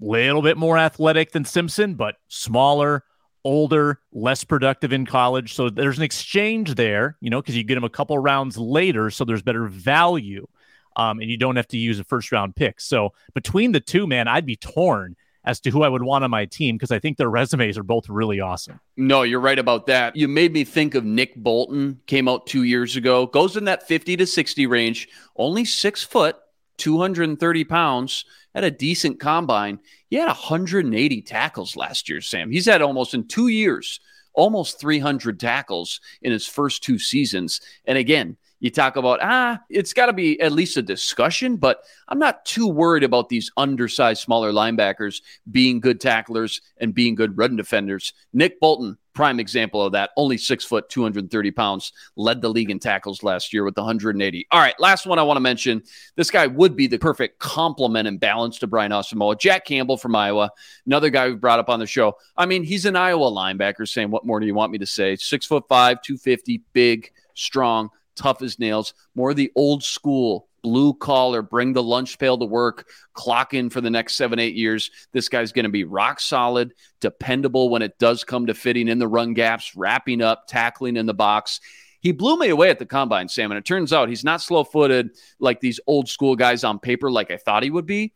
little 0.00 0.40
bit 0.40 0.56
more 0.56 0.78
athletic 0.78 1.32
than 1.32 1.44
Simpson, 1.44 1.94
but 1.94 2.14
smaller, 2.28 3.02
older, 3.42 3.98
less 4.12 4.44
productive 4.44 4.92
in 4.92 5.04
college. 5.04 5.52
So 5.52 5.68
there's 5.68 5.98
an 5.98 6.04
exchange 6.04 6.76
there, 6.76 7.16
you 7.20 7.28
know, 7.28 7.42
because 7.42 7.56
you 7.56 7.64
get 7.64 7.76
him 7.76 7.82
a 7.82 7.90
couple 7.90 8.16
rounds 8.20 8.56
later, 8.56 9.10
so 9.10 9.24
there's 9.24 9.42
better 9.42 9.66
value. 9.66 10.46
Um, 10.94 11.18
and 11.18 11.28
you 11.28 11.36
don't 11.36 11.56
have 11.56 11.66
to 11.68 11.76
use 11.76 11.98
a 11.98 12.04
first 12.04 12.30
round 12.30 12.54
pick. 12.54 12.80
So 12.80 13.14
between 13.34 13.72
the 13.72 13.80
two, 13.80 14.06
man, 14.06 14.28
I'd 14.28 14.46
be 14.46 14.54
torn 14.54 15.16
as 15.48 15.60
to 15.60 15.70
who 15.70 15.82
I 15.82 15.88
would 15.88 16.02
want 16.02 16.24
on 16.24 16.30
my 16.30 16.44
team 16.44 16.76
because 16.76 16.90
I 16.90 16.98
think 16.98 17.16
their 17.16 17.30
resumes 17.30 17.78
are 17.78 17.82
both 17.82 18.06
really 18.10 18.38
awesome. 18.38 18.78
No, 18.98 19.22
you're 19.22 19.40
right 19.40 19.58
about 19.58 19.86
that. 19.86 20.14
You 20.14 20.28
made 20.28 20.52
me 20.52 20.62
think 20.62 20.94
of 20.94 21.06
Nick 21.06 21.34
Bolton, 21.36 22.00
came 22.06 22.28
out 22.28 22.46
two 22.46 22.64
years 22.64 22.96
ago, 22.96 23.24
goes 23.24 23.56
in 23.56 23.64
that 23.64 23.88
50 23.88 24.18
to 24.18 24.26
60 24.26 24.66
range, 24.66 25.08
only 25.36 25.64
six 25.64 26.04
foot, 26.04 26.36
230 26.76 27.64
pounds, 27.64 28.26
at 28.54 28.62
a 28.62 28.70
decent 28.70 29.20
combine. 29.20 29.80
He 30.10 30.16
had 30.16 30.26
180 30.26 31.22
tackles 31.22 31.76
last 31.76 32.10
year, 32.10 32.20
Sam. 32.20 32.50
He's 32.50 32.66
had 32.66 32.82
almost 32.82 33.14
in 33.14 33.26
two 33.26 33.48
years, 33.48 34.00
almost 34.34 34.78
300 34.78 35.40
tackles 35.40 35.98
in 36.20 36.30
his 36.30 36.46
first 36.46 36.84
two 36.84 36.98
seasons. 36.98 37.62
And 37.86 37.96
again, 37.96 38.36
you 38.60 38.70
talk 38.70 38.96
about, 38.96 39.20
ah, 39.22 39.60
it's 39.70 39.92
got 39.92 40.06
to 40.06 40.12
be 40.12 40.40
at 40.40 40.52
least 40.52 40.76
a 40.76 40.82
discussion, 40.82 41.56
but 41.56 41.82
I'm 42.08 42.18
not 42.18 42.44
too 42.44 42.66
worried 42.66 43.04
about 43.04 43.28
these 43.28 43.50
undersized, 43.56 44.22
smaller 44.22 44.52
linebackers 44.52 45.22
being 45.50 45.80
good 45.80 46.00
tacklers 46.00 46.60
and 46.78 46.94
being 46.94 47.14
good 47.14 47.38
run 47.38 47.56
defenders. 47.56 48.12
Nick 48.32 48.58
Bolton, 48.58 48.98
prime 49.14 49.38
example 49.38 49.82
of 49.82 49.92
that, 49.92 50.10
only 50.16 50.38
six 50.38 50.64
foot, 50.64 50.88
230 50.88 51.50
pounds, 51.52 51.92
led 52.16 52.40
the 52.40 52.48
league 52.48 52.70
in 52.70 52.78
tackles 52.80 53.22
last 53.22 53.52
year 53.52 53.64
with 53.64 53.76
180. 53.76 54.46
All 54.50 54.60
right, 54.60 54.78
last 54.80 55.06
one 55.06 55.18
I 55.18 55.22
want 55.22 55.36
to 55.36 55.40
mention. 55.40 55.82
This 56.16 56.30
guy 56.30 56.46
would 56.48 56.74
be 56.74 56.88
the 56.88 56.98
perfect 56.98 57.38
complement 57.38 58.08
and 58.08 58.18
balance 58.18 58.58
to 58.58 58.66
Brian 58.66 58.92
Asamoah. 58.92 59.38
Jack 59.38 59.64
Campbell 59.64 59.96
from 59.96 60.16
Iowa, 60.16 60.50
another 60.86 61.10
guy 61.10 61.28
we 61.28 61.34
brought 61.36 61.60
up 61.60 61.68
on 61.68 61.78
the 61.78 61.86
show. 61.86 62.16
I 62.36 62.46
mean, 62.46 62.64
he's 62.64 62.86
an 62.86 62.96
Iowa 62.96 63.30
linebacker, 63.30 63.88
saying, 63.88 64.10
what 64.10 64.26
more 64.26 64.40
do 64.40 64.46
you 64.46 64.54
want 64.54 64.72
me 64.72 64.78
to 64.78 64.86
say? 64.86 65.14
Six 65.14 65.46
foot 65.46 65.64
five, 65.68 66.02
250, 66.02 66.62
big, 66.72 67.12
strong 67.34 67.90
tough 68.18 68.42
as 68.42 68.58
nails, 68.58 68.94
more 69.14 69.32
the 69.32 69.52
old 69.54 69.82
school 69.82 70.48
blue 70.62 70.92
collar, 70.94 71.42
bring 71.42 71.72
the 71.72 71.82
lunch 71.82 72.18
pail 72.18 72.36
to 72.38 72.44
work, 72.44 72.88
clock 73.14 73.54
in 73.54 73.70
for 73.70 73.80
the 73.80 73.90
next 73.90 74.16
seven, 74.16 74.38
eight 74.38 74.54
years. 74.54 74.90
This 75.12 75.28
guy's 75.28 75.52
going 75.52 75.64
to 75.64 75.70
be 75.70 75.84
rock 75.84 76.20
solid, 76.20 76.74
dependable 77.00 77.70
when 77.70 77.82
it 77.82 77.98
does 77.98 78.24
come 78.24 78.46
to 78.46 78.54
fitting 78.54 78.88
in 78.88 78.98
the 78.98 79.08
run 79.08 79.34
gaps, 79.34 79.76
wrapping 79.76 80.20
up, 80.20 80.46
tackling 80.46 80.96
in 80.96 81.06
the 81.06 81.14
box. 81.14 81.60
He 82.00 82.12
blew 82.12 82.38
me 82.38 82.48
away 82.48 82.70
at 82.70 82.78
the 82.78 82.86
combine, 82.86 83.28
Sam. 83.28 83.50
And 83.50 83.58
it 83.58 83.64
turns 83.64 83.92
out 83.92 84.08
he's 84.08 84.24
not 84.24 84.40
slow 84.40 84.64
footed 84.64 85.10
like 85.40 85.60
these 85.60 85.80
old 85.86 86.08
school 86.08 86.36
guys 86.36 86.64
on 86.64 86.78
paper, 86.78 87.10
like 87.10 87.30
I 87.30 87.36
thought 87.36 87.62
he 87.62 87.70
would 87.70 87.86
be. 87.86 88.12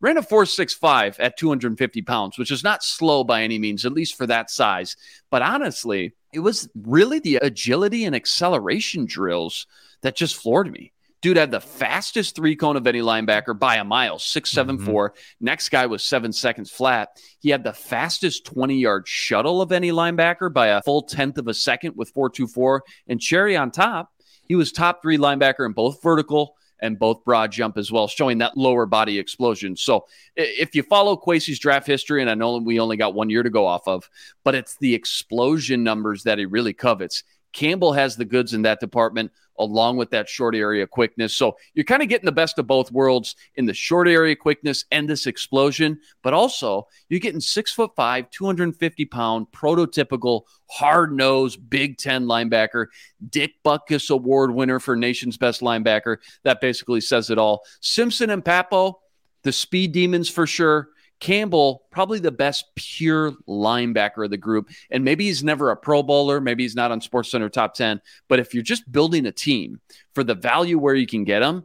Ran 0.00 0.18
a 0.18 0.22
4.65 0.22 1.16
at 1.18 1.38
250 1.38 2.02
pounds, 2.02 2.38
which 2.38 2.50
is 2.50 2.62
not 2.62 2.84
slow 2.84 3.24
by 3.24 3.42
any 3.42 3.58
means, 3.58 3.86
at 3.86 3.92
least 3.92 4.16
for 4.16 4.26
that 4.26 4.50
size. 4.50 4.96
But 5.30 5.42
honestly, 5.42 6.12
it 6.34 6.40
was 6.40 6.68
really 6.74 7.18
the 7.20 7.36
agility 7.36 8.04
and 8.04 8.14
acceleration 8.14 9.06
drills 9.06 9.66
that 10.02 10.16
just 10.16 10.36
floored 10.36 10.70
me. 10.70 10.92
Dude 11.22 11.38
had 11.38 11.50
the 11.50 11.60
fastest 11.60 12.36
three 12.36 12.54
cone 12.54 12.76
of 12.76 12.86
any 12.86 13.00
linebacker 13.00 13.58
by 13.58 13.76
a 13.76 13.84
mile, 13.84 14.18
six 14.18 14.50
seven 14.50 14.76
mm-hmm. 14.76 14.84
four. 14.84 15.14
Next 15.40 15.70
guy 15.70 15.86
was 15.86 16.04
seven 16.04 16.34
seconds 16.34 16.70
flat. 16.70 17.18
He 17.38 17.48
had 17.48 17.64
the 17.64 17.72
fastest 17.72 18.44
20 18.44 18.78
yard 18.78 19.08
shuttle 19.08 19.62
of 19.62 19.72
any 19.72 19.90
linebacker 19.90 20.52
by 20.52 20.66
a 20.66 20.82
full 20.82 21.02
tenth 21.02 21.38
of 21.38 21.48
a 21.48 21.54
second 21.54 21.96
with 21.96 22.10
424. 22.10 22.84
And 23.08 23.20
cherry 23.20 23.56
on 23.56 23.70
top, 23.70 24.12
he 24.46 24.54
was 24.54 24.70
top 24.70 25.00
three 25.00 25.16
linebacker 25.16 25.64
in 25.64 25.72
both 25.72 26.02
vertical 26.02 26.56
and 26.84 26.98
both 26.98 27.24
broad 27.24 27.50
jump 27.50 27.78
as 27.78 27.90
well, 27.90 28.06
showing 28.06 28.36
that 28.38 28.58
lower 28.58 28.84
body 28.84 29.18
explosion. 29.18 29.74
So 29.74 30.04
if 30.36 30.74
you 30.74 30.82
follow 30.82 31.16
Kwesi's 31.16 31.58
draft 31.58 31.86
history, 31.86 32.20
and 32.20 32.30
I 32.30 32.34
know 32.34 32.58
we 32.58 32.78
only 32.78 32.98
got 32.98 33.14
one 33.14 33.30
year 33.30 33.42
to 33.42 33.48
go 33.48 33.66
off 33.66 33.88
of, 33.88 34.08
but 34.44 34.54
it's 34.54 34.76
the 34.76 34.94
explosion 34.94 35.82
numbers 35.82 36.24
that 36.24 36.38
he 36.38 36.44
really 36.44 36.74
covets. 36.74 37.24
Campbell 37.54 37.94
has 37.94 38.16
the 38.16 38.26
goods 38.26 38.52
in 38.52 38.62
that 38.62 38.80
department 38.80 39.32
along 39.58 39.96
with 39.96 40.10
that 40.10 40.28
short 40.28 40.54
area 40.54 40.86
quickness. 40.86 41.34
So 41.34 41.56
you're 41.74 41.84
kind 41.84 42.02
of 42.02 42.08
getting 42.08 42.26
the 42.26 42.32
best 42.32 42.58
of 42.58 42.66
both 42.66 42.90
worlds 42.92 43.36
in 43.54 43.66
the 43.66 43.74
short 43.74 44.08
area 44.08 44.36
quickness 44.36 44.84
and 44.90 45.08
this 45.08 45.26
explosion, 45.26 46.00
but 46.22 46.34
also 46.34 46.86
you're 47.08 47.20
getting 47.20 47.40
six 47.40 47.72
foot 47.72 47.92
five, 47.96 48.30
250 48.30 49.04
pound, 49.06 49.46
prototypical, 49.52 50.42
hard 50.70 51.12
nosed 51.12 51.68
Big 51.68 51.98
Ten 51.98 52.24
linebacker, 52.24 52.86
Dick 53.30 53.52
Butkus 53.64 54.10
Award 54.10 54.52
winner 54.52 54.80
for 54.80 54.96
nation's 54.96 55.36
best 55.36 55.60
linebacker. 55.60 56.18
That 56.42 56.60
basically 56.60 57.00
says 57.00 57.30
it 57.30 57.38
all. 57.38 57.62
Simpson 57.80 58.30
and 58.30 58.44
Pappoe, 58.44 59.00
the 59.42 59.52
speed 59.52 59.92
demons 59.92 60.28
for 60.28 60.46
sure. 60.46 60.88
Campbell, 61.24 61.84
probably 61.90 62.18
the 62.18 62.30
best 62.30 62.66
pure 62.74 63.32
linebacker 63.48 64.26
of 64.26 64.30
the 64.30 64.36
group. 64.36 64.68
And 64.90 65.04
maybe 65.04 65.24
he's 65.24 65.42
never 65.42 65.70
a 65.70 65.76
Pro 65.76 66.02
Bowler. 66.02 66.38
Maybe 66.38 66.64
he's 66.64 66.76
not 66.76 66.92
on 66.92 67.00
Sports 67.00 67.30
Center 67.30 67.48
top 67.48 67.72
10. 67.72 68.02
But 68.28 68.40
if 68.40 68.52
you're 68.52 68.62
just 68.62 68.92
building 68.92 69.24
a 69.24 69.32
team 69.32 69.80
for 70.14 70.22
the 70.22 70.34
value 70.34 70.78
where 70.78 70.94
you 70.94 71.06
can 71.06 71.24
get 71.24 71.42
him, 71.42 71.64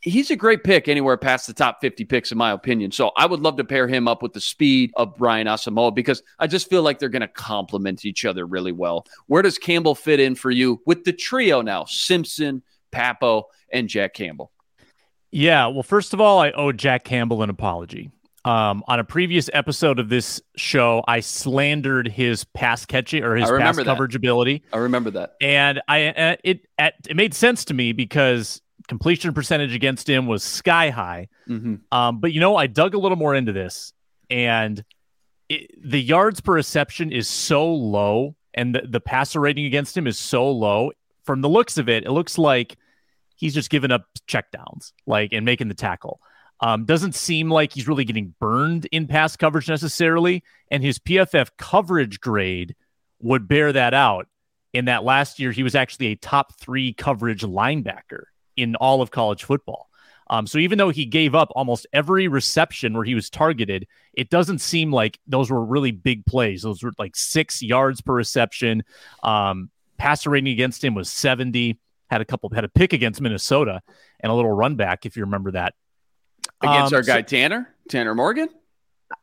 he's 0.00 0.32
a 0.32 0.36
great 0.36 0.64
pick 0.64 0.88
anywhere 0.88 1.16
past 1.16 1.46
the 1.46 1.52
top 1.52 1.80
50 1.80 2.06
picks, 2.06 2.32
in 2.32 2.38
my 2.38 2.50
opinion. 2.50 2.90
So 2.90 3.12
I 3.16 3.24
would 3.24 3.38
love 3.38 3.56
to 3.58 3.64
pair 3.64 3.86
him 3.86 4.08
up 4.08 4.20
with 4.20 4.32
the 4.32 4.40
speed 4.40 4.90
of 4.96 5.14
Brian 5.14 5.46
Asamoah 5.46 5.94
because 5.94 6.20
I 6.40 6.48
just 6.48 6.68
feel 6.68 6.82
like 6.82 6.98
they're 6.98 7.08
going 7.08 7.20
to 7.20 7.28
complement 7.28 8.04
each 8.04 8.24
other 8.24 8.46
really 8.46 8.72
well. 8.72 9.06
Where 9.28 9.42
does 9.42 9.58
Campbell 9.58 9.94
fit 9.94 10.18
in 10.18 10.34
for 10.34 10.50
you 10.50 10.82
with 10.86 11.04
the 11.04 11.12
trio 11.12 11.62
now? 11.62 11.84
Simpson, 11.84 12.64
Pappoe, 12.90 13.44
and 13.72 13.88
Jack 13.88 14.14
Campbell. 14.14 14.50
Yeah. 15.30 15.68
Well, 15.68 15.84
first 15.84 16.14
of 16.14 16.20
all, 16.20 16.40
I 16.40 16.50
owe 16.50 16.72
Jack 16.72 17.04
Campbell 17.04 17.44
an 17.44 17.50
apology. 17.50 18.10
Um, 18.48 18.82
on 18.88 18.98
a 18.98 19.04
previous 19.04 19.50
episode 19.52 19.98
of 19.98 20.08
this 20.08 20.40
show, 20.56 21.04
I 21.06 21.20
slandered 21.20 22.08
his 22.08 22.44
pass 22.44 22.86
catching 22.86 23.22
or 23.22 23.36
his 23.36 23.50
pass 23.50 23.76
coverage 23.76 24.14
ability. 24.14 24.62
I 24.72 24.78
remember 24.78 25.10
that, 25.10 25.34
and 25.42 25.82
I 25.86 26.06
uh, 26.06 26.36
it 26.42 26.66
at, 26.78 26.94
it 27.10 27.14
made 27.14 27.34
sense 27.34 27.66
to 27.66 27.74
me 27.74 27.92
because 27.92 28.62
completion 28.86 29.34
percentage 29.34 29.74
against 29.74 30.08
him 30.08 30.26
was 30.26 30.42
sky 30.42 30.88
high. 30.88 31.28
Mm-hmm. 31.46 31.74
Um, 31.92 32.20
but 32.20 32.32
you 32.32 32.40
know, 32.40 32.56
I 32.56 32.68
dug 32.68 32.94
a 32.94 32.98
little 32.98 33.18
more 33.18 33.34
into 33.34 33.52
this, 33.52 33.92
and 34.30 34.82
it, 35.50 35.70
the 35.78 36.00
yards 36.00 36.40
per 36.40 36.54
reception 36.54 37.12
is 37.12 37.28
so 37.28 37.70
low, 37.70 38.34
and 38.54 38.74
the, 38.74 38.80
the 38.88 39.00
passer 39.00 39.40
rating 39.40 39.66
against 39.66 39.94
him 39.94 40.06
is 40.06 40.18
so 40.18 40.50
low. 40.50 40.92
From 41.24 41.42
the 41.42 41.50
looks 41.50 41.76
of 41.76 41.90
it, 41.90 42.04
it 42.04 42.12
looks 42.12 42.38
like 42.38 42.78
he's 43.36 43.52
just 43.52 43.68
giving 43.68 43.90
up 43.90 44.06
checkdowns, 44.26 44.92
like 45.06 45.34
and 45.34 45.44
making 45.44 45.68
the 45.68 45.74
tackle. 45.74 46.18
Um, 46.60 46.84
doesn't 46.84 47.14
seem 47.14 47.50
like 47.50 47.72
he's 47.72 47.86
really 47.86 48.04
getting 48.04 48.34
burned 48.40 48.86
in 48.86 49.06
pass 49.06 49.36
coverage 49.36 49.68
necessarily, 49.68 50.42
and 50.70 50.82
his 50.82 50.98
PFF 50.98 51.50
coverage 51.56 52.20
grade 52.20 52.74
would 53.20 53.46
bear 53.46 53.72
that 53.72 53.94
out. 53.94 54.26
In 54.72 54.86
that 54.86 55.04
last 55.04 55.38
year, 55.38 55.52
he 55.52 55.62
was 55.62 55.74
actually 55.74 56.08
a 56.08 56.16
top 56.16 56.58
three 56.58 56.92
coverage 56.92 57.42
linebacker 57.42 58.24
in 58.56 58.74
all 58.76 59.00
of 59.00 59.10
college 59.10 59.44
football. 59.44 59.88
Um, 60.30 60.46
so 60.46 60.58
even 60.58 60.76
though 60.76 60.90
he 60.90 61.06
gave 61.06 61.34
up 61.34 61.48
almost 61.52 61.86
every 61.92 62.28
reception 62.28 62.92
where 62.92 63.04
he 63.04 63.14
was 63.14 63.30
targeted, 63.30 63.86
it 64.12 64.28
doesn't 64.28 64.58
seem 64.58 64.92
like 64.92 65.18
those 65.26 65.50
were 65.50 65.64
really 65.64 65.90
big 65.90 66.26
plays. 66.26 66.62
Those 66.62 66.82
were 66.82 66.92
like 66.98 67.16
six 67.16 67.62
yards 67.62 68.02
per 68.02 68.12
reception. 68.12 68.82
Um, 69.22 69.70
passer 69.96 70.28
rating 70.28 70.52
against 70.52 70.84
him 70.84 70.94
was 70.94 71.10
70. 71.10 71.78
Had 72.10 72.20
a 72.20 72.26
couple, 72.26 72.50
had 72.50 72.64
a 72.64 72.68
pick 72.68 72.92
against 72.92 73.22
Minnesota 73.22 73.80
and 74.20 74.30
a 74.30 74.34
little 74.34 74.52
run 74.52 74.76
back, 74.76 75.06
if 75.06 75.16
you 75.16 75.24
remember 75.24 75.52
that 75.52 75.74
against 76.60 76.92
um, 76.92 76.96
our 76.96 77.02
guy 77.02 77.18
so, 77.18 77.22
Tanner, 77.22 77.74
Tanner 77.88 78.14
Morgan. 78.14 78.48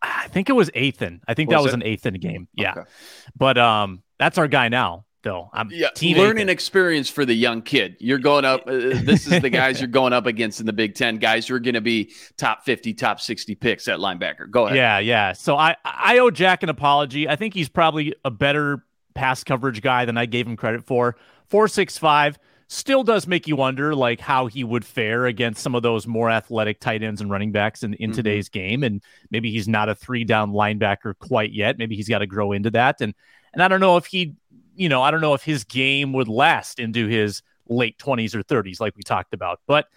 I 0.01 0.27
think 0.29 0.49
it 0.49 0.53
was 0.53 0.69
Athan. 0.71 1.21
I 1.27 1.33
think 1.33 1.49
was 1.49 1.57
that 1.57 1.63
was 1.63 1.73
it? 1.73 1.75
an 1.75 1.81
Athan 2.15 2.19
game. 2.19 2.47
Yeah. 2.53 2.71
Okay. 2.71 2.89
But 3.37 3.57
um, 3.57 4.01
that's 4.17 4.37
our 4.37 4.47
guy 4.47 4.69
now 4.69 5.05
though. 5.25 5.49
I'm 5.51 5.69
yeah, 5.71 5.89
learning 6.01 6.47
experience 6.47 7.09
for 7.09 7.25
the 7.25 7.33
young 7.33 7.61
kid. 7.61 7.97
You're 7.99 8.19
going 8.19 8.45
up. 8.45 8.61
Uh, 8.65 8.71
this 8.71 9.27
is 9.27 9.41
the 9.41 9.49
guys 9.49 9.81
you're 9.81 9.89
going 9.89 10.13
up 10.13 10.25
against 10.25 10.61
in 10.61 10.65
the 10.65 10.71
Big 10.71 10.95
Ten. 10.95 11.17
Guys 11.17 11.47
who 11.47 11.55
are 11.55 11.59
going 11.59 11.73
to 11.73 11.81
be 11.81 12.13
top 12.37 12.63
50, 12.63 12.93
top 12.93 13.19
60 13.19 13.55
picks 13.55 13.89
at 13.89 13.99
linebacker. 13.99 14.49
Go 14.49 14.67
ahead. 14.67 14.77
Yeah, 14.77 14.99
yeah. 14.99 15.33
So 15.33 15.57
I 15.57 15.75
I 15.83 16.19
owe 16.19 16.31
Jack 16.31 16.63
an 16.63 16.69
apology. 16.69 17.27
I 17.27 17.35
think 17.35 17.53
he's 17.53 17.67
probably 17.67 18.15
a 18.23 18.31
better 18.31 18.85
pass 19.13 19.43
coverage 19.43 19.81
guy 19.81 20.05
than 20.05 20.17
I 20.17 20.25
gave 20.25 20.47
him 20.47 20.55
credit 20.55 20.85
for. 20.85 21.17
Four 21.47 21.67
six 21.67 21.97
five 21.97 22.39
still 22.75 23.03
does 23.03 23.25
make 23.25 23.47
you 23.47 23.55
wonder 23.55 23.95
like 23.95 24.19
how 24.19 24.47
he 24.47 24.63
would 24.63 24.85
fare 24.85 25.25
against 25.25 25.63
some 25.63 25.75
of 25.75 25.83
those 25.83 26.05
more 26.05 26.29
athletic 26.29 26.79
tight 26.79 27.01
ends 27.01 27.21
and 27.21 27.31
running 27.31 27.51
backs 27.51 27.83
in, 27.83 27.93
in 27.95 28.09
mm-hmm. 28.09 28.17
today's 28.17 28.49
game. 28.49 28.83
And 28.83 29.01
maybe 29.31 29.51
he's 29.51 29.67
not 29.67 29.89
a 29.89 29.95
three 29.95 30.23
down 30.23 30.51
linebacker 30.51 31.17
quite 31.17 31.53
yet. 31.53 31.77
Maybe 31.77 31.95
he's 31.95 32.09
got 32.09 32.19
to 32.19 32.27
grow 32.27 32.51
into 32.51 32.69
that. 32.71 33.01
And 33.01 33.13
and 33.53 33.63
I 33.63 33.67
don't 33.67 33.79
know 33.79 33.97
if 33.97 34.05
he 34.05 34.35
you 34.75 34.89
know, 34.89 35.01
I 35.01 35.09
don't 35.09 35.21
know 35.21 35.33
if 35.33 35.43
his 35.43 35.63
game 35.63 36.11
would 36.13 36.27
last 36.27 36.79
into 36.79 37.07
his 37.07 37.41
late 37.67 37.97
20s 37.97 38.35
or 38.35 38.43
30s, 38.43 38.81
like 38.81 38.95
we 38.95 39.03
talked 39.03 39.33
about. 39.33 39.61
But 39.67 39.87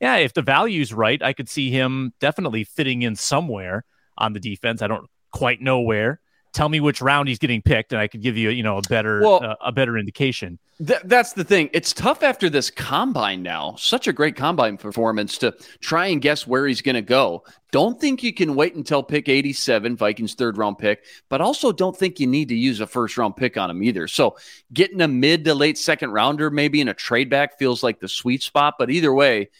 yeah, 0.00 0.16
if 0.16 0.34
the 0.34 0.42
value's 0.42 0.92
right, 0.92 1.22
I 1.22 1.32
could 1.32 1.48
see 1.48 1.70
him 1.70 2.12
definitely 2.20 2.64
fitting 2.64 3.02
in 3.02 3.14
somewhere 3.14 3.84
on 4.18 4.32
the 4.32 4.40
defense. 4.40 4.82
I 4.82 4.88
don't 4.88 5.08
quite 5.30 5.60
know 5.60 5.80
where 5.80 6.20
tell 6.54 6.68
me 6.68 6.80
which 6.80 7.02
round 7.02 7.28
he's 7.28 7.38
getting 7.38 7.60
picked, 7.60 7.92
and 7.92 8.00
I 8.00 8.06
could 8.06 8.22
give 8.22 8.36
you, 8.36 8.50
you 8.50 8.62
know, 8.62 8.78
a 8.78 8.82
better 8.82 9.20
well, 9.20 9.44
uh, 9.44 9.54
a 9.60 9.72
better 9.72 9.98
indication. 9.98 10.58
Th- 10.84 11.00
that's 11.04 11.34
the 11.34 11.44
thing. 11.44 11.68
It's 11.72 11.92
tough 11.92 12.22
after 12.22 12.48
this 12.48 12.70
combine 12.70 13.42
now. 13.42 13.74
Such 13.76 14.08
a 14.08 14.12
great 14.12 14.36
combine 14.36 14.76
performance 14.76 15.38
to 15.38 15.54
try 15.80 16.06
and 16.06 16.22
guess 16.22 16.46
where 16.46 16.66
he's 16.66 16.82
going 16.82 16.94
to 16.94 17.02
go. 17.02 17.44
Don't 17.70 18.00
think 18.00 18.22
you 18.22 18.32
can 18.32 18.54
wait 18.54 18.74
until 18.74 19.02
pick 19.02 19.28
87, 19.28 19.96
Vikings 19.96 20.34
third 20.34 20.56
round 20.56 20.78
pick, 20.78 21.04
but 21.28 21.40
also 21.40 21.72
don't 21.72 21.96
think 21.96 22.18
you 22.18 22.26
need 22.26 22.48
to 22.48 22.56
use 22.56 22.80
a 22.80 22.86
first 22.86 23.16
round 23.18 23.36
pick 23.36 23.56
on 23.56 23.70
him 23.70 23.82
either. 23.82 24.08
So 24.08 24.36
getting 24.72 25.00
a 25.00 25.08
mid 25.08 25.44
to 25.44 25.54
late 25.54 25.78
second 25.78 26.10
rounder, 26.12 26.50
maybe 26.50 26.80
in 26.80 26.88
a 26.88 26.94
trade 26.94 27.30
back, 27.30 27.58
feels 27.58 27.82
like 27.82 28.00
the 28.00 28.08
sweet 28.08 28.42
spot. 28.42 28.74
But 28.78 28.90
either 28.90 29.12
way, 29.12 29.50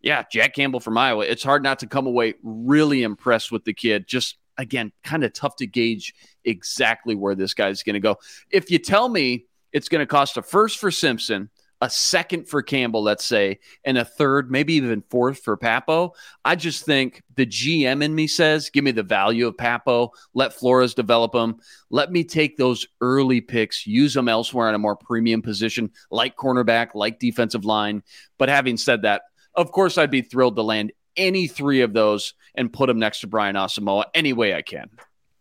yeah, 0.00 0.22
Jack 0.30 0.54
Campbell 0.54 0.80
from 0.80 0.98
Iowa. 0.98 1.24
It's 1.24 1.42
hard 1.42 1.62
not 1.62 1.78
to 1.78 1.86
come 1.86 2.06
away 2.06 2.34
really 2.42 3.02
impressed 3.02 3.50
with 3.50 3.64
the 3.64 3.72
kid. 3.72 4.06
Just 4.06 4.36
again, 4.58 4.92
kind 5.02 5.24
of 5.24 5.32
tough 5.32 5.56
to 5.56 5.66
gauge 5.66 6.14
exactly 6.44 7.14
where 7.14 7.34
this 7.34 7.54
guy's 7.54 7.82
going 7.82 7.94
to 7.94 8.00
go. 8.00 8.16
If 8.50 8.70
you 8.70 8.78
tell 8.78 9.08
me 9.08 9.46
it's 9.72 9.88
going 9.88 10.00
to 10.00 10.06
cost 10.06 10.36
a 10.36 10.42
first 10.42 10.78
for 10.78 10.90
Simpson, 10.90 11.50
a 11.80 11.90
second 11.90 12.48
for 12.48 12.62
Campbell, 12.62 13.02
let's 13.02 13.24
say, 13.24 13.58
and 13.84 13.98
a 13.98 14.04
third, 14.04 14.50
maybe 14.50 14.74
even 14.74 15.02
fourth 15.10 15.40
for 15.40 15.56
Pappoe, 15.56 16.14
I 16.44 16.56
just 16.56 16.86
think 16.86 17.22
the 17.34 17.44
GM 17.44 18.02
in 18.02 18.14
me 18.14 18.26
says, 18.26 18.70
give 18.70 18.84
me 18.84 18.92
the 18.92 19.02
value 19.02 19.46
of 19.46 19.58
Pappoe, 19.58 20.12
let 20.32 20.54
Flores 20.54 20.94
develop 20.94 21.32
them, 21.32 21.56
let 21.90 22.10
me 22.10 22.24
take 22.24 22.56
those 22.56 22.86
early 23.00 23.40
picks, 23.40 23.86
use 23.86 24.14
them 24.14 24.28
elsewhere 24.28 24.68
in 24.68 24.74
a 24.74 24.78
more 24.78 24.96
premium 24.96 25.42
position, 25.42 25.90
like 26.10 26.36
cornerback, 26.36 26.94
like 26.94 27.18
defensive 27.18 27.64
line. 27.64 28.02
But 28.38 28.48
having 28.48 28.76
said 28.76 29.02
that, 29.02 29.22
of 29.54 29.70
course, 29.70 29.98
I'd 29.98 30.10
be 30.10 30.22
thrilled 30.22 30.56
to 30.56 30.62
land 30.62 30.92
any 31.16 31.46
three 31.46 31.80
of 31.80 31.92
those 31.92 32.34
and 32.54 32.72
put 32.72 32.86
them 32.86 32.98
next 32.98 33.20
to 33.20 33.26
Brian 33.26 33.56
Asamoah 33.56 34.04
any 34.14 34.32
way 34.32 34.54
I 34.54 34.62
can. 34.62 34.90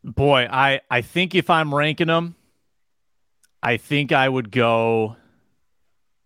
Boy, 0.03 0.47
I 0.51 0.81
I 0.89 1.01
think 1.01 1.35
if 1.35 1.49
I'm 1.49 1.73
ranking 1.73 2.07
them, 2.07 2.35
I 3.61 3.77
think 3.77 4.11
I 4.11 4.27
would 4.27 4.51
go 4.51 5.15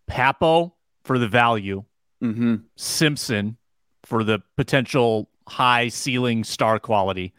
Pappoe 0.07 0.73
for 1.03 1.19
the 1.19 1.27
value, 1.27 1.83
mm-hmm. 2.23 2.55
Simpson 2.75 3.57
for 4.03 4.23
the 4.23 4.41
potential 4.55 5.29
high 5.47 5.89
ceiling 5.89 6.43
star 6.43 6.79
quality, 6.79 7.33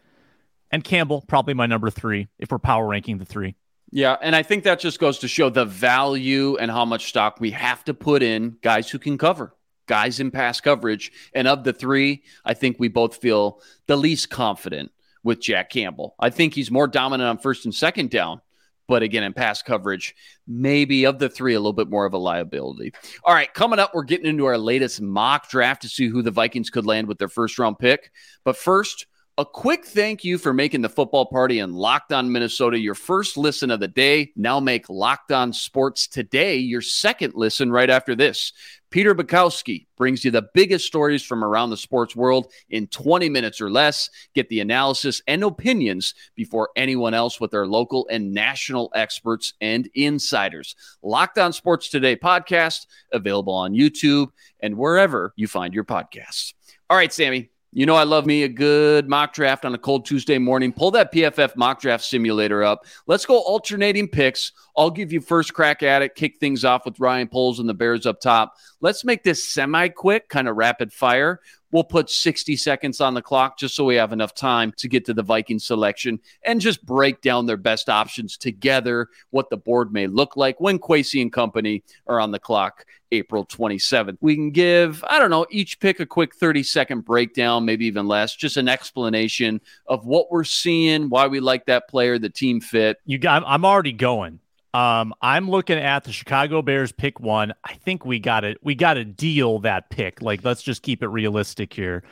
and 0.71 0.83
Campbell 0.83 1.25
probably 1.27 1.53
my 1.53 1.65
number 1.65 1.89
three 1.89 2.27
if 2.37 2.51
we're 2.51 2.59
power 2.59 2.87
ranking 2.87 3.17
the 3.17 3.25
three. 3.25 3.55
Yeah, 3.91 4.17
and 4.21 4.35
I 4.35 4.43
think 4.43 4.63
that 4.63 4.79
just 4.79 4.99
goes 4.99 5.19
to 5.19 5.27
show 5.27 5.49
the 5.49 5.65
value 5.65 6.57
and 6.57 6.69
how 6.69 6.85
much 6.85 7.09
stock 7.09 7.39
we 7.39 7.51
have 7.51 7.83
to 7.85 7.93
put 7.93 8.21
in 8.21 8.57
guys 8.61 8.89
who 8.89 8.99
can 8.99 9.17
cover 9.17 9.55
guys 9.89 10.19
in 10.19 10.29
pass 10.29 10.61
coverage. 10.61 11.11
And 11.33 11.47
of 11.47 11.65
the 11.65 11.73
three, 11.73 12.23
I 12.45 12.53
think 12.53 12.77
we 12.79 12.87
both 12.87 13.17
feel 13.17 13.61
the 13.87 13.97
least 13.97 14.29
confident 14.29 14.91
with 15.23 15.41
Jack 15.41 15.71
Campbell. 15.71 16.15
I 16.19 16.29
think 16.29 16.53
he's 16.53 16.71
more 16.71 16.87
dominant 16.87 17.27
on 17.27 17.37
first 17.39 17.65
and 17.65 17.73
second 17.75 18.11
down. 18.11 18.39
But 18.87 19.03
again, 19.03 19.23
in 19.23 19.33
pass 19.33 19.61
coverage, 19.61 20.15
maybe 20.47 21.05
of 21.05 21.19
the 21.19 21.29
three, 21.29 21.53
a 21.53 21.59
little 21.59 21.73
bit 21.73 21.89
more 21.89 22.05
of 22.05 22.13
a 22.13 22.17
liability. 22.17 22.93
All 23.23 23.33
right, 23.35 23.53
coming 23.53 23.77
up, 23.77 23.93
we're 23.93 24.03
getting 24.03 24.25
into 24.25 24.45
our 24.45 24.57
latest 24.57 24.99
mock 24.99 25.49
draft 25.49 25.83
to 25.83 25.89
see 25.89 26.07
who 26.07 26.23
the 26.23 26.31
Vikings 26.31 26.71
could 26.71 26.87
land 26.87 27.07
with 27.07 27.19
their 27.19 27.27
first 27.27 27.59
round 27.59 27.77
pick. 27.77 28.11
But 28.43 28.57
first, 28.57 29.05
a 29.39 29.45
quick 29.45 29.85
thank 29.85 30.25
you 30.25 30.37
for 30.37 30.51
making 30.51 30.81
the 30.81 30.89
football 30.89 31.25
party 31.25 31.59
in 31.59 31.71
Locked 31.71 32.11
On 32.11 32.29
Minnesota 32.29 32.77
your 32.77 32.93
first 32.93 33.37
listen 33.37 33.71
of 33.71 33.79
the 33.79 33.87
day. 33.87 34.33
Now 34.35 34.59
make 34.59 34.89
Locked 34.89 35.31
On 35.31 35.53
Sports 35.53 36.09
today 36.09 36.57
your 36.57 36.81
second 36.81 37.35
listen 37.35 37.71
right 37.71 37.89
after 37.89 38.17
this. 38.17 38.51
Peter 38.89 39.15
Bukowski 39.15 39.85
brings 39.95 40.25
you 40.25 40.31
the 40.31 40.49
biggest 40.53 40.85
stories 40.85 41.23
from 41.23 41.41
around 41.41 41.69
the 41.69 41.77
sports 41.77 42.17
world 42.17 42.51
in 42.69 42.87
20 42.87 43.29
minutes 43.29 43.61
or 43.61 43.71
less. 43.71 44.09
Get 44.35 44.49
the 44.49 44.59
analysis 44.59 45.21
and 45.25 45.41
opinions 45.41 46.15
before 46.35 46.71
anyone 46.75 47.13
else 47.13 47.39
with 47.39 47.53
our 47.53 47.65
local 47.65 48.09
and 48.11 48.33
national 48.33 48.91
experts 48.93 49.53
and 49.61 49.89
insiders. 49.95 50.75
Locked 51.01 51.37
on 51.37 51.53
Sports 51.53 51.87
Today 51.87 52.17
podcast, 52.17 52.87
available 53.13 53.53
on 53.53 53.71
YouTube 53.71 54.33
and 54.59 54.75
wherever 54.75 55.31
you 55.37 55.47
find 55.47 55.73
your 55.73 55.85
podcasts. 55.85 56.55
All 56.89 56.97
right, 56.97 57.13
Sammy, 57.13 57.51
you 57.71 57.85
know, 57.85 57.95
I 57.95 58.03
love 58.03 58.25
me 58.25 58.43
a 58.43 58.49
good 58.49 59.07
mock 59.07 59.33
draft 59.33 59.63
on 59.63 59.75
a 59.75 59.77
cold 59.77 60.05
Tuesday 60.05 60.39
morning. 60.39 60.73
Pull 60.73 60.91
that 60.91 61.13
PFF 61.13 61.55
mock 61.55 61.79
draft 61.79 62.03
simulator 62.03 62.63
up. 62.63 62.85
Let's 63.05 63.27
go 63.27 63.37
alternating 63.37 64.07
picks. 64.07 64.53
I'll 64.75 64.89
give 64.89 65.13
you 65.13 65.21
first 65.21 65.53
crack 65.53 65.83
at 65.83 66.01
it, 66.01 66.15
kick 66.15 66.37
things 66.39 66.65
off 66.65 66.85
with 66.85 66.99
Ryan 66.99 67.27
Poles 67.27 67.59
and 67.59 67.69
the 67.69 67.75
Bears 67.75 68.07
up 68.07 68.21
top. 68.21 68.55
Let's 68.81 69.05
make 69.05 69.23
this 69.23 69.47
semi 69.47 69.89
quick, 69.89 70.29
kind 70.29 70.47
of 70.47 70.55
rapid 70.55 70.91
fire. 70.91 71.41
We'll 71.71 71.83
put 71.83 72.09
60 72.09 72.55
seconds 72.55 72.99
on 73.01 73.13
the 73.13 73.21
clock 73.21 73.57
just 73.57 73.75
so 73.75 73.85
we 73.85 73.95
have 73.95 74.13
enough 74.13 74.33
time 74.33 74.71
to 74.77 74.87
get 74.87 75.05
to 75.05 75.13
the 75.13 75.23
Viking 75.23 75.59
selection 75.59 76.19
and 76.43 76.59
just 76.59 76.85
break 76.85 77.21
down 77.21 77.45
their 77.45 77.57
best 77.57 77.89
options 77.89 78.37
together, 78.37 79.07
what 79.29 79.49
the 79.49 79.57
board 79.57 79.93
may 79.93 80.07
look 80.07 80.35
like 80.35 80.59
when 80.59 80.79
Kwesi 80.79 81.21
and 81.21 81.31
company 81.31 81.83
are 82.07 82.19
on 82.19 82.31
the 82.31 82.39
clock 82.39 82.85
April 83.11 83.45
27th. 83.45 84.17
We 84.21 84.35
can 84.35 84.51
give, 84.51 85.03
I 85.07 85.19
don't 85.19 85.29
know, 85.29 85.45
each 85.49 85.79
pick 85.79 85.99
a 85.99 86.05
quick 86.05 86.35
30 86.35 86.63
second 86.63 87.05
breakdown, 87.05 87.65
maybe 87.65 87.85
even 87.85 88.07
less, 88.07 88.35
just 88.35 88.57
an 88.57 88.67
explanation 88.67 89.61
of 89.87 90.05
what 90.05 90.31
we're 90.31 90.43
seeing, 90.43 91.09
why 91.09 91.27
we 91.27 91.39
like 91.39 91.65
that 91.65 91.87
player, 91.89 92.19
the 92.19 92.29
team 92.29 92.61
fit. 92.61 92.97
You 93.05 93.17
got, 93.17 93.43
I'm 93.45 93.65
already 93.65 93.93
going. 93.93 94.39
Um, 94.73 95.13
I'm 95.21 95.49
looking 95.49 95.77
at 95.77 96.03
the 96.03 96.11
Chicago 96.11 96.61
Bears 96.61 96.91
pick 96.91 97.19
one. 97.19 97.53
I 97.63 97.73
think 97.73 98.05
we 98.05 98.19
got 98.19 98.43
it. 98.43 98.57
we 98.61 98.75
got 98.75 98.95
to 98.95 99.05
deal 99.05 99.59
that 99.59 99.89
pick. 99.89 100.21
Like, 100.21 100.43
let's 100.43 100.61
just 100.61 100.83
keep 100.83 101.01
it 101.01 101.07
realistic 101.07 101.73
here. 101.73 102.03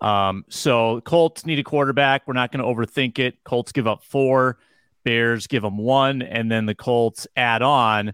Um, 0.00 0.44
so 0.48 1.00
Colts 1.00 1.44
need 1.46 1.58
a 1.58 1.64
quarterback. 1.64 2.22
We're 2.26 2.34
not 2.34 2.52
going 2.52 2.62
to 2.62 2.68
overthink 2.68 3.18
it. 3.18 3.42
Colts 3.44 3.72
give 3.72 3.86
up 3.86 4.04
four, 4.04 4.58
Bears 5.04 5.46
give 5.46 5.62
them 5.62 5.78
one, 5.78 6.22
and 6.22 6.50
then 6.50 6.66
the 6.66 6.74
Colts 6.74 7.26
add 7.36 7.62
on 7.62 8.12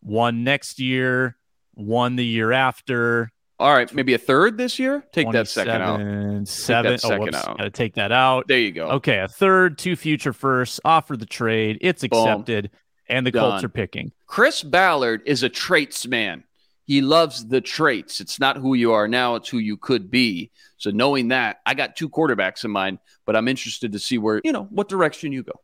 one 0.00 0.44
next 0.44 0.78
year, 0.78 1.36
one 1.74 2.16
the 2.16 2.24
year 2.24 2.52
after. 2.52 3.30
All 3.58 3.72
right, 3.72 3.92
maybe 3.94 4.14
a 4.14 4.18
third 4.18 4.58
this 4.58 4.78
year. 4.78 5.04
Take 5.12 5.30
that 5.32 5.48
second 5.48 5.80
out. 5.80 6.48
Seven. 6.48 6.92
Take 6.92 7.02
that 7.02 7.12
oh, 7.12 7.18
whoops, 7.20 7.36
out. 7.36 7.58
Gotta 7.58 7.70
take 7.70 7.94
that 7.94 8.10
out. 8.10 8.48
There 8.48 8.58
you 8.58 8.72
go. 8.72 8.88
Okay, 8.90 9.18
a 9.20 9.28
third, 9.28 9.78
two 9.78 9.96
future 9.96 10.32
firsts. 10.32 10.80
Offer 10.84 11.16
the 11.16 11.26
trade. 11.26 11.78
It's 11.80 12.02
accepted. 12.02 12.70
Boom 12.70 12.80
and 13.08 13.26
the 13.26 13.30
Done. 13.30 13.50
Colts 13.52 13.64
are 13.64 13.68
picking. 13.68 14.12
Chris 14.26 14.62
Ballard 14.62 15.22
is 15.26 15.42
a 15.42 15.48
traits 15.48 16.06
man. 16.06 16.44
He 16.86 17.00
loves 17.00 17.46
the 17.46 17.60
traits. 17.60 18.20
It's 18.20 18.38
not 18.38 18.56
who 18.56 18.74
you 18.74 18.92
are 18.92 19.08
now, 19.08 19.36
it's 19.36 19.48
who 19.48 19.58
you 19.58 19.76
could 19.76 20.10
be. 20.10 20.50
So 20.76 20.90
knowing 20.90 21.28
that, 21.28 21.60
I 21.64 21.74
got 21.74 21.96
two 21.96 22.10
quarterbacks 22.10 22.64
in 22.64 22.70
mind, 22.70 22.98
but 23.24 23.36
I'm 23.36 23.48
interested 23.48 23.92
to 23.92 23.98
see 23.98 24.18
where, 24.18 24.40
you 24.44 24.52
know, 24.52 24.64
what 24.64 24.88
direction 24.88 25.32
you 25.32 25.42
go. 25.42 25.60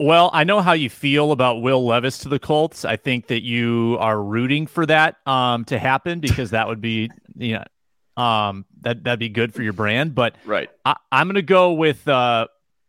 Well, 0.00 0.30
I 0.32 0.44
know 0.44 0.60
how 0.60 0.74
you 0.74 0.90
feel 0.90 1.32
about 1.32 1.60
Will 1.60 1.84
Levis 1.84 2.18
to 2.18 2.28
the 2.28 2.38
Colts. 2.38 2.84
I 2.84 2.96
think 2.96 3.26
that 3.28 3.42
you 3.42 3.96
are 3.98 4.22
rooting 4.22 4.68
for 4.68 4.86
that 4.86 5.16
um, 5.26 5.64
to 5.66 5.78
happen 5.78 6.20
because 6.20 6.50
that 6.50 6.68
would 6.68 6.80
be, 6.80 7.10
you 7.34 7.58
know, 7.58 8.22
um, 8.22 8.64
that 8.82 9.02
that'd 9.02 9.18
be 9.18 9.28
good 9.28 9.52
for 9.52 9.62
your 9.62 9.72
brand. 9.72 10.14
But 10.14 10.36
right, 10.44 10.70
I, 10.84 10.94
am 11.10 11.26
going 11.26 11.34
to 11.34 11.42
go 11.42 11.72
with 11.72 12.06
uh, 12.06 12.46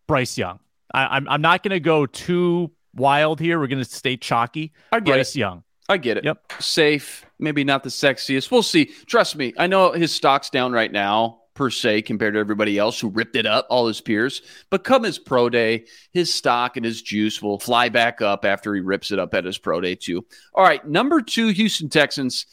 Bryce 0.07 0.38
Young. 0.38 0.59
I, 0.93 1.17
I'm 1.17 1.28
I'm 1.28 1.41
not 1.41 1.63
going 1.63 1.72
to 1.72 1.80
go 1.80 2.05
too 2.05 2.72
wild 2.94 3.40
here. 3.40 3.60
We're 3.60 3.68
going 3.68 3.84
to 3.84 3.90
stay 3.90 4.18
chalky. 4.18 4.74
I 4.92 5.00
get 5.00 5.14
Bryce 5.14 5.36
it. 5.36 5.40
Young. 5.40 5.64
I 5.88 5.98
get 5.98 6.18
it. 6.18 6.24
Yep. 6.24 6.62
Safe, 6.62 7.26
maybe 7.40 7.64
not 7.64 7.84
the 7.84 7.90
sexiest. 7.90 8.52
We'll 8.52 8.62
see. 8.62 8.86
Trust 9.08 9.36
me. 9.36 9.54
I 9.58 9.66
know 9.66 9.92
his 9.92 10.14
stock's 10.14 10.52
down 10.52 10.72
right 10.72 10.92
now 10.92 11.40
per 11.56 11.70
se 11.70 12.04
compared 12.04 12.36
to 12.36 12.40
everybody 12.40 12.78
else 12.78 13.00
who 13.00 13.10
ripped 13.10 13.36
it 13.36 13.46
up, 13.46 13.68
all 13.70 13.88
his 13.88 14.00
peers. 14.00 14.42
But 14.70 14.84
come 14.84 15.04
his 15.04 15.20
pro 15.20 15.50
day, 15.50 15.88
his 16.14 16.34
stock 16.34 16.78
and 16.78 16.86
his 16.86 17.02
juice 17.02 17.42
will 17.42 17.60
fly 17.60 17.90
back 17.90 18.22
up 18.22 18.46
after 18.46 18.74
he 18.74 18.82
rips 18.82 19.12
it 19.12 19.20
up 19.20 19.34
at 19.34 19.44
his 19.44 19.58
pro 19.58 19.82
day 19.82 19.96
too. 19.96 20.26
All 20.54 20.64
right, 20.64 20.88
number 20.88 21.22
two, 21.22 21.50
Houston 21.50 21.90
Texans. 21.90 22.46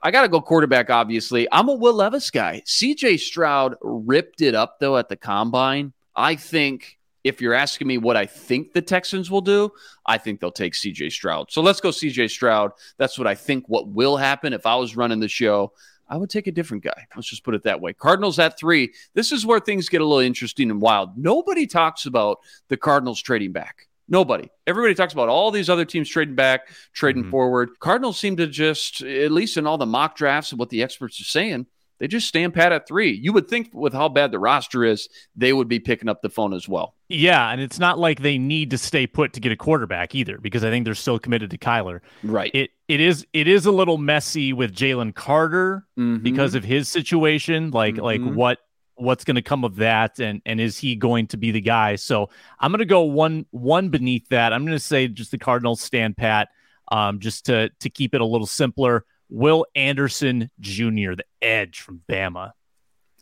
I 0.00 0.10
got 0.10 0.22
to 0.22 0.28
go 0.28 0.40
quarterback, 0.40 0.90
obviously. 0.90 1.48
I'm 1.50 1.68
a 1.68 1.74
Will 1.74 1.94
Levis 1.94 2.30
guy. 2.30 2.62
CJ 2.66 3.20
Stroud 3.20 3.76
ripped 3.80 4.42
it 4.42 4.54
up, 4.54 4.78
though, 4.80 4.96
at 4.96 5.08
the 5.08 5.16
combine. 5.16 5.92
I 6.14 6.36
think 6.36 6.98
if 7.24 7.40
you're 7.40 7.54
asking 7.54 7.86
me 7.86 7.98
what 7.98 8.16
I 8.16 8.26
think 8.26 8.72
the 8.72 8.82
Texans 8.82 9.30
will 9.30 9.40
do, 9.40 9.70
I 10.06 10.18
think 10.18 10.40
they'll 10.40 10.50
take 10.50 10.74
CJ 10.74 11.12
Stroud. 11.12 11.50
So 11.50 11.62
let's 11.62 11.80
go 11.80 11.90
CJ 11.90 12.30
Stroud. 12.30 12.72
That's 12.98 13.18
what 13.18 13.26
I 13.26 13.34
think 13.34 13.68
what 13.68 13.88
will 13.88 14.16
happen 14.16 14.52
if 14.52 14.66
I 14.66 14.76
was 14.76 14.96
running 14.96 15.20
the 15.20 15.28
show. 15.28 15.72
I 16.08 16.16
would 16.16 16.30
take 16.30 16.46
a 16.46 16.52
different 16.52 16.82
guy. 16.82 17.06
Let's 17.16 17.28
just 17.28 17.44
put 17.44 17.54
it 17.54 17.62
that 17.62 17.80
way. 17.80 17.94
Cardinals 17.94 18.38
at 18.38 18.58
three. 18.58 18.92
This 19.14 19.32
is 19.32 19.46
where 19.46 19.60
things 19.60 19.88
get 19.88 20.02
a 20.02 20.04
little 20.04 20.18
interesting 20.18 20.70
and 20.70 20.80
wild. 20.80 21.16
Nobody 21.16 21.66
talks 21.66 22.04
about 22.04 22.40
the 22.68 22.76
Cardinals 22.76 23.22
trading 23.22 23.52
back. 23.52 23.88
Nobody. 24.08 24.50
Everybody 24.66 24.94
talks 24.94 25.14
about 25.14 25.30
all 25.30 25.50
these 25.50 25.70
other 25.70 25.86
teams 25.86 26.08
trading 26.08 26.34
back, 26.34 26.68
trading 26.92 27.22
mm-hmm. 27.22 27.30
forward. 27.30 27.70
Cardinals 27.80 28.18
seem 28.18 28.36
to 28.36 28.46
just, 28.46 29.00
at 29.00 29.32
least 29.32 29.56
in 29.56 29.66
all 29.66 29.78
the 29.78 29.86
mock 29.86 30.16
drafts 30.16 30.52
and 30.52 30.58
what 30.58 30.68
the 30.68 30.82
experts 30.82 31.18
are 31.18 31.24
saying, 31.24 31.66
they 31.98 32.08
just 32.08 32.26
stand 32.26 32.54
pat 32.54 32.72
at 32.72 32.88
three. 32.88 33.12
You 33.12 33.32
would 33.32 33.48
think 33.48 33.70
with 33.72 33.92
how 33.92 34.08
bad 34.08 34.32
the 34.32 34.38
roster 34.38 34.84
is, 34.84 35.08
they 35.36 35.52
would 35.52 35.68
be 35.68 35.78
picking 35.78 36.08
up 36.08 36.20
the 36.20 36.28
phone 36.28 36.52
as 36.52 36.68
well. 36.68 36.94
Yeah, 37.08 37.50
and 37.50 37.60
it's 37.60 37.78
not 37.78 37.98
like 37.98 38.20
they 38.20 38.38
need 38.38 38.70
to 38.70 38.78
stay 38.78 39.06
put 39.06 39.34
to 39.34 39.40
get 39.40 39.52
a 39.52 39.56
quarterback 39.56 40.14
either, 40.14 40.38
because 40.38 40.64
I 40.64 40.70
think 40.70 40.84
they're 40.84 40.94
still 40.94 41.18
committed 41.18 41.50
to 41.50 41.58
Kyler. 41.58 42.00
Right. 42.24 42.50
It 42.54 42.70
it 42.88 43.00
is 43.00 43.26
it 43.32 43.46
is 43.46 43.66
a 43.66 43.72
little 43.72 43.98
messy 43.98 44.52
with 44.52 44.74
Jalen 44.74 45.14
Carter 45.14 45.86
mm-hmm. 45.98 46.22
because 46.22 46.54
of 46.54 46.64
his 46.64 46.88
situation. 46.88 47.70
Like 47.70 47.94
mm-hmm. 47.94 48.04
like 48.04 48.22
what 48.22 48.58
what's 48.94 49.24
going 49.24 49.36
to 49.36 49.42
come 49.42 49.64
of 49.64 49.76
that, 49.76 50.18
and 50.18 50.42
and 50.44 50.60
is 50.60 50.78
he 50.78 50.96
going 50.96 51.26
to 51.28 51.36
be 51.36 51.50
the 51.50 51.60
guy? 51.60 51.96
So 51.96 52.30
I'm 52.58 52.70
going 52.72 52.80
to 52.80 52.84
go 52.84 53.02
one 53.02 53.46
one 53.50 53.88
beneath 53.90 54.28
that. 54.28 54.52
I'm 54.52 54.64
going 54.64 54.76
to 54.76 54.80
say 54.80 55.08
just 55.08 55.30
the 55.30 55.38
Cardinals 55.38 55.80
stand 55.80 56.16
pat, 56.16 56.48
um, 56.90 57.20
just 57.20 57.46
to 57.46 57.70
to 57.80 57.90
keep 57.90 58.14
it 58.14 58.20
a 58.20 58.26
little 58.26 58.46
simpler. 58.46 59.04
Will 59.32 59.64
Anderson 59.74 60.50
Jr., 60.60 61.14
the 61.14 61.24
edge 61.40 61.80
from 61.80 62.02
Bama. 62.06 62.52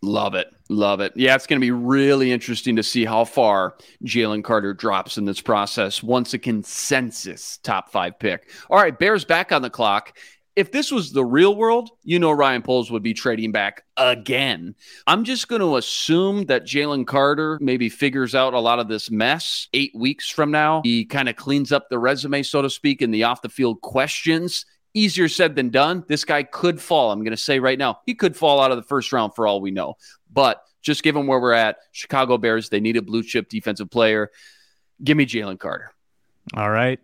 Love 0.02 0.34
it. 0.34 0.48
Love 0.68 1.00
it. 1.00 1.12
Yeah, 1.14 1.36
it's 1.36 1.46
going 1.46 1.60
to 1.60 1.64
be 1.64 1.70
really 1.70 2.32
interesting 2.32 2.74
to 2.76 2.82
see 2.82 3.04
how 3.04 3.24
far 3.24 3.76
Jalen 4.04 4.42
Carter 4.42 4.74
drops 4.74 5.18
in 5.18 5.24
this 5.24 5.40
process 5.40 6.02
once 6.02 6.34
a 6.34 6.38
consensus 6.38 7.58
top 7.58 7.92
five 7.92 8.18
pick. 8.18 8.50
All 8.68 8.78
right, 8.78 8.98
Bears 8.98 9.24
back 9.24 9.52
on 9.52 9.62
the 9.62 9.70
clock. 9.70 10.18
If 10.56 10.72
this 10.72 10.90
was 10.90 11.12
the 11.12 11.24
real 11.24 11.54
world, 11.54 11.90
you 12.02 12.18
know 12.18 12.32
Ryan 12.32 12.62
Poles 12.62 12.90
would 12.90 13.04
be 13.04 13.14
trading 13.14 13.52
back 13.52 13.84
again. 13.96 14.74
I'm 15.06 15.22
just 15.22 15.46
going 15.46 15.60
to 15.60 15.76
assume 15.76 16.46
that 16.46 16.66
Jalen 16.66 17.06
Carter 17.06 17.56
maybe 17.60 17.88
figures 17.88 18.34
out 18.34 18.52
a 18.52 18.58
lot 18.58 18.80
of 18.80 18.88
this 18.88 19.12
mess 19.12 19.68
eight 19.74 19.92
weeks 19.94 20.28
from 20.28 20.50
now. 20.50 20.80
He 20.82 21.04
kind 21.04 21.28
of 21.28 21.36
cleans 21.36 21.70
up 21.70 21.88
the 21.88 22.00
resume, 22.00 22.42
so 22.42 22.62
to 22.62 22.70
speak, 22.70 23.00
in 23.00 23.12
the 23.12 23.24
off 23.24 23.42
the 23.42 23.48
field 23.48 23.80
questions 23.80 24.66
easier 24.94 25.28
said 25.28 25.54
than 25.54 25.70
done. 25.70 26.04
This 26.08 26.24
guy 26.24 26.42
could 26.42 26.80
fall. 26.80 27.12
I'm 27.12 27.20
going 27.20 27.30
to 27.32 27.36
say 27.36 27.58
right 27.58 27.78
now, 27.78 28.00
he 28.06 28.14
could 28.14 28.36
fall 28.36 28.60
out 28.60 28.70
of 28.70 28.76
the 28.76 28.82
first 28.82 29.12
round 29.12 29.34
for 29.34 29.46
all 29.46 29.60
we 29.60 29.70
know. 29.70 29.94
But 30.32 30.62
just 30.82 31.02
given 31.02 31.26
where 31.26 31.40
we're 31.40 31.52
at, 31.52 31.78
Chicago 31.92 32.38
Bears, 32.38 32.68
they 32.68 32.80
need 32.80 32.96
a 32.96 33.02
blue 33.02 33.22
chip 33.22 33.48
defensive 33.48 33.90
player. 33.90 34.30
Give 35.02 35.16
me 35.16 35.26
Jalen 35.26 35.58
Carter. 35.58 35.92
All 36.54 36.70
right. 36.70 37.00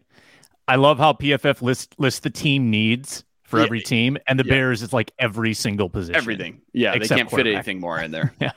I 0.69 0.77
love 0.77 0.99
how 0.99 1.13
PFF 1.13 1.63
lists 1.63 1.95
lists 1.99 2.21
the 2.21 2.31
team 2.31 2.71
needs 2.71 3.25
for 3.45 3.59
yeah. 3.59 3.65
every 3.65 3.81
team, 3.81 4.19
and 4.27 4.39
the 4.39 4.45
yeah. 4.45 4.55
Bears 4.55 4.83
is 4.83 4.93
like 4.93 5.13
every 5.19 5.55
single 5.55 5.89
position. 5.89 6.17
Everything. 6.17 6.61
Yeah, 6.73 6.99
they 6.99 7.07
can't 7.07 7.31
fit 7.31 7.47
anything 7.47 7.79
more 7.79 8.01
in 8.01 8.11
there. 8.11 8.35
yeah. 8.41 8.51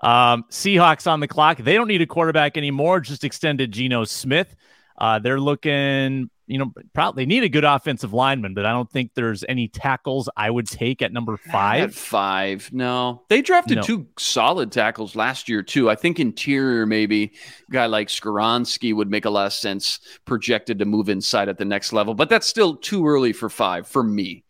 Um, 0.00 0.44
Seahawks 0.50 1.08
on 1.08 1.20
the 1.20 1.28
clock. 1.28 1.58
They 1.58 1.74
don't 1.74 1.86
need 1.86 2.02
a 2.02 2.06
quarterback 2.06 2.56
anymore. 2.56 3.00
Just 3.00 3.22
extended 3.22 3.70
Geno 3.70 4.04
Smith. 4.04 4.56
Uh, 4.98 5.20
they're 5.20 5.40
looking 5.40 6.28
you 6.50 6.58
know, 6.58 6.72
probably 6.94 7.26
need 7.26 7.44
a 7.44 7.48
good 7.48 7.64
offensive 7.64 8.12
lineman, 8.12 8.54
but 8.54 8.66
I 8.66 8.72
don't 8.72 8.90
think 8.90 9.12
there's 9.14 9.44
any 9.48 9.68
tackles 9.68 10.28
I 10.36 10.50
would 10.50 10.66
take 10.66 11.00
at 11.02 11.12
number 11.12 11.36
five. 11.36 11.90
At 11.90 11.94
five, 11.94 12.70
no. 12.72 13.22
They 13.28 13.42
drafted 13.42 13.76
no. 13.76 13.82
two 13.82 14.06
solid 14.18 14.72
tackles 14.72 15.14
last 15.14 15.48
year 15.48 15.62
too. 15.62 15.88
I 15.88 15.94
think 15.94 16.18
interior 16.18 16.86
maybe 16.86 17.32
a 17.68 17.72
guy 17.72 17.86
like 17.86 18.08
Skoronski 18.08 18.94
would 18.94 19.10
make 19.10 19.24
a 19.24 19.30
lot 19.30 19.46
of 19.46 19.52
sense 19.52 20.00
projected 20.24 20.78
to 20.80 20.84
move 20.84 21.08
inside 21.08 21.48
at 21.48 21.58
the 21.58 21.64
next 21.64 21.92
level, 21.92 22.14
but 22.14 22.28
that's 22.28 22.46
still 22.46 22.76
too 22.76 23.06
early 23.06 23.32
for 23.32 23.48
five 23.48 23.86
for 23.86 24.02
me. 24.02 24.44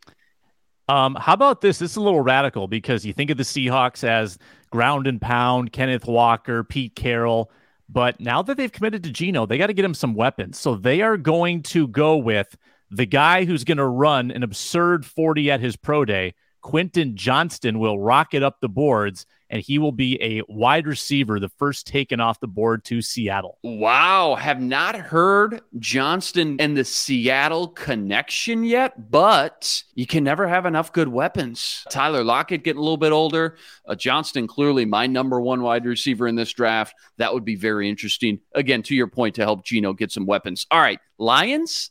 Um, 0.88 1.14
how 1.14 1.34
about 1.34 1.60
this? 1.60 1.78
This 1.78 1.92
is 1.92 1.96
a 1.96 2.00
little 2.00 2.20
radical 2.22 2.66
because 2.66 3.06
you 3.06 3.12
think 3.12 3.30
of 3.30 3.36
the 3.36 3.44
Seahawks 3.44 4.02
as 4.02 4.38
ground 4.70 5.06
and 5.06 5.20
pound, 5.20 5.72
Kenneth 5.72 6.06
Walker, 6.06 6.64
Pete 6.64 6.96
Carroll. 6.96 7.52
But 7.92 8.20
now 8.20 8.42
that 8.42 8.56
they've 8.56 8.70
committed 8.70 9.02
to 9.04 9.10
Geno, 9.10 9.46
they 9.46 9.58
got 9.58 9.66
to 9.66 9.72
get 9.72 9.84
him 9.84 9.94
some 9.94 10.14
weapons. 10.14 10.58
So 10.58 10.76
they 10.76 11.02
are 11.02 11.16
going 11.16 11.62
to 11.64 11.88
go 11.88 12.16
with 12.16 12.56
the 12.90 13.06
guy 13.06 13.44
who's 13.44 13.64
going 13.64 13.78
to 13.78 13.86
run 13.86 14.30
an 14.30 14.42
absurd 14.42 15.04
40 15.04 15.50
at 15.50 15.60
his 15.60 15.76
pro 15.76 16.04
day. 16.04 16.34
Quentin 16.60 17.16
Johnston 17.16 17.78
will 17.78 17.98
rocket 17.98 18.42
up 18.42 18.60
the 18.60 18.68
boards 18.68 19.26
and 19.50 19.60
he 19.60 19.78
will 19.78 19.92
be 19.92 20.16
a 20.22 20.42
wide 20.48 20.86
receiver, 20.86 21.40
the 21.40 21.48
first 21.48 21.86
taken 21.86 22.20
off 22.20 22.40
the 22.40 22.46
board 22.46 22.84
to 22.84 23.02
Seattle. 23.02 23.58
Wow. 23.64 24.36
Have 24.36 24.60
not 24.60 24.94
heard 24.94 25.60
Johnston 25.78 26.56
and 26.60 26.76
the 26.76 26.84
Seattle 26.84 27.68
connection 27.68 28.62
yet, 28.62 29.10
but 29.10 29.82
you 29.94 30.06
can 30.06 30.22
never 30.22 30.46
have 30.46 30.66
enough 30.66 30.92
good 30.92 31.08
weapons. 31.08 31.84
Tyler 31.90 32.22
Lockett 32.22 32.62
getting 32.62 32.78
a 32.78 32.82
little 32.82 32.96
bit 32.96 33.12
older. 33.12 33.56
Uh, 33.86 33.96
Johnston, 33.96 34.46
clearly 34.46 34.84
my 34.84 35.06
number 35.06 35.40
one 35.40 35.62
wide 35.62 35.84
receiver 35.84 36.28
in 36.28 36.36
this 36.36 36.52
draft. 36.52 36.94
That 37.18 37.34
would 37.34 37.44
be 37.44 37.56
very 37.56 37.88
interesting. 37.88 38.38
Again, 38.54 38.82
to 38.84 38.94
your 38.94 39.08
point, 39.08 39.34
to 39.34 39.42
help 39.42 39.64
Geno 39.64 39.92
get 39.92 40.12
some 40.12 40.26
weapons. 40.26 40.66
All 40.70 40.80
right, 40.80 41.00
Lions. 41.18 41.90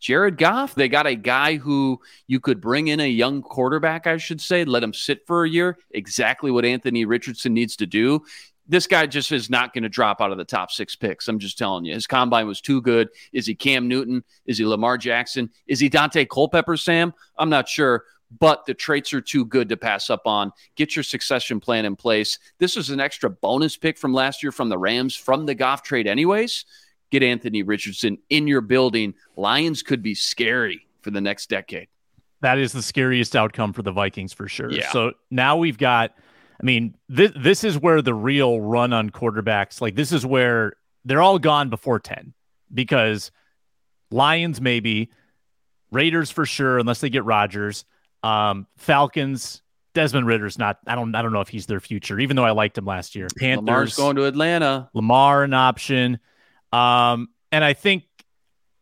Jared 0.00 0.38
Goff, 0.38 0.74
they 0.74 0.88
got 0.88 1.06
a 1.06 1.14
guy 1.14 1.56
who 1.56 2.00
you 2.26 2.40
could 2.40 2.60
bring 2.60 2.88
in 2.88 3.00
a 3.00 3.08
young 3.08 3.42
quarterback, 3.42 4.06
I 4.06 4.16
should 4.16 4.40
say, 4.40 4.64
let 4.64 4.82
him 4.82 4.94
sit 4.94 5.26
for 5.26 5.44
a 5.44 5.48
year. 5.48 5.78
Exactly 5.90 6.50
what 6.50 6.64
Anthony 6.64 7.04
Richardson 7.04 7.52
needs 7.54 7.76
to 7.76 7.86
do. 7.86 8.22
This 8.66 8.86
guy 8.86 9.06
just 9.06 9.32
is 9.32 9.48
not 9.48 9.72
going 9.72 9.82
to 9.82 9.88
drop 9.88 10.20
out 10.20 10.30
of 10.30 10.38
the 10.38 10.44
top 10.44 10.70
six 10.70 10.94
picks. 10.94 11.26
I'm 11.26 11.38
just 11.38 11.56
telling 11.56 11.86
you. 11.86 11.94
His 11.94 12.06
combine 12.06 12.46
was 12.46 12.60
too 12.60 12.82
good. 12.82 13.08
Is 13.32 13.46
he 13.46 13.54
Cam 13.54 13.88
Newton? 13.88 14.22
Is 14.44 14.58
he 14.58 14.66
Lamar 14.66 14.98
Jackson? 14.98 15.50
Is 15.66 15.80
he 15.80 15.88
Daunte 15.88 16.28
Culpepper, 16.28 16.76
Sam? 16.76 17.14
I'm 17.36 17.50
not 17.50 17.68
sure 17.68 18.04
but 18.38 18.66
the 18.66 18.74
traits 18.74 19.14
are 19.14 19.22
too 19.22 19.46
good 19.46 19.70
to 19.70 19.76
pass 19.78 20.10
up 20.10 20.26
on. 20.26 20.52
Get 20.76 20.94
your 20.94 21.02
succession 21.02 21.60
plan 21.60 21.86
in 21.86 21.96
place. 21.96 22.38
This 22.58 22.76
was 22.76 22.90
an 22.90 23.00
extra 23.00 23.30
bonus 23.30 23.78
pick 23.78 23.96
from 23.96 24.12
last 24.12 24.42
year 24.42 24.52
from 24.52 24.68
the 24.68 24.76
Rams 24.76 25.16
from 25.16 25.46
the 25.46 25.54
Goff 25.54 25.82
trade, 25.82 26.06
anyways 26.06 26.66
get 27.10 27.22
Anthony 27.22 27.62
Richardson 27.62 28.18
in 28.30 28.46
your 28.46 28.60
building. 28.60 29.14
Lions 29.36 29.82
could 29.82 30.02
be 30.02 30.14
scary 30.14 30.86
for 31.00 31.10
the 31.10 31.20
next 31.20 31.48
decade. 31.48 31.88
That 32.40 32.58
is 32.58 32.72
the 32.72 32.82
scariest 32.82 33.34
outcome 33.34 33.72
for 33.72 33.82
the 33.82 33.92
Vikings 33.92 34.32
for 34.32 34.48
sure. 34.48 34.70
Yeah. 34.70 34.90
So 34.92 35.12
now 35.30 35.56
we've 35.56 35.78
got, 35.78 36.14
I 36.60 36.64
mean, 36.64 36.94
this 37.08 37.32
this 37.36 37.64
is 37.64 37.78
where 37.78 38.00
the 38.00 38.14
real 38.14 38.60
run 38.60 38.92
on 38.92 39.10
quarterbacks, 39.10 39.80
like 39.80 39.96
this 39.96 40.12
is 40.12 40.24
where 40.24 40.74
they're 41.04 41.22
all 41.22 41.38
gone 41.38 41.68
before 41.68 41.98
10 41.98 42.34
because 42.72 43.32
Lions 44.10 44.60
maybe, 44.60 45.10
Raiders 45.90 46.30
for 46.30 46.46
sure, 46.46 46.78
unless 46.78 47.00
they 47.00 47.10
get 47.10 47.24
Rodgers. 47.24 47.84
Um, 48.22 48.66
Falcons, 48.76 49.62
Desmond 49.94 50.26
Ridder's 50.26 50.58
not. 50.58 50.78
I 50.86 50.94
don't. 50.94 51.14
I 51.14 51.22
don't 51.22 51.32
know 51.32 51.40
if 51.40 51.48
he's 51.48 51.66
their 51.66 51.80
future. 51.80 52.18
Even 52.20 52.36
though 52.36 52.44
I 52.44 52.50
liked 52.50 52.76
him 52.76 52.84
last 52.84 53.16
year. 53.16 53.26
Panthers 53.38 53.66
Lamar's 53.66 53.96
going 53.96 54.16
to 54.16 54.26
Atlanta. 54.26 54.90
Lamar 54.92 55.44
an 55.44 55.54
option. 55.54 56.18
Um, 56.72 57.28
and 57.52 57.64
I 57.64 57.72
think 57.72 58.04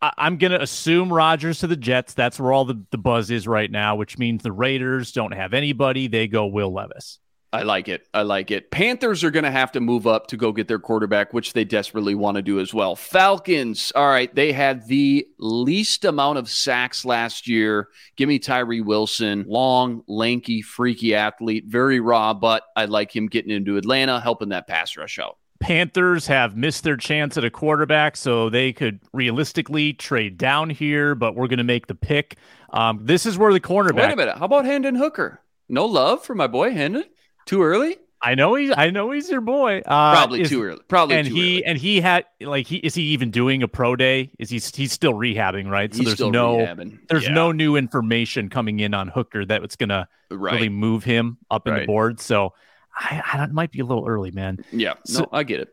I- 0.03 0.12
am 0.18 0.39
going 0.39 0.53
to 0.53 0.61
assume 0.61 1.12
Rodgers 1.12 1.61
to 1.61 1.66
the 1.66 1.76
Jets. 1.76 2.14
That's 2.14 2.39
where 2.39 2.53
all 2.53 2.64
the, 2.64 2.82
the 2.91 2.99
buzz 2.99 3.30
is 3.30 3.47
right 3.47 3.70
now, 3.70 3.97
which 3.97 4.18
means 4.18 4.43
the 4.43 4.53
Raiders 4.53 5.12
don't 5.12 5.32
have 5.32 5.55
anybody. 5.55 6.09
They 6.09 6.28
go 6.28 6.47
Will 6.47 6.72
Levis. 6.72 7.18
I 7.53 7.62
like 7.62 7.89
it. 7.89 8.07
I 8.12 8.22
like 8.22 8.51
it. 8.51 8.70
Panthers 8.70 9.24
are 9.24 9.30
going 9.30 9.45
to 9.45 9.51
have 9.51 9.72
to 9.72 9.80
move 9.80 10.07
up 10.07 10.26
to 10.26 10.37
go 10.37 10.53
get 10.53 10.68
their 10.68 10.80
quarterback, 10.80 11.32
which 11.32 11.55
they 11.55 11.64
desperately 11.64 12.14
want 12.14 12.34
to 12.37 12.43
do 12.43 12.61
as 12.61 12.74
well. 12.74 12.95
Falcons, 12.97 13.93
all 13.95 14.09
right, 14.09 14.34
they 14.34 14.53
had 14.53 14.87
the 14.89 15.26
least 15.39 16.05
amount 16.05 16.39
of 16.39 16.51
sacks 16.51 17.05
last 17.05 17.49
year. 17.49 17.89
Give 18.16 18.28
me 18.28 18.39
Tyree 18.39 18.82
Wilson, 18.82 19.47
long, 19.49 20.03
lanky, 20.07 20.61
freaky 20.61 21.14
athlete, 21.14 21.64
very 21.66 22.01
raw, 22.01 22.34
but 22.34 22.64
I 22.74 22.87
like 22.87 23.14
him 23.14 23.26
getting 23.26 23.53
into 23.53 23.78
Atlanta, 23.78 24.20
helping 24.20 24.51
that 24.51 24.66
pass 24.66 24.97
rush 24.97 25.18
out. 25.18 25.39
Panthers 25.61 26.26
have 26.26 26.57
missed 26.57 26.84
their 26.84 26.96
chance 26.96 27.36
at 27.36 27.44
a 27.44 27.50
quarterback, 27.50 28.16
so 28.16 28.50
they 28.50 28.72
could 28.72 29.00
realistically 29.12 29.92
trade 29.92 30.38
down 30.38 30.70
here, 30.70 31.14
but 31.14 31.34
we're 31.34 31.48
going 31.48 31.59
to 31.59 31.64
make 31.64 31.86
the 31.86 31.94
pick. 31.94 32.36
Um, 32.70 33.00
this 33.02 33.26
is 33.26 33.38
where 33.38 33.52
the 33.52 33.61
cornerback. 33.61 33.96
Wait 33.96 34.12
a 34.12 34.16
minute. 34.16 34.38
How 34.38 34.44
about 34.46 34.64
Hendon 34.64 34.94
Hooker? 34.94 35.40
No 35.68 35.86
love 35.86 36.22
for 36.22 36.34
my 36.34 36.46
boy 36.46 36.72
Hendon? 36.72 37.04
Too 37.46 37.62
early? 37.62 37.96
I 38.22 38.34
know 38.34 38.54
he's. 38.54 38.72
I 38.76 38.90
know 38.90 39.11
he's 39.11 39.30
your 39.30 39.40
boy. 39.40 39.82
Uh, 39.84 40.14
Probably 40.14 40.40
is, 40.40 40.48
too 40.48 40.62
early. 40.62 40.80
Probably 40.88 41.16
and 41.16 41.28
he 41.28 41.57
early. 41.59 41.64
and 41.64 41.78
he 41.78 42.00
had 42.00 42.24
like 42.40 42.66
he 42.66 42.76
is 42.76 42.94
he 42.94 43.02
even 43.02 43.30
doing 43.30 43.62
a 43.62 43.68
pro 43.68 43.94
day? 43.94 44.30
Is 44.38 44.48
he 44.48 44.59
he's 44.59 44.92
still 44.92 45.12
rehabbing 45.12 45.70
right? 45.70 45.92
So 45.94 45.98
he's 45.98 46.16
there's 46.16 46.32
no 46.32 46.57
rehabbing. 46.57 46.98
there's 47.09 47.24
yeah. 47.24 47.34
no 47.34 47.52
new 47.52 47.76
information 47.76 48.48
coming 48.48 48.80
in 48.80 48.94
on 48.94 49.09
Hooker 49.09 49.44
that 49.44 49.62
it's 49.62 49.76
gonna 49.76 50.09
right. 50.30 50.54
really 50.54 50.70
move 50.70 51.04
him 51.04 51.36
up 51.50 51.66
in 51.66 51.74
right. 51.74 51.80
the 51.80 51.86
board. 51.86 52.18
So 52.18 52.54
I, 52.97 53.22
I 53.32 53.44
it 53.44 53.53
might 53.53 53.70
be 53.70 53.80
a 53.80 53.84
little 53.84 54.07
early, 54.07 54.30
man. 54.30 54.64
Yeah, 54.72 54.94
so, 55.05 55.20
no, 55.20 55.28
I 55.32 55.42
get 55.42 55.61
it. 55.61 55.68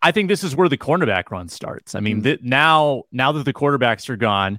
I 0.00 0.10
think 0.10 0.28
this 0.28 0.42
is 0.42 0.56
where 0.56 0.68
the 0.68 0.78
cornerback 0.78 1.30
run 1.30 1.48
starts. 1.48 1.94
I 1.94 2.00
mean, 2.00 2.16
mm-hmm. 2.16 2.24
th- 2.24 2.40
now 2.42 3.04
now 3.12 3.32
that 3.32 3.44
the 3.44 3.52
quarterbacks 3.52 4.08
are 4.08 4.16
gone, 4.16 4.58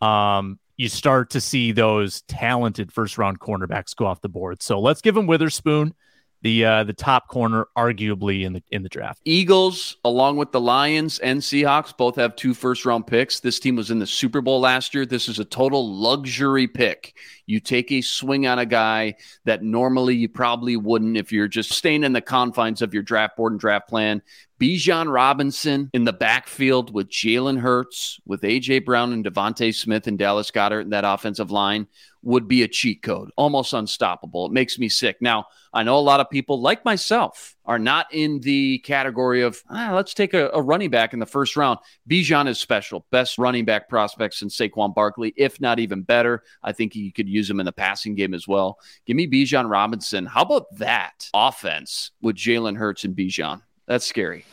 um, 0.00 0.58
you 0.76 0.88
start 0.88 1.30
to 1.30 1.40
see 1.40 1.72
those 1.72 2.22
talented 2.22 2.92
first 2.92 3.18
round 3.18 3.40
cornerbacks 3.40 3.94
go 3.94 4.06
off 4.06 4.20
the 4.20 4.28
board. 4.28 4.62
So 4.62 4.80
let's 4.80 5.02
give 5.02 5.14
them 5.14 5.26
Witherspoon. 5.26 5.94
The 6.42 6.64
uh, 6.64 6.84
the 6.84 6.92
top 6.92 7.28
corner, 7.28 7.66
arguably 7.76 8.44
in 8.44 8.52
the 8.52 8.62
in 8.70 8.82
the 8.82 8.88
draft. 8.88 9.20
Eagles, 9.24 9.96
along 10.04 10.36
with 10.36 10.52
the 10.52 10.60
Lions 10.60 11.18
and 11.18 11.40
Seahawks, 11.40 11.96
both 11.96 12.16
have 12.16 12.36
two 12.36 12.54
first 12.54 12.84
round 12.84 13.06
picks. 13.06 13.40
This 13.40 13.58
team 13.58 13.76
was 13.76 13.90
in 13.90 13.98
the 13.98 14.06
Super 14.06 14.40
Bowl 14.40 14.60
last 14.60 14.94
year. 14.94 15.04
This 15.04 15.28
is 15.28 15.38
a 15.38 15.44
total 15.44 15.94
luxury 15.94 16.68
pick. 16.68 17.14
You 17.46 17.60
take 17.60 17.90
a 17.90 18.02
swing 18.02 18.46
on 18.46 18.58
a 18.58 18.66
guy 18.66 19.14
that 19.46 19.62
normally 19.62 20.14
you 20.14 20.28
probably 20.28 20.76
wouldn't 20.76 21.16
if 21.16 21.32
you're 21.32 21.48
just 21.48 21.72
staying 21.72 22.04
in 22.04 22.12
the 22.12 22.20
confines 22.20 22.82
of 22.82 22.94
your 22.94 23.02
draft 23.02 23.36
board 23.36 23.52
and 23.52 23.60
draft 23.60 23.88
plan. 23.88 24.22
Bijan 24.60 25.12
Robinson 25.12 25.88
in 25.94 26.04
the 26.04 26.12
backfield 26.12 26.92
with 26.92 27.08
Jalen 27.08 27.60
Hurts, 27.60 28.18
with 28.26 28.42
AJ 28.42 28.84
Brown 28.84 29.12
and 29.12 29.24
DeVonta 29.24 29.72
Smith 29.72 30.08
and 30.08 30.18
Dallas 30.18 30.50
Goedert 30.50 30.82
in 30.82 30.90
that 30.90 31.04
offensive 31.04 31.52
line 31.52 31.86
would 32.22 32.48
be 32.48 32.64
a 32.64 32.68
cheat 32.68 33.02
code, 33.02 33.30
almost 33.36 33.72
unstoppable. 33.72 34.46
It 34.46 34.52
makes 34.52 34.76
me 34.76 34.88
sick. 34.88 35.18
Now, 35.20 35.46
I 35.72 35.84
know 35.84 35.96
a 35.96 36.00
lot 36.00 36.18
of 36.18 36.28
people, 36.28 36.60
like 36.60 36.84
myself, 36.84 37.54
are 37.64 37.78
not 37.78 38.12
in 38.12 38.40
the 38.40 38.78
category 38.80 39.42
of 39.42 39.62
ah, 39.70 39.92
let's 39.94 40.14
take 40.14 40.34
a, 40.34 40.50
a, 40.52 40.60
running 40.60 40.90
back 40.90 41.12
in 41.12 41.20
the 41.20 41.26
first 41.26 41.56
round. 41.56 41.78
Bijan 42.10 42.48
is 42.48 42.58
special, 42.58 43.06
best 43.12 43.38
running 43.38 43.64
back 43.64 43.88
prospects 43.88 44.42
in 44.42 44.48
Saquon 44.48 44.92
Barkley, 44.92 45.32
if 45.36 45.60
not 45.60 45.78
even 45.78 46.02
better. 46.02 46.42
I 46.64 46.72
think 46.72 46.96
you 46.96 47.12
could 47.12 47.28
use 47.28 47.48
him 47.48 47.60
in 47.60 47.66
the 47.66 47.72
passing 47.72 48.16
game 48.16 48.34
as 48.34 48.48
well. 48.48 48.78
Give 49.06 49.16
me 49.16 49.28
Bijan 49.28 49.70
Robinson. 49.70 50.26
How 50.26 50.42
about 50.42 50.66
that 50.78 51.30
offense 51.32 52.10
with 52.20 52.34
Jalen 52.34 52.76
Hurts 52.76 53.04
and 53.04 53.14
Bijan? 53.14 53.62
That's 53.88 54.04
scary. 54.04 54.44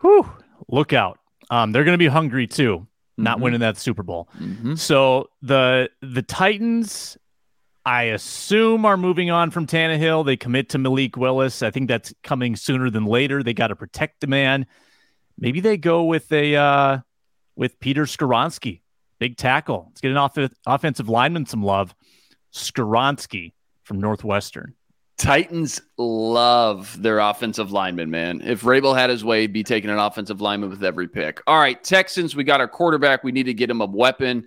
Whew. 0.00 0.30
Look 0.68 0.92
out. 0.92 1.18
Um, 1.50 1.72
they're 1.72 1.84
going 1.84 1.94
to 1.94 1.98
be 1.98 2.06
hungry 2.06 2.46
too 2.46 2.86
not 3.16 3.36
mm-hmm. 3.36 3.44
winning 3.44 3.60
that 3.60 3.78
Super 3.78 4.02
Bowl. 4.02 4.28
Mm-hmm. 4.38 4.74
So 4.74 5.30
the 5.42 5.90
the 6.00 6.22
Titans, 6.22 7.16
I 7.84 8.04
assume, 8.04 8.84
are 8.84 8.96
moving 8.96 9.30
on 9.30 9.50
from 9.50 9.66
Tannehill. 9.66 10.24
They 10.26 10.36
commit 10.36 10.70
to 10.70 10.78
Malik 10.78 11.16
Willis. 11.16 11.62
I 11.62 11.70
think 11.70 11.88
that's 11.88 12.14
coming 12.22 12.56
sooner 12.56 12.90
than 12.90 13.04
later. 13.04 13.42
They 13.42 13.54
got 13.54 13.68
to 13.68 13.76
protect 13.76 14.20
the 14.20 14.26
man. 14.26 14.66
Maybe 15.38 15.60
they 15.60 15.76
go 15.76 16.04
with 16.04 16.30
a 16.32 16.56
uh, 16.56 16.98
with 17.56 17.78
Peter 17.80 18.04
Skoronski, 18.04 18.80
big 19.18 19.36
tackle. 19.36 19.86
Let's 19.88 20.00
get 20.00 20.10
an 20.10 20.16
off- 20.16 20.38
offensive 20.66 21.08
lineman 21.08 21.46
some 21.46 21.62
love. 21.62 21.94
Skoronski 22.52 23.52
from 23.82 24.00
Northwestern. 24.00 24.74
Titans 25.16 25.80
love 25.96 27.00
their 27.00 27.20
offensive 27.20 27.70
lineman, 27.70 28.10
man. 28.10 28.40
If 28.42 28.62
Vrabel 28.62 28.96
had 28.96 29.10
his 29.10 29.24
way, 29.24 29.42
he'd 29.42 29.52
be 29.52 29.62
taking 29.62 29.90
an 29.90 29.98
offensive 29.98 30.40
lineman 30.40 30.70
with 30.70 30.82
every 30.82 31.08
pick. 31.08 31.40
All 31.46 31.58
right, 31.58 31.82
Texans, 31.82 32.34
we 32.34 32.42
got 32.42 32.60
our 32.60 32.68
quarterback. 32.68 33.22
We 33.22 33.30
need 33.30 33.44
to 33.44 33.54
get 33.54 33.70
him 33.70 33.80
a 33.80 33.86
weapon. 33.86 34.46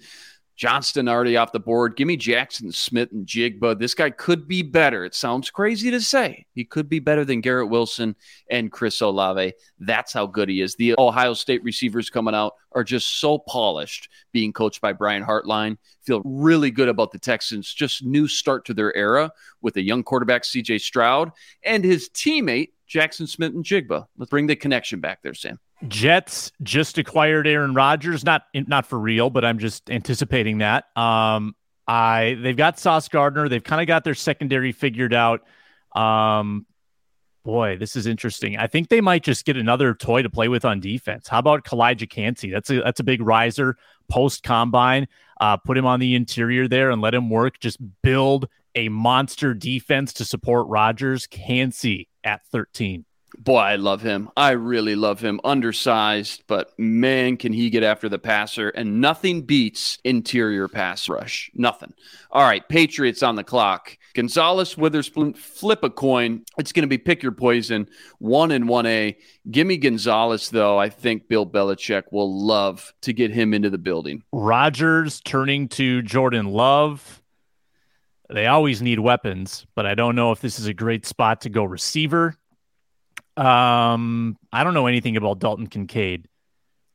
Johnston 0.58 1.08
already 1.08 1.38
off 1.38 1.52
the 1.52 1.60
board. 1.60 1.96
Give 1.96 2.08
me 2.08 2.18
Jaxon 2.18 2.74
Smith-Njigba. 2.74 3.78
This 3.78 3.94
guy 3.94 4.10
could 4.10 4.48
be 4.48 4.64
better. 4.64 5.06
It 5.06 5.14
sounds 5.14 5.52
crazy 5.52 5.92
to 5.92 6.02
say. 6.02 6.48
He 6.56 6.66
could 6.66 6.90
be 6.90 6.98
better 6.98 7.24
than 7.24 7.42
Garrett 7.42 7.70
Wilson 7.70 8.16
and 8.50 8.72
Chris 8.72 9.00
Olave. 9.02 9.54
That's 9.80 10.12
how 10.12 10.26
good 10.26 10.50
he 10.50 10.62
is. 10.62 10.76
The 10.76 10.96
Ohio 10.98 11.36
State 11.36 11.64
receivers 11.64 12.10
coming 12.10 12.34
out 12.34 12.54
are 12.72 12.84
just 12.84 13.20
so 13.20 13.38
polished 13.38 14.10
being 14.32 14.52
coached 14.52 14.82
by 14.82 14.94
Brian 14.94 15.24
Hartline. 15.24 15.78
Feel 16.04 16.24
really 16.26 16.72
good 16.72 16.90
about 16.90 17.12
the 17.12 17.20
Texans. 17.20 17.72
Just 17.72 18.04
new 18.04 18.28
start 18.28 18.66
to 18.66 18.74
their 18.74 18.96
era 18.96 19.32
with 19.62 19.78
a 19.78 19.82
young 19.82 20.04
quarterback, 20.04 20.42
CJ 20.42 20.82
Stroud, 20.82 21.32
and 21.64 21.84
his 21.84 22.10
teammate, 22.10 22.72
Jaxon 22.90 23.28
Smith-Njigba. 23.28 24.08
Let's 24.18 24.32
bring 24.32 24.48
the 24.48 24.56
connection 24.56 25.02
back 25.02 25.22
there, 25.22 25.36
Sam. 25.36 25.60
Jets 25.88 26.52
just 26.64 26.98
acquired 26.98 27.46
Aaron 27.48 27.74
Rodgers, 27.74 28.24
not 28.24 28.44
not 28.54 28.86
for 28.88 28.98
real, 28.98 29.30
but 29.30 29.46
I'm 29.46 29.60
just 29.60 29.90
anticipating 29.90 30.60
that. 30.60 30.86
Um, 30.98 31.56
I 31.88 32.38
they've 32.42 32.58
got 32.58 32.80
Sauce 32.80 33.08
Gardner, 33.08 33.48
they've 33.48 33.64
kind 33.64 33.82
of 33.82 33.88
got 33.88 34.04
their 34.04 34.16
secondary 34.16 34.72
figured 34.72 35.14
out. 35.14 35.42
Um, 35.96 36.66
boy, 37.44 37.78
this 37.78 37.96
is 37.96 38.08
interesting. 38.08 38.58
I 38.58 38.68
think 38.68 38.90
they 38.90 39.02
might 39.02 39.24
just 39.24 39.46
get 39.46 39.56
another 39.56 39.94
toy 39.94 40.22
to 40.22 40.30
play 40.30 40.48
with 40.48 40.66
on 40.66 40.80
defense. 40.80 41.28
How 41.28 41.40
about 41.40 41.64
Calijah 41.64 42.10
Kancey? 42.10 42.50
That's 42.52 42.70
a 42.70 42.82
that's 42.82 43.00
a 43.00 43.04
big 43.04 43.22
riser 43.22 43.78
post 44.10 44.44
combine. 44.44 45.08
Uh, 45.40 45.58
put 45.58 45.78
him 45.78 45.86
on 45.86 46.00
the 46.00 46.16
interior 46.16 46.68
there 46.68 46.90
and 46.90 47.02
let 47.02 47.14
him 47.14 47.30
work. 47.30 47.60
Just 47.60 47.78
build 48.02 48.48
a 48.76 48.90
monster 48.90 49.54
defense 49.54 50.14
to 50.14 50.26
support 50.26 50.68
Rodgers. 50.68 51.28
Kancey 51.28 52.10
at 52.24 52.46
13. 52.48 53.06
Boy, 53.40 53.60
I 53.60 53.76
love 53.76 54.02
him. 54.02 54.30
I 54.36 54.52
really 54.52 54.96
love 54.96 55.20
him. 55.22 55.40
Undersized, 55.44 56.44
but 56.48 56.72
man, 56.78 57.38
can 57.38 57.54
he 57.54 57.70
get 57.70 57.84
after 57.84 58.10
the 58.10 58.18
passer. 58.18 58.70
And 58.70 59.00
nothing 59.00 59.44
beats 59.44 60.00
interior 60.04 60.68
pass 60.68 61.08
rush. 61.08 61.52
Nothing. 61.54 61.94
All 62.32 62.44
right, 62.44 62.68
Patriots 62.68 63.22
on 63.22 63.36
the 63.36 63.44
clock. 63.44 63.98
Gonzalez, 64.16 64.76
Witherspoon, 64.76 65.34
flip 65.34 65.84
a 65.84 65.90
coin. 65.90 66.44
It's 66.58 66.72
going 66.72 66.82
to 66.82 66.88
be 66.88 66.98
pick 66.98 67.22
your 67.22 67.32
poison. 67.32 67.88
One 68.18 68.52
and 68.52 68.66
1A. 68.66 69.16
Give 69.52 69.68
me 69.68 69.78
Gonzalez, 69.78 70.50
though. 70.50 70.80
I 70.80 70.90
think 70.90 71.30
Bill 71.30 71.46
Belichick 71.46 72.04
will 72.12 72.46
love 72.46 72.92
to 73.02 73.14
get 73.14 73.32
him 73.32 73.54
into 73.54 73.70
the 73.70 73.78
building. 73.78 74.24
Rodgers 74.34 75.22
turning 75.22 75.68
to 75.70 76.02
Jordan 76.02 76.48
Love. 76.48 77.22
They 78.30 78.48
always 78.48 78.82
need 78.82 79.00
weapons, 79.00 79.66
but 79.76 79.86
I 79.86 79.96
don't 79.96 80.16
know 80.16 80.32
if 80.32 80.42
this 80.42 80.60
is 80.60 80.66
a 80.66 80.74
great 80.74 81.06
spot 81.06 81.42
to 81.42 81.50
go 81.50 81.64
receiver. 81.64 82.36
Um, 83.38 84.38
I 84.52 84.64
don't 84.64 84.74
know 84.74 84.88
anything 84.88 85.18
about 85.18 85.40
Dalton 85.40 85.68
Kincaid, 85.68 86.28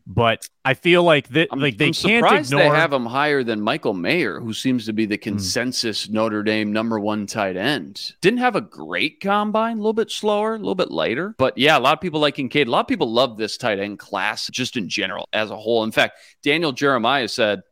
but 0.07 0.47
I 0.64 0.74
feel 0.74 1.05
like 1.05 1.28
that 1.28 1.57
like 1.57 1.78
they 1.78 1.86
I'm 1.86 1.93
can't 1.93 2.24
surprised 2.24 2.53
ignore. 2.53 2.72
They 2.72 2.78
have 2.78 2.93
him 2.93 3.07
higher 3.07 3.45
than 3.45 3.61
Michael 3.61 3.95
Mayer, 3.95 4.40
who 4.40 4.53
seems 4.53 4.86
to 4.86 4.93
be 4.93 5.07
the 5.07 5.16
hmm. 5.16 5.22
consensus 5.22 6.07
mm. 6.07 6.14
Notre 6.14 6.43
Dame 6.43 6.72
number 6.72 6.99
one 6.99 7.26
tight 7.26 7.57
end. 7.57 8.14
Didn't 8.20 8.40
have 8.40 8.57
a 8.57 8.61
great 8.61 9.20
combine, 9.20 9.74
a 9.74 9.80
little 9.80 9.93
bit 9.93 10.11
slower, 10.11 10.55
a 10.55 10.59
little 10.59 10.74
bit 10.74 10.90
lighter, 10.90 11.34
but 11.38 11.57
yeah, 11.57 11.78
a 11.78 11.80
lot 11.80 11.95
of 11.95 12.01
people 12.01 12.20
like 12.20 12.34
Kincaid. 12.34 12.66
A 12.66 12.70
lot 12.70 12.80
of 12.80 12.88
people 12.88 13.11
love 13.11 13.36
this 13.36 13.57
tight 13.57 13.78
end 13.78 13.99
class 13.99 14.49
just 14.49 14.76
in 14.76 14.88
general 14.88 15.28
as 15.32 15.51
a 15.51 15.57
whole. 15.57 15.84
In 15.84 15.93
fact, 15.93 16.18
Daniel 16.43 16.72
Jeremiah 16.72 17.28
said 17.28 17.62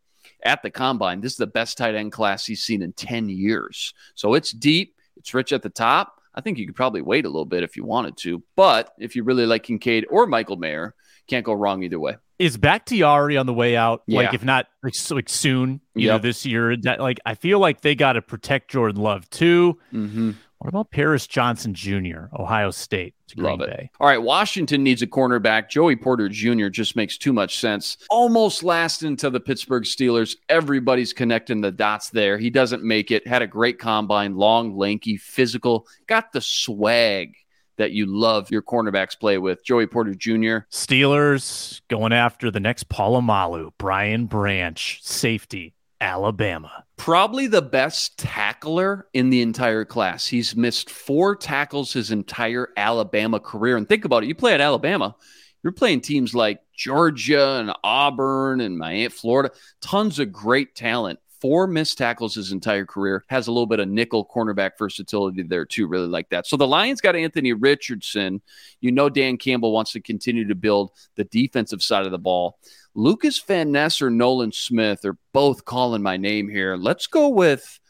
at 0.42 0.62
the 0.62 0.70
combine, 0.70 1.20
this 1.20 1.32
is 1.32 1.38
the 1.38 1.46
best 1.46 1.78
tight 1.78 1.94
end 1.94 2.12
class 2.12 2.46
he's 2.46 2.62
seen 2.62 2.82
in 2.82 2.92
10 2.92 3.28
years. 3.28 3.94
So 4.14 4.34
it's 4.34 4.52
deep, 4.52 4.94
it's 5.16 5.34
rich 5.34 5.52
at 5.52 5.62
the 5.62 5.70
top. 5.70 6.19
I 6.34 6.40
think 6.40 6.58
you 6.58 6.66
could 6.66 6.76
probably 6.76 7.02
wait 7.02 7.24
a 7.24 7.28
little 7.28 7.44
bit 7.44 7.62
if 7.62 7.76
you 7.76 7.84
wanted 7.84 8.16
to. 8.18 8.42
But 8.56 8.92
if 8.98 9.16
you 9.16 9.24
really 9.24 9.46
like 9.46 9.64
Kincaid 9.64 10.06
or 10.10 10.26
Michael 10.26 10.56
Mayer, 10.56 10.94
can't 11.26 11.44
go 11.44 11.52
wrong 11.52 11.82
either 11.82 11.98
way. 11.98 12.16
Is 12.38 12.56
Bakhtiari 12.56 13.36
on 13.36 13.46
the 13.46 13.52
way 13.52 13.76
out? 13.76 14.02
Yeah. 14.06 14.20
Like, 14.20 14.34
if 14.34 14.42
not 14.42 14.66
like, 14.82 14.94
like 15.10 15.28
soon, 15.28 15.80
you 15.94 16.06
yep. 16.06 16.14
know, 16.14 16.18
this 16.18 16.46
year. 16.46 16.76
That, 16.76 16.98
like, 17.00 17.20
I 17.26 17.34
feel 17.34 17.58
like 17.58 17.82
they 17.82 17.94
got 17.94 18.14
to 18.14 18.22
protect 18.22 18.70
Jordan 18.70 19.00
Love 19.00 19.28
too. 19.28 19.78
Mm-hmm. 19.92 20.30
What 20.60 20.68
about 20.68 20.90
Paris 20.90 21.26
Johnson 21.26 21.72
Jr., 21.72 22.26
Ohio 22.38 22.70
State? 22.70 23.14
Love 23.34 23.62
it. 23.62 23.70
Bay. 23.70 23.90
All 23.98 24.06
right, 24.06 24.20
Washington 24.20 24.82
needs 24.82 25.00
a 25.00 25.06
cornerback. 25.06 25.70
Joey 25.70 25.96
Porter 25.96 26.28
Jr. 26.28 26.68
just 26.68 26.96
makes 26.96 27.16
too 27.16 27.32
much 27.32 27.58
sense. 27.58 27.96
Almost 28.10 28.62
last 28.62 29.02
into 29.02 29.30
the 29.30 29.40
Pittsburgh 29.40 29.84
Steelers. 29.84 30.36
Everybody's 30.50 31.14
connecting 31.14 31.62
the 31.62 31.70
dots 31.70 32.10
there. 32.10 32.36
He 32.36 32.50
doesn't 32.50 32.84
make 32.84 33.10
it. 33.10 33.26
Had 33.26 33.40
a 33.40 33.46
great 33.46 33.78
combine, 33.78 34.36
long, 34.36 34.76
lanky, 34.76 35.16
physical, 35.16 35.86
got 36.06 36.30
the 36.30 36.42
swag 36.42 37.36
that 37.78 37.92
you 37.92 38.04
love 38.04 38.50
your 38.50 38.60
cornerbacks 38.60 39.18
play 39.18 39.38
with. 39.38 39.64
Joey 39.64 39.86
Porter 39.86 40.14
Jr. 40.14 40.66
Steelers 40.70 41.80
going 41.88 42.12
after 42.12 42.50
the 42.50 42.60
next 42.60 42.90
Polamalu, 42.90 43.70
Brian 43.78 44.26
Branch, 44.26 45.00
safety. 45.02 45.72
Alabama. 46.00 46.84
Probably 47.00 47.46
the 47.46 47.62
best 47.62 48.18
tackler 48.18 49.08
in 49.14 49.30
the 49.30 49.40
entire 49.40 49.86
class. 49.86 50.26
He's 50.26 50.54
missed 50.54 50.90
four 50.90 51.34
tackles 51.34 51.94
his 51.94 52.10
entire 52.10 52.68
Alabama 52.76 53.40
career. 53.40 53.78
And 53.78 53.88
think 53.88 54.04
about 54.04 54.22
it 54.22 54.26
you 54.26 54.34
play 54.34 54.52
at 54.52 54.60
Alabama, 54.60 55.16
you're 55.62 55.72
playing 55.72 56.02
teams 56.02 56.34
like 56.34 56.60
Georgia 56.76 57.56
and 57.58 57.72
Auburn 57.82 58.60
and 58.60 58.76
Miami, 58.76 59.08
Florida, 59.08 59.50
tons 59.80 60.18
of 60.18 60.30
great 60.30 60.74
talent. 60.74 61.18
Four 61.40 61.66
missed 61.66 61.96
tackles 61.96 62.34
his 62.34 62.52
entire 62.52 62.84
career. 62.84 63.24
Has 63.28 63.46
a 63.46 63.52
little 63.52 63.66
bit 63.66 63.80
of 63.80 63.88
nickel 63.88 64.26
cornerback 64.26 64.72
versatility 64.78 65.42
there, 65.42 65.64
too. 65.64 65.86
Really 65.86 66.06
like 66.06 66.28
that. 66.30 66.46
So 66.46 66.56
the 66.56 66.66
Lions 66.66 67.00
got 67.00 67.16
Anthony 67.16 67.52
Richardson. 67.52 68.42
You 68.80 68.92
know, 68.92 69.08
Dan 69.08 69.38
Campbell 69.38 69.72
wants 69.72 69.92
to 69.92 70.00
continue 70.00 70.46
to 70.48 70.54
build 70.54 70.90
the 71.16 71.24
defensive 71.24 71.82
side 71.82 72.04
of 72.04 72.12
the 72.12 72.18
ball. 72.18 72.58
Lucas 72.94 73.38
Van 73.38 73.72
Ness 73.72 74.02
or 74.02 74.10
Nolan 74.10 74.52
Smith 74.52 75.04
are 75.04 75.16
both 75.32 75.64
calling 75.64 76.02
my 76.02 76.16
name 76.16 76.48
here. 76.48 76.76
Let's 76.76 77.06
go 77.06 77.28
with 77.28 77.80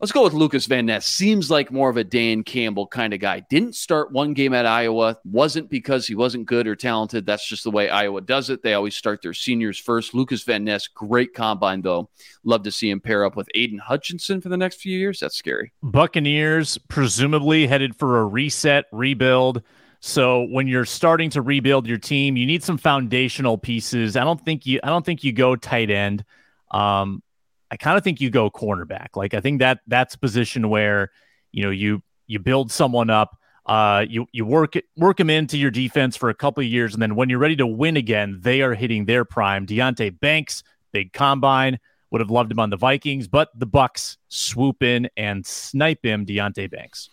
let's 0.00 0.12
go 0.12 0.24
with 0.24 0.32
Lucas 0.32 0.66
Van 0.66 0.86
Ness. 0.86 1.06
Seems 1.06 1.50
like 1.50 1.70
more 1.70 1.90
of 1.90 1.96
a 1.96 2.04
Dan 2.04 2.42
Campbell 2.42 2.86
kind 2.86 3.12
of 3.12 3.20
guy. 3.20 3.40
Didn't 3.50 3.74
start 3.74 4.12
one 4.12 4.32
game 4.32 4.54
at 4.54 4.66
Iowa. 4.66 5.18
Wasn't 5.24 5.68
because 5.68 6.06
he 6.06 6.14
wasn't 6.14 6.46
good 6.46 6.66
or 6.66 6.74
talented. 6.74 7.26
That's 7.26 7.46
just 7.46 7.64
the 7.64 7.70
way 7.70 7.90
Iowa 7.90 8.22
does 8.22 8.50
it. 8.50 8.62
They 8.62 8.74
always 8.74 8.96
start 8.96 9.22
their 9.22 9.34
seniors 9.34 9.78
first. 9.78 10.14
Lucas 10.14 10.42
Van 10.42 10.64
Ness, 10.64 10.88
great 10.88 11.34
combine 11.34 11.82
though. 11.82 12.08
Love 12.44 12.62
to 12.62 12.72
see 12.72 12.90
him 12.90 13.00
pair 13.00 13.24
up 13.24 13.36
with 13.36 13.48
Aidan 13.54 13.78
Hutchinson 13.78 14.40
for 14.40 14.48
the 14.48 14.56
next 14.56 14.80
few 14.80 14.98
years. 14.98 15.20
That's 15.20 15.36
scary. 15.36 15.72
Buccaneers 15.82 16.78
presumably 16.88 17.66
headed 17.66 17.94
for 17.96 18.20
a 18.20 18.26
reset, 18.26 18.86
rebuild. 18.92 19.62
So 20.00 20.44
when 20.44 20.66
you're 20.66 20.86
starting 20.86 21.28
to 21.30 21.42
rebuild 21.42 21.86
your 21.86 21.98
team, 21.98 22.38
you 22.38 22.46
need 22.46 22.64
some 22.64 22.78
foundational 22.78 23.58
pieces. 23.58 24.16
I 24.16 24.24
don't 24.24 24.42
think 24.42 24.64
you 24.64 24.80
I 24.82 24.88
don't 24.88 25.04
think 25.04 25.22
you 25.22 25.32
go 25.32 25.56
tight 25.56 25.90
end. 25.90 26.24
Um, 26.70 27.22
I 27.70 27.76
kind 27.76 27.96
of 27.96 28.04
think 28.04 28.20
you 28.20 28.30
go 28.30 28.50
cornerback. 28.50 29.08
Like 29.14 29.34
I 29.34 29.40
think 29.40 29.60
that 29.60 29.80
that's 29.86 30.16
position 30.16 30.68
where 30.68 31.10
you 31.52 31.62
know 31.62 31.70
you 31.70 32.02
you 32.26 32.38
build 32.38 32.70
someone 32.70 33.10
up. 33.10 33.36
Uh, 33.66 34.04
you 34.08 34.26
you 34.32 34.44
work 34.44 34.74
work 34.96 35.18
them 35.18 35.30
into 35.30 35.56
your 35.56 35.70
defense 35.70 36.16
for 36.16 36.28
a 36.30 36.34
couple 36.34 36.62
of 36.62 36.66
years, 36.66 36.94
and 36.94 37.02
then 37.02 37.14
when 37.14 37.28
you're 37.28 37.38
ready 37.38 37.56
to 37.56 37.66
win 37.66 37.96
again, 37.96 38.38
they 38.40 38.62
are 38.62 38.74
hitting 38.74 39.04
their 39.04 39.24
prime. 39.24 39.66
Deonte 39.66 40.18
Banks, 40.18 40.62
big 40.92 41.12
combine, 41.12 41.78
would 42.10 42.20
have 42.20 42.30
loved 42.30 42.50
him 42.50 42.58
on 42.58 42.70
the 42.70 42.76
Vikings, 42.76 43.28
but 43.28 43.50
the 43.54 43.66
Bucks 43.66 44.18
swoop 44.28 44.82
in 44.82 45.08
and 45.16 45.46
snipe 45.46 46.04
him. 46.04 46.26
Deonte 46.26 46.70
Banks. 46.70 47.10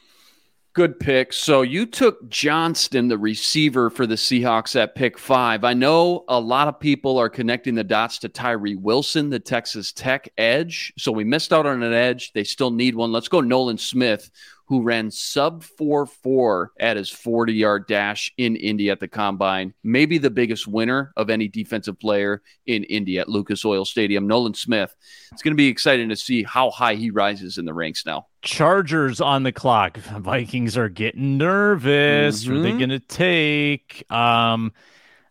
Good 0.77 0.99
pick. 0.99 1.33
So 1.33 1.63
you 1.63 1.87
took 1.87 2.29
Johnston, 2.29 3.07
the 3.07 3.17
receiver 3.17 3.89
for 3.89 4.05
the 4.05 4.13
Seahawks 4.13 4.79
at 4.79 4.93
pick 4.93 5.17
five. 5.17 5.63
I 5.63 5.73
know 5.73 6.23
a 6.27 6.39
lot 6.39 6.67
of 6.67 6.79
people 6.79 7.17
are 7.17 7.29
connecting 7.29 7.73
the 7.73 7.83
dots 7.83 8.19
to 8.19 8.29
Tyree 8.29 8.75
Wilson, 8.75 9.31
the 9.31 9.39
Texas 9.39 9.91
Tech 9.91 10.31
edge. 10.37 10.93
So 10.95 11.11
we 11.11 11.23
missed 11.23 11.51
out 11.51 11.65
on 11.65 11.81
an 11.81 11.93
edge. 11.93 12.31
They 12.33 12.43
still 12.43 12.69
need 12.69 12.93
one. 12.93 13.11
Let's 13.11 13.27
go 13.27 13.41
Nolan 13.41 13.79
Smith, 13.79 14.29
who 14.67 14.81
ran 14.81 15.09
sub 15.09 15.63
4 15.63 16.05
4 16.05 16.71
at 16.79 16.97
his 16.97 17.09
40 17.09 17.53
yard 17.53 17.87
dash 17.87 18.33
in 18.37 18.55
Indy 18.57 18.89
at 18.89 18.99
the 18.99 19.07
combine. 19.07 19.73
Maybe 19.83 20.17
the 20.17 20.29
biggest 20.29 20.67
winner 20.67 21.13
of 21.15 21.29
any 21.29 21.47
defensive 21.47 21.97
player 21.99 22.41
in 22.65 22.83
Indy 22.85 23.17
at 23.17 23.29
Lucas 23.29 23.63
Oil 23.63 23.85
Stadium, 23.85 24.27
Nolan 24.27 24.53
Smith. 24.53 24.93
It's 25.31 25.41
going 25.41 25.53
to 25.53 25.57
be 25.57 25.67
exciting 25.67 26.09
to 26.09 26.17
see 26.17 26.43
how 26.43 26.69
high 26.69 26.95
he 26.95 27.11
rises 27.11 27.57
in 27.57 27.65
the 27.65 27.73
ranks 27.73 28.05
now. 28.05 28.27
Chargers 28.41 29.21
on 29.21 29.43
the 29.43 29.53
clock. 29.53 29.97
Vikings 29.97 30.77
are 30.77 30.89
getting 30.89 31.37
nervous. 31.37 32.43
Mm-hmm. 32.43 32.53
Are 32.53 32.61
they 32.61 32.69
mm-hmm. 32.69 32.77
going 32.77 32.89
to 32.89 32.99
take? 32.99 34.05
Um, 34.11 34.73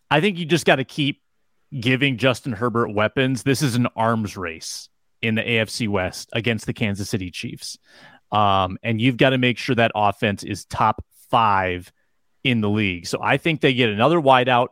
I 0.09 0.19
think 0.19 0.39
you 0.39 0.45
just 0.45 0.65
got 0.65 0.77
to 0.77 0.83
keep 0.83 1.21
giving 1.79 2.17
Justin 2.17 2.53
Herbert 2.53 2.91
weapons. 2.91 3.43
This 3.43 3.61
is 3.61 3.75
an 3.75 3.87
arms 3.95 4.35
race 4.35 4.89
in 5.21 5.35
the 5.35 5.41
AFC 5.41 5.87
West 5.87 6.29
against 6.33 6.65
the 6.65 6.73
Kansas 6.73 7.09
City 7.09 7.29
Chiefs. 7.31 7.77
Um, 8.31 8.77
and 8.83 8.99
you've 8.99 9.17
got 9.17 9.31
to 9.31 9.37
make 9.37 9.57
sure 9.57 9.75
that 9.75 9.91
offense 9.95 10.43
is 10.43 10.65
top 10.65 11.03
five 11.29 11.91
in 12.43 12.61
the 12.61 12.69
league. 12.69 13.07
So 13.07 13.19
I 13.21 13.37
think 13.37 13.61
they 13.61 13.73
get 13.73 13.89
another 13.89 14.19
wideout. 14.19 14.69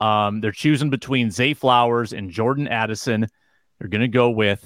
Um, 0.00 0.40
they're 0.40 0.52
choosing 0.52 0.90
between 0.90 1.30
Zay 1.30 1.54
Flowers 1.54 2.12
and 2.12 2.30
Jordan 2.30 2.68
Addison. 2.68 3.26
They're 3.78 3.88
going 3.88 4.02
to 4.02 4.08
go 4.08 4.30
with 4.30 4.64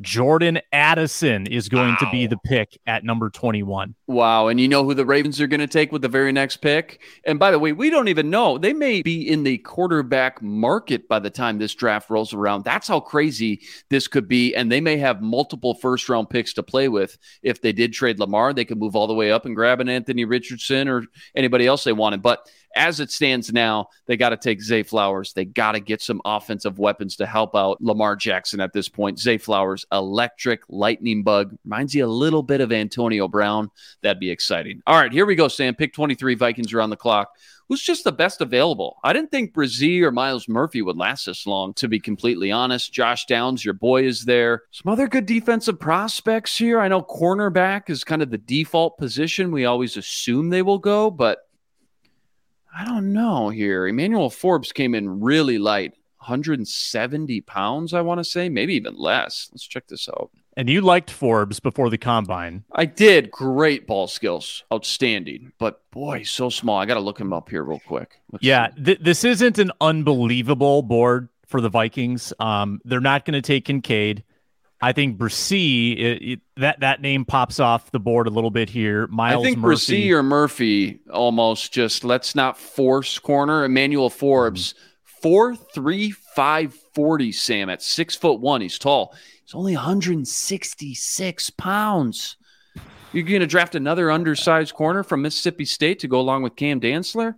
Jordan 0.00 0.60
Addison 0.72 1.46
is 1.46 1.68
going 1.68 1.90
wow. 1.90 1.96
to 2.00 2.10
be 2.10 2.26
the 2.26 2.36
pick 2.38 2.78
at 2.86 3.04
number 3.04 3.30
21. 3.30 3.94
Wow. 4.06 4.48
And 4.48 4.60
you 4.60 4.66
know 4.66 4.84
who 4.84 4.94
the 4.94 5.06
Ravens 5.06 5.40
are 5.40 5.46
going 5.46 5.60
to 5.60 5.66
take 5.66 5.92
with 5.92 6.02
the 6.02 6.08
very 6.08 6.32
next 6.32 6.58
pick? 6.58 7.00
And 7.24 7.38
by 7.38 7.50
the 7.50 7.58
way, 7.58 7.72
we 7.72 7.90
don't 7.90 8.08
even 8.08 8.28
know. 8.28 8.58
They 8.58 8.72
may 8.72 9.02
be 9.02 9.28
in 9.28 9.44
the 9.44 9.58
quarterback 9.58 10.42
market 10.42 11.08
by 11.08 11.20
the 11.20 11.30
time 11.30 11.58
this 11.58 11.74
draft 11.74 12.10
rolls 12.10 12.34
around. 12.34 12.64
That's 12.64 12.88
how 12.88 13.00
crazy 13.00 13.62
this 13.88 14.08
could 14.08 14.26
be. 14.26 14.54
And 14.54 14.70
they 14.70 14.80
may 14.80 14.96
have 14.96 15.22
multiple 15.22 15.74
first 15.74 16.08
round 16.08 16.28
picks 16.28 16.52
to 16.54 16.62
play 16.62 16.88
with. 16.88 17.16
If 17.42 17.62
they 17.62 17.72
did 17.72 17.92
trade 17.92 18.18
Lamar, 18.18 18.52
they 18.52 18.64
could 18.64 18.78
move 18.78 18.96
all 18.96 19.06
the 19.06 19.14
way 19.14 19.30
up 19.30 19.46
and 19.46 19.54
grab 19.54 19.80
an 19.80 19.88
Anthony 19.88 20.24
Richardson 20.24 20.88
or 20.88 21.04
anybody 21.36 21.66
else 21.66 21.84
they 21.84 21.92
wanted. 21.92 22.22
But 22.22 22.48
as 22.74 23.00
it 23.00 23.10
stands 23.10 23.52
now, 23.52 23.88
they 24.06 24.16
got 24.16 24.30
to 24.30 24.36
take 24.36 24.62
Zay 24.62 24.82
Flowers. 24.82 25.32
They 25.32 25.44
got 25.44 25.72
to 25.72 25.80
get 25.80 26.02
some 26.02 26.20
offensive 26.24 26.78
weapons 26.78 27.16
to 27.16 27.26
help 27.26 27.54
out 27.54 27.80
Lamar 27.80 28.16
Jackson 28.16 28.60
at 28.60 28.72
this 28.72 28.88
point. 28.88 29.18
Zay 29.18 29.38
Flowers, 29.38 29.86
electric 29.92 30.62
lightning 30.68 31.22
bug, 31.22 31.56
reminds 31.64 31.94
you 31.94 32.04
a 32.04 32.08
little 32.08 32.42
bit 32.42 32.60
of 32.60 32.72
Antonio 32.72 33.28
Brown. 33.28 33.70
That'd 34.02 34.20
be 34.20 34.30
exciting. 34.30 34.82
All 34.86 35.00
right, 35.00 35.12
here 35.12 35.26
we 35.26 35.34
go, 35.34 35.48
Sam. 35.48 35.74
Pick 35.74 35.92
23. 35.92 36.34
Vikings 36.34 36.72
are 36.72 36.80
on 36.80 36.90
the 36.90 36.96
clock. 36.96 37.30
Who's 37.68 37.82
just 37.82 38.04
the 38.04 38.12
best 38.12 38.42
available? 38.42 38.98
I 39.02 39.14
didn't 39.14 39.30
think 39.30 39.54
Bresee 39.54 40.02
or 40.02 40.12
Myles 40.12 40.48
Murphy 40.48 40.82
would 40.82 40.98
last 40.98 41.24
this 41.24 41.46
long, 41.46 41.72
to 41.74 41.88
be 41.88 41.98
completely 41.98 42.52
honest. 42.52 42.92
Josh 42.92 43.24
Downs, 43.24 43.64
your 43.64 43.72
boy, 43.72 44.04
is 44.04 44.24
there. 44.24 44.64
Some 44.70 44.92
other 44.92 45.08
good 45.08 45.24
defensive 45.24 45.80
prospects 45.80 46.58
here. 46.58 46.78
I 46.78 46.88
know 46.88 47.00
cornerback 47.00 47.88
is 47.88 48.04
kind 48.04 48.20
of 48.20 48.30
the 48.30 48.36
default 48.36 48.98
position 48.98 49.50
we 49.50 49.64
always 49.64 49.96
assume 49.96 50.50
they 50.50 50.60
will 50.60 50.78
go, 50.78 51.10
but 51.10 51.38
I 52.76 52.84
don't 52.84 53.12
know 53.12 53.50
here. 53.50 53.86
Emmanuel 53.86 54.30
Forbes 54.30 54.72
came 54.72 54.94
in 54.94 55.20
really 55.20 55.58
light, 55.58 55.92
170 56.18 57.40
pounds, 57.42 57.94
I 57.94 58.00
want 58.00 58.18
to 58.18 58.24
say, 58.24 58.48
maybe 58.48 58.74
even 58.74 58.96
less. 58.96 59.48
Let's 59.52 59.66
check 59.66 59.86
this 59.86 60.08
out. 60.08 60.30
And 60.56 60.68
you 60.68 60.80
liked 60.80 61.10
Forbes 61.10 61.60
before 61.60 61.90
the 61.90 61.98
combine. 61.98 62.64
I 62.72 62.86
did. 62.86 63.30
Great 63.30 63.86
ball 63.86 64.06
skills. 64.06 64.64
Outstanding. 64.72 65.52
But 65.58 65.88
boy, 65.90 66.22
so 66.22 66.48
small. 66.48 66.78
I 66.78 66.86
got 66.86 66.94
to 66.94 67.00
look 67.00 67.20
him 67.20 67.32
up 67.32 67.48
here 67.48 67.64
real 67.64 67.82
quick. 67.86 68.20
Let's 68.30 68.44
yeah. 68.44 68.68
Th- 68.82 69.00
this 69.00 69.24
isn't 69.24 69.58
an 69.58 69.72
unbelievable 69.80 70.82
board 70.82 71.28
for 71.46 71.60
the 71.60 71.68
Vikings. 71.68 72.32
Um, 72.38 72.80
they're 72.84 73.00
not 73.00 73.24
going 73.24 73.34
to 73.34 73.42
take 73.42 73.64
Kincaid. 73.64 74.22
I 74.84 74.92
think 74.92 75.16
Bresee, 75.16 76.38
that 76.58 76.80
that 76.80 77.00
name 77.00 77.24
pops 77.24 77.58
off 77.58 77.90
the 77.90 77.98
board 77.98 78.26
a 78.26 78.30
little 78.30 78.50
bit 78.50 78.68
here. 78.68 79.06
Myles 79.06 79.42
I 79.42 79.48
think 79.48 79.58
Murphy. 79.58 80.10
Bresee 80.10 80.10
or 80.10 80.22
Murphy 80.22 81.00
almost 81.10 81.72
just 81.72 82.04
let's 82.04 82.34
not 82.34 82.58
force 82.58 83.18
corner. 83.18 83.64
Emmanuel 83.64 84.10
Forbes, 84.10 84.74
four 85.22 85.56
three 85.56 86.10
five 86.10 86.74
forty. 86.94 87.32
Sam 87.32 87.70
at 87.70 87.80
six 87.82 88.14
foot 88.14 88.40
one, 88.40 88.60
he's 88.60 88.78
tall. 88.78 89.14
He's 89.42 89.54
only 89.54 89.74
166 89.74 91.50
pounds. 91.50 92.36
You're 93.12 93.24
going 93.24 93.40
to 93.40 93.46
draft 93.46 93.74
another 93.74 94.10
undersized 94.10 94.74
corner 94.74 95.02
from 95.02 95.22
Mississippi 95.22 95.64
State 95.64 95.98
to 96.00 96.08
go 96.08 96.20
along 96.20 96.42
with 96.42 96.56
Cam 96.56 96.78
Dantzler. 96.80 97.36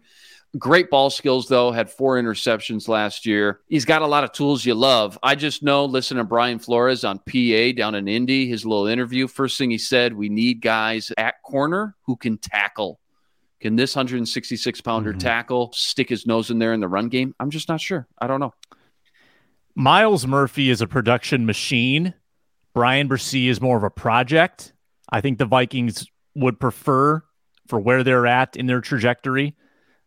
Great 0.59 0.91
ball 0.91 1.11
skills, 1.11 1.49
though. 1.49 1.71
Had 1.71 1.91
four 1.91 2.17
interceptions 2.17 2.89
last 2.89 3.27
year. 3.27 3.61
He's 3.69 3.85
got 3.85 4.03
a 4.03 4.07
lot 4.07 4.25
of 4.25 4.33
tools 4.33 4.65
you 4.65 4.75
love. 4.75 5.19
I 5.23 5.35
just 5.35 5.63
know, 5.63 5.85
listen 5.85 6.17
to 6.17 6.25
Brian 6.25 6.59
Flores 6.59 7.05
on 7.05 7.19
PA 7.19 7.73
down 7.77 7.95
in 7.95 8.09
Indy, 8.09 8.49
his 8.49 8.65
little 8.65 8.87
interview. 8.87 9.27
First 9.27 9.59
thing 9.59 9.71
he 9.71 9.79
said, 9.79 10.15
we 10.15 10.29
need 10.29 10.63
guys 10.63 11.13
at 11.19 11.43
corner 11.43 11.95
who 12.07 12.17
can 12.17 12.39
tackle. 12.39 13.01
Can 13.61 13.77
this 13.77 13.97
166 13.97 14.81
pounder 14.81 15.11
mm-hmm. 15.11 15.19
tackle, 15.19 15.73
stick 15.73 16.09
his 16.09 16.27
nose 16.27 16.51
in 16.51 16.59
there 16.59 16.73
in 16.73 16.81
the 16.81 16.89
run 16.89 17.09
game? 17.09 17.35
I'm 17.41 17.51
just 17.51 17.69
not 17.69 17.81
sure. 17.81 18.07
I 18.19 18.27
don't 18.27 18.41
know. 18.41 18.55
Myles 19.75 20.27
Murphy 20.27 20.71
is 20.71 20.81
a 20.81 20.87
production 20.87 21.45
machine. 21.45 22.15
Bryan 22.73 23.09
Bresee 23.09 23.49
is 23.49 23.61
more 23.61 23.77
of 23.77 23.83
a 23.83 23.91
project. 23.91 24.73
I 25.11 25.21
think 25.21 25.39
the 25.39 25.45
Vikings 25.45 26.07
would 26.35 26.61
prefer 26.61 27.23
for 27.67 27.79
where 27.79 28.03
they're 28.03 28.27
at 28.27 28.57
in 28.57 28.67
their 28.67 28.81
trajectory 28.81 29.55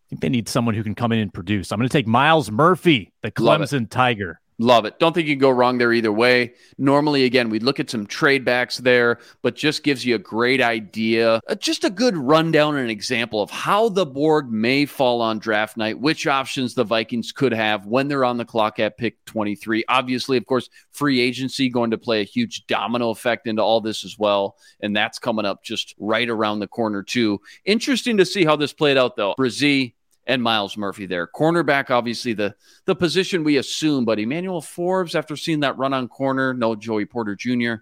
think 0.09 0.21
they 0.21 0.29
need 0.29 0.49
someone 0.49 0.75
who 0.75 0.83
can 0.83 0.95
come 0.95 1.11
in 1.11 1.19
and 1.19 1.33
produce. 1.33 1.71
I'm 1.71 1.79
going 1.79 1.87
to 1.87 1.93
take 1.93 2.07
Myles 2.07 2.51
Murphy, 2.51 3.13
the 3.21 3.31
Clemson 3.31 3.89
Tiger. 3.89 4.39
Love 4.61 4.83
it. 4.83 4.99
Don't 4.99 5.13
think 5.13 5.25
you 5.25 5.35
can 5.35 5.39
go 5.39 5.49
wrong 5.49 5.77
there 5.77 5.93
either 5.93 6.11
way. 6.11 6.53
Normally, 6.77 7.23
again, 7.23 7.49
we'd 7.49 7.63
look 7.63 7.79
at 7.79 7.89
some 7.89 8.05
trade 8.05 8.43
backs 8.43 8.77
there, 8.77 9.19
but 9.41 9.55
just 9.55 9.83
gives 9.83 10.05
you 10.05 10.15
a 10.15 10.19
great 10.19 10.59
idea, 10.59 11.39
uh, 11.47 11.55
just 11.55 11.85
a 11.85 11.89
good 11.89 12.17
rundown 12.17 12.75
and 12.75 12.91
example 12.91 13.41
of 13.41 13.49
how 13.49 13.87
the 13.87 14.05
board 14.05 14.51
may 14.51 14.85
fall 14.85 15.21
on 15.21 15.39
draft 15.39 15.77
night, 15.77 15.97
which 15.97 16.27
options 16.27 16.73
the 16.73 16.83
Vikings 16.83 17.31
could 17.31 17.53
have 17.53 17.85
when 17.85 18.09
they're 18.09 18.25
on 18.25 18.35
the 18.35 18.43
clock 18.43 18.79
at 18.79 18.97
pick 18.97 19.23
23. 19.23 19.85
Obviously, 19.87 20.35
of 20.35 20.45
course, 20.45 20.69
free 20.91 21.21
agency 21.21 21.69
going 21.69 21.91
to 21.91 21.97
play 21.97 22.19
a 22.19 22.25
huge 22.25 22.67
domino 22.67 23.11
effect 23.11 23.47
into 23.47 23.61
all 23.61 23.79
this 23.79 24.03
as 24.03 24.19
well. 24.19 24.57
And 24.81 24.93
that's 24.93 25.19
coming 25.19 25.45
up 25.45 25.63
just 25.63 25.95
right 25.99 26.29
around 26.29 26.59
the 26.59 26.67
corner, 26.67 27.01
too. 27.01 27.39
Interesting 27.63 28.17
to 28.17 28.25
see 28.25 28.43
how 28.43 28.57
this 28.57 28.73
played 28.73 28.97
out, 28.97 29.15
though. 29.15 29.35
Bresee, 29.39 29.93
and 30.29 30.43
Myles 30.43 30.77
Murphy 30.77 31.07
there. 31.07 31.27
Cornerback, 31.27 31.89
obviously 31.89 32.33
the 32.33 32.55
the 32.85 32.95
position 32.95 33.43
we 33.43 33.57
assume, 33.57 34.05
but 34.05 34.19
Emmanuel 34.19 34.61
Forbes, 34.61 35.15
after 35.15 35.35
seeing 35.35 35.61
that 35.61 35.77
run 35.77 35.93
on 35.93 36.07
corner, 36.07 36.53
no 36.53 36.75
Joey 36.75 37.05
Porter 37.05 37.35
Jr., 37.35 37.75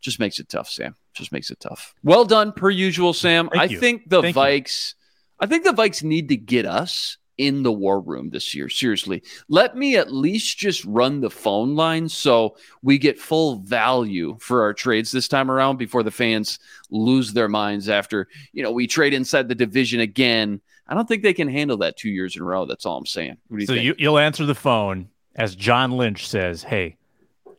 just 0.00 0.18
makes 0.18 0.40
it 0.40 0.48
tough, 0.48 0.68
Sam. 0.68 0.96
Just 1.14 1.30
makes 1.30 1.50
it 1.50 1.60
tough. 1.60 1.94
Well 2.02 2.24
done, 2.24 2.52
per 2.52 2.68
usual, 2.68 3.12
Sam. 3.12 3.48
Thank 3.48 3.62
I 3.62 3.64
you. 3.66 3.78
think 3.78 4.10
the 4.10 4.20
Thank 4.20 4.36
Vikes, 4.36 4.94
you. 4.94 5.44
I 5.44 5.46
think 5.46 5.64
the 5.64 5.70
Vikes 5.70 6.02
need 6.02 6.28
to 6.30 6.36
get 6.36 6.66
us 6.66 7.16
in 7.38 7.62
the 7.62 7.72
war 7.72 8.00
room 8.00 8.30
this 8.30 8.54
year. 8.54 8.68
Seriously, 8.68 9.22
let 9.48 9.76
me 9.76 9.96
at 9.96 10.12
least 10.12 10.58
just 10.58 10.84
run 10.84 11.20
the 11.20 11.30
phone 11.30 11.76
line 11.76 12.08
so 12.08 12.56
we 12.82 12.98
get 12.98 13.20
full 13.20 13.56
value 13.60 14.36
for 14.40 14.62
our 14.62 14.74
trades 14.74 15.12
this 15.12 15.28
time 15.28 15.50
around 15.50 15.76
before 15.76 16.02
the 16.02 16.10
fans 16.10 16.58
lose 16.90 17.32
their 17.32 17.48
minds 17.48 17.88
after, 17.88 18.28
you 18.52 18.62
know, 18.64 18.72
we 18.72 18.86
trade 18.88 19.14
inside 19.14 19.48
the 19.48 19.54
division 19.54 20.00
again 20.00 20.60
I 20.92 20.94
don't 20.94 21.08
think 21.08 21.22
they 21.22 21.32
can 21.32 21.48
handle 21.48 21.78
that 21.78 21.96
two 21.96 22.10
years 22.10 22.36
in 22.36 22.42
a 22.42 22.44
row. 22.44 22.66
That's 22.66 22.84
all 22.84 22.98
I'm 22.98 23.06
saying. 23.06 23.38
You 23.48 23.64
so 23.64 23.72
you, 23.72 23.94
you'll 23.96 24.18
answer 24.18 24.44
the 24.44 24.54
phone 24.54 25.08
as 25.34 25.56
John 25.56 25.92
Lynch 25.92 26.28
says, 26.28 26.62
"Hey, 26.62 26.98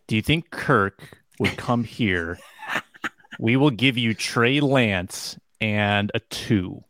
do 0.05 0.15
you 0.15 0.21
think 0.21 0.51
Kirk 0.51 1.01
would 1.39 1.57
come 1.57 1.83
here? 1.83 2.37
we 3.39 3.57
will 3.57 3.71
give 3.71 3.97
you 3.97 4.13
Trey 4.13 4.59
Lance 4.59 5.35
and 5.59 6.11
a 6.13 6.19
two. 6.19 6.83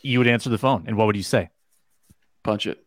You 0.00 0.20
would 0.20 0.28
answer 0.28 0.48
the 0.48 0.58
phone, 0.58 0.84
and 0.86 0.96
what 0.96 1.08
would 1.08 1.16
you 1.16 1.24
say? 1.24 1.50
Punch 2.44 2.68
it. 2.68 2.84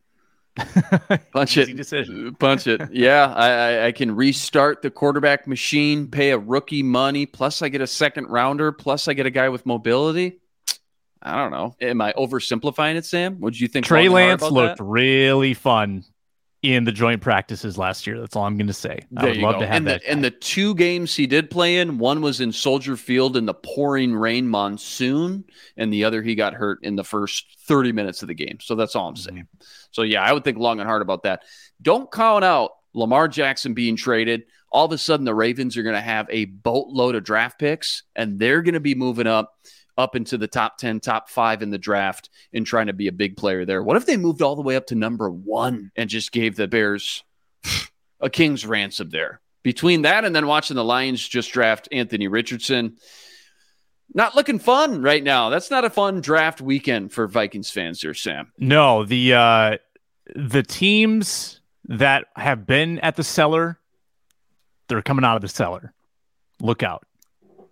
Punch 1.34 1.57
it. 1.57 1.76
Decision. 1.76 2.30
Uh, 2.30 2.32
punch 2.39 2.67
it. 2.67 2.89
Yeah, 2.93 3.34
I, 3.36 3.49
I, 3.49 3.86
I, 3.88 3.91
can 3.91 4.15
restart 4.15 4.82
the 4.82 4.89
quarterback 4.89 5.45
machine, 5.45 6.07
pay 6.07 6.32
a 6.32 6.38
rookie 6.38 6.84
money, 6.84 7.26
plus 7.26 7.61
I 7.61 7.67
get 7.67 7.82
a 7.82 7.88
second 7.88 8.28
rounder, 8.28 8.71
plus 8.71 9.09
I 9.09 9.13
get 9.13 9.26
a 9.26 9.30
guy 9.30 9.49
with 9.49 9.65
mobility. 9.65 10.39
I 11.26 11.38
don't 11.38 11.51
know. 11.51 11.76
Am 11.82 12.01
I 12.01 12.13
oversimplifying 12.13 12.95
it, 12.95 13.05
Sam? 13.05 13.39
What 13.39 13.53
do 13.53 13.59
you 13.59 13.67
think? 13.67 13.86
Trey 13.86 14.09
Lance 14.09 14.43
looked 14.43 14.78
that? 14.78 14.84
really 14.84 15.55
fun 15.55 16.05
in 16.61 16.84
the 16.84 16.91
joint 16.91 17.21
practices 17.21 17.80
last 17.80 18.05
year. 18.05 18.19
That's 18.19 18.36
all 18.36 18.43
I'm 18.43 18.57
going 18.57 18.67
to 18.67 18.73
say. 18.73 18.99
There 19.09 19.26
I 19.26 19.30
would 19.30 19.38
love 19.38 19.55
go. 19.55 19.59
to 19.61 19.67
have 19.67 19.76
and 19.76 19.88
that. 19.88 20.01
The, 20.01 20.11
and 20.11 20.23
the 20.23 20.30
two 20.30 20.76
games 20.76 21.15
he 21.15 21.26
did 21.26 21.49
play 21.49 21.78
in, 21.78 21.97
one 21.97 22.21
was 22.21 22.41
in 22.41 22.51
Soldier 22.51 22.95
Field 22.95 23.38
in 23.38 23.47
the 23.47 23.55
pouring 23.55 24.15
rain 24.15 24.47
monsoon, 24.47 25.45
and 25.78 25.91
the 25.91 26.03
other 26.03 26.21
he 26.21 26.36
got 26.36 26.53
hurt 26.53 26.80
in 26.84 26.95
the 26.95 27.03
first 27.03 27.57
30 27.67 27.91
minutes 27.91 28.21
of 28.21 28.28
the 28.28 28.36
game. 28.36 28.59
So 28.61 28.76
that's 28.76 28.95
all 28.95 29.07
I'm 29.07 29.15
saying. 29.15 29.38
Mm-hmm. 29.38 29.65
So 29.89 30.03
yeah, 30.03 30.23
I 30.23 30.32
would 30.32 30.43
think 30.43 30.59
long 30.59 30.80
and 30.80 30.88
hard 30.88 31.01
about 31.01 31.23
that. 31.23 31.41
Don't 31.82 32.11
count 32.11 32.43
out 32.43 32.71
Lamar 32.93 33.28
Jackson 33.28 33.73
being 33.73 33.95
traded. 33.95 34.43
All 34.71 34.86
of 34.86 34.91
a 34.91 34.97
sudden, 34.97 35.26
the 35.26 35.34
Ravens 35.34 35.76
are 35.78 35.84
going 35.84 35.95
to 35.95 36.01
have 36.01 36.28
a 36.30 36.45
boatload 36.45 37.15
of 37.15 37.23
draft 37.23 37.57
picks, 37.57 38.03
and 38.15 38.39
they're 38.39 38.61
going 38.61 38.73
to 38.73 38.80
be 38.80 38.93
moving 38.93 39.28
up 39.28 39.53
up 39.97 40.15
into 40.15 40.37
the 40.37 40.47
top 40.47 40.77
10, 40.77 40.99
top 40.99 41.29
five 41.29 41.61
in 41.61 41.69
the 41.69 41.77
draft 41.77 42.29
and 42.53 42.65
trying 42.65 42.87
to 42.87 42.93
be 42.93 43.07
a 43.07 43.13
big 43.13 43.37
player 43.37 43.65
there. 43.65 43.81
What 43.81 43.97
if 43.97 44.05
they 44.05 44.17
moved 44.17 44.41
all 44.41 44.55
the 44.55 44.61
way 44.61 44.75
up 44.75 44.87
to 44.87 44.95
number 44.95 45.29
one 45.29 45.91
and 45.95 46.09
just 46.09 46.31
gave 46.31 46.55
the 46.55 46.67
Bears 46.67 47.23
a 48.19 48.29
king's 48.29 48.65
ransom 48.65 49.09
there? 49.09 49.41
Between 49.63 50.03
that 50.03 50.25
and 50.25 50.35
then 50.35 50.47
watching 50.47 50.75
the 50.75 50.83
Lions 50.83 51.27
just 51.27 51.51
draft 51.51 51.87
Anthony 51.91 52.27
Richardson, 52.27 52.97
not 54.13 54.35
looking 54.35 54.59
fun 54.59 55.01
right 55.01 55.23
now. 55.23 55.49
That's 55.49 55.71
not 55.71 55.85
a 55.85 55.89
fun 55.89 56.21
draft 56.21 56.61
weekend 56.61 57.11
for 57.11 57.27
Vikings 57.27 57.71
fans 57.71 58.01
there, 58.01 58.13
Sam. 58.13 58.51
No, 58.59 59.05
the 59.05 59.33
uh 59.33 59.77
the 60.35 60.63
teams 60.63 61.61
that 61.85 62.25
have 62.35 62.65
been 62.65 62.99
at 62.99 63.15
the 63.15 63.23
cellar, 63.23 63.79
they're 64.87 65.01
coming 65.01 65.25
out 65.25 65.35
of 65.35 65.41
the 65.41 65.47
cellar. 65.47 65.93
Look 66.61 66.83
out. 66.83 67.05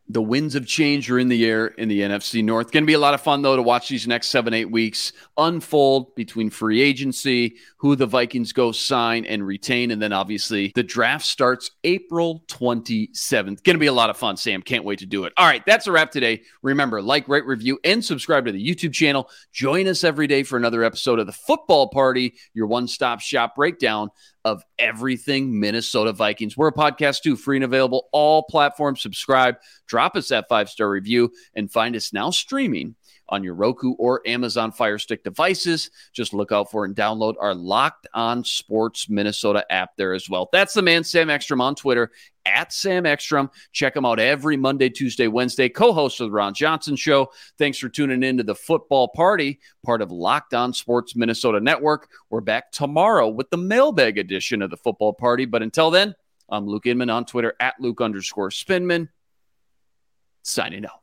The 0.10 0.22
winds 0.22 0.56
of 0.56 0.68
change 0.68 1.10
are 1.10 1.18
in 1.18 1.30
the 1.30 1.46
air 1.46 1.68
in 1.68 1.88
the 1.88 2.02
NFC 2.02 2.44
North. 2.44 2.72
Going 2.72 2.84
to 2.84 2.88
be 2.88 2.94
a 2.94 3.00
lot 3.00 3.14
of 3.14 3.22
fun, 3.22 3.42
though, 3.42 3.56
to 3.56 3.62
watch 3.62 3.88
these 3.88 4.06
next 4.06 4.28
seven, 4.28 4.54
eight 4.54 4.70
weeks 4.70 5.14
unfold 5.38 6.14
between 6.16 6.50
free 6.50 6.82
agency, 6.82 7.56
who 7.78 7.96
the 7.96 8.06
Vikings 8.06 8.52
go 8.52 8.74
sign 8.74 9.26
and 9.26 9.48
retain. 9.48 9.92
And 9.92 10.02
then 10.02 10.12
obviously 10.12 10.74
the 10.76 10.84
draft 10.84 11.26
starts 11.26 11.72
April 11.86 12.44
27th. 12.48 13.64
Going 13.64 13.76
to 13.76 13.78
be 13.78 13.88
a 13.88 13.94
lot 13.94 14.10
of 14.10 14.18
fun, 14.18 14.36
Sam. 14.36 14.62
Can't 14.62 14.84
wait 14.84 15.00
to 15.00 15.06
do 15.06 15.24
it. 15.24 15.34
All 15.38 15.48
right, 15.48 15.64
that's 15.66 15.88
a 15.88 15.92
wrap 15.92 16.12
today. 16.12 16.42
Remember, 16.62 17.02
like, 17.02 17.28
rate, 17.30 17.46
review, 17.46 17.80
and 17.86 18.04
subscribe 18.04 18.46
to 18.46 18.52
the 18.52 18.64
YouTube 18.64 18.94
channel. 18.94 19.30
Join 19.54 19.88
us 19.88 20.04
every 20.04 20.28
day 20.28 20.44
for 20.44 20.58
another 20.58 20.84
episode 20.84 21.20
of 21.20 21.28
the 21.28 21.32
Football 21.32 21.88
Party, 21.88 22.34
your 22.54 22.68
one 22.68 22.88
stop 22.88 23.22
shop 23.22 23.56
breakdown 23.56 24.10
of 24.46 24.64
everything 24.78 25.60
Minnesota 25.60 26.14
Vikings. 26.14 26.58
We're 26.58 26.68
a 26.68 26.74
podcast 26.74 27.22
too, 27.22 27.36
free 27.36 27.58
and 27.58 27.64
available, 27.64 28.10
all 28.12 28.44
platforms. 28.44 29.02
Subscribe, 29.02 29.56
drop 29.88 30.16
us 30.16 30.30
that 30.30 30.50
five 30.50 30.70
star 30.70 30.90
review, 30.90 31.32
and 31.56 31.72
find 31.72 31.96
us 31.96 32.14
now 32.14 32.30
streaming 32.30 32.96
on 33.34 33.44
your 33.44 33.56
Roku 33.56 33.94
or 33.94 34.22
Amazon 34.28 34.72
Fire 34.72 35.00
Stick 35.00 35.24
devices. 35.24 35.90
Just 36.14 36.36
look 36.36 36.52
out 36.52 36.70
for 36.70 36.86
and 36.86 36.96
download 36.96 37.34
our 37.40 37.56
Locked 37.56 38.08
On 38.14 38.44
Sports 38.44 39.10
Minnesota 39.10 39.66
app 39.72 39.98
there 39.98 40.14
as 40.14 40.30
well. 40.30 40.50
That's 40.54 40.76
the 40.76 40.84
man, 40.84 41.04
Sam 41.04 41.32
Ekstrom, 41.32 41.60
on 41.60 41.74
Twitter 41.74 42.12
at 42.46 42.72
Sam 42.72 43.08
Ekstrom. 43.08 43.50
Check 43.72 43.96
him 43.96 44.06
out 44.06 44.20
every 44.20 44.56
Monday, 44.56 44.90
Tuesday, 44.90 45.28
Wednesday, 45.28 45.68
co 45.68 45.94
host 45.94 46.22
of 46.22 46.28
the 46.28 46.32
Ron 46.32 46.54
Johnson 46.54 46.96
Show. 46.96 47.32
Thanks 47.58 47.80
for 47.80 47.90
tuning 47.90 48.22
in 48.22 48.38
to 48.38 48.44
the 48.44 48.54
football 48.54 49.08
party, 49.08 49.60
part 49.84 50.04
of 50.04 50.12
Locked 50.12 50.54
On 50.54 50.72
Sports 50.72 51.16
Minnesota 51.16 51.60
Network. 51.60 52.10
We're 52.30 52.42
back 52.42 52.72
tomorrow 52.72 53.30
with 53.30 53.50
the 53.50 53.58
mailbag 53.58 54.20
edition 54.20 54.62
of 54.62 54.70
the 54.70 54.78
football 54.78 55.14
party. 55.14 55.46
But 55.46 55.64
until 55.64 55.90
then, 55.90 56.14
I'm 56.50 56.68
Luke 56.68 56.86
Inman 56.86 57.10
on 57.10 57.26
Twitter 57.26 57.56
at 57.60 57.80
Luke 57.80 58.00
underscore 58.00 58.52
Spinman. 58.52 59.10
Signing 60.44 60.86
out. 60.86 61.03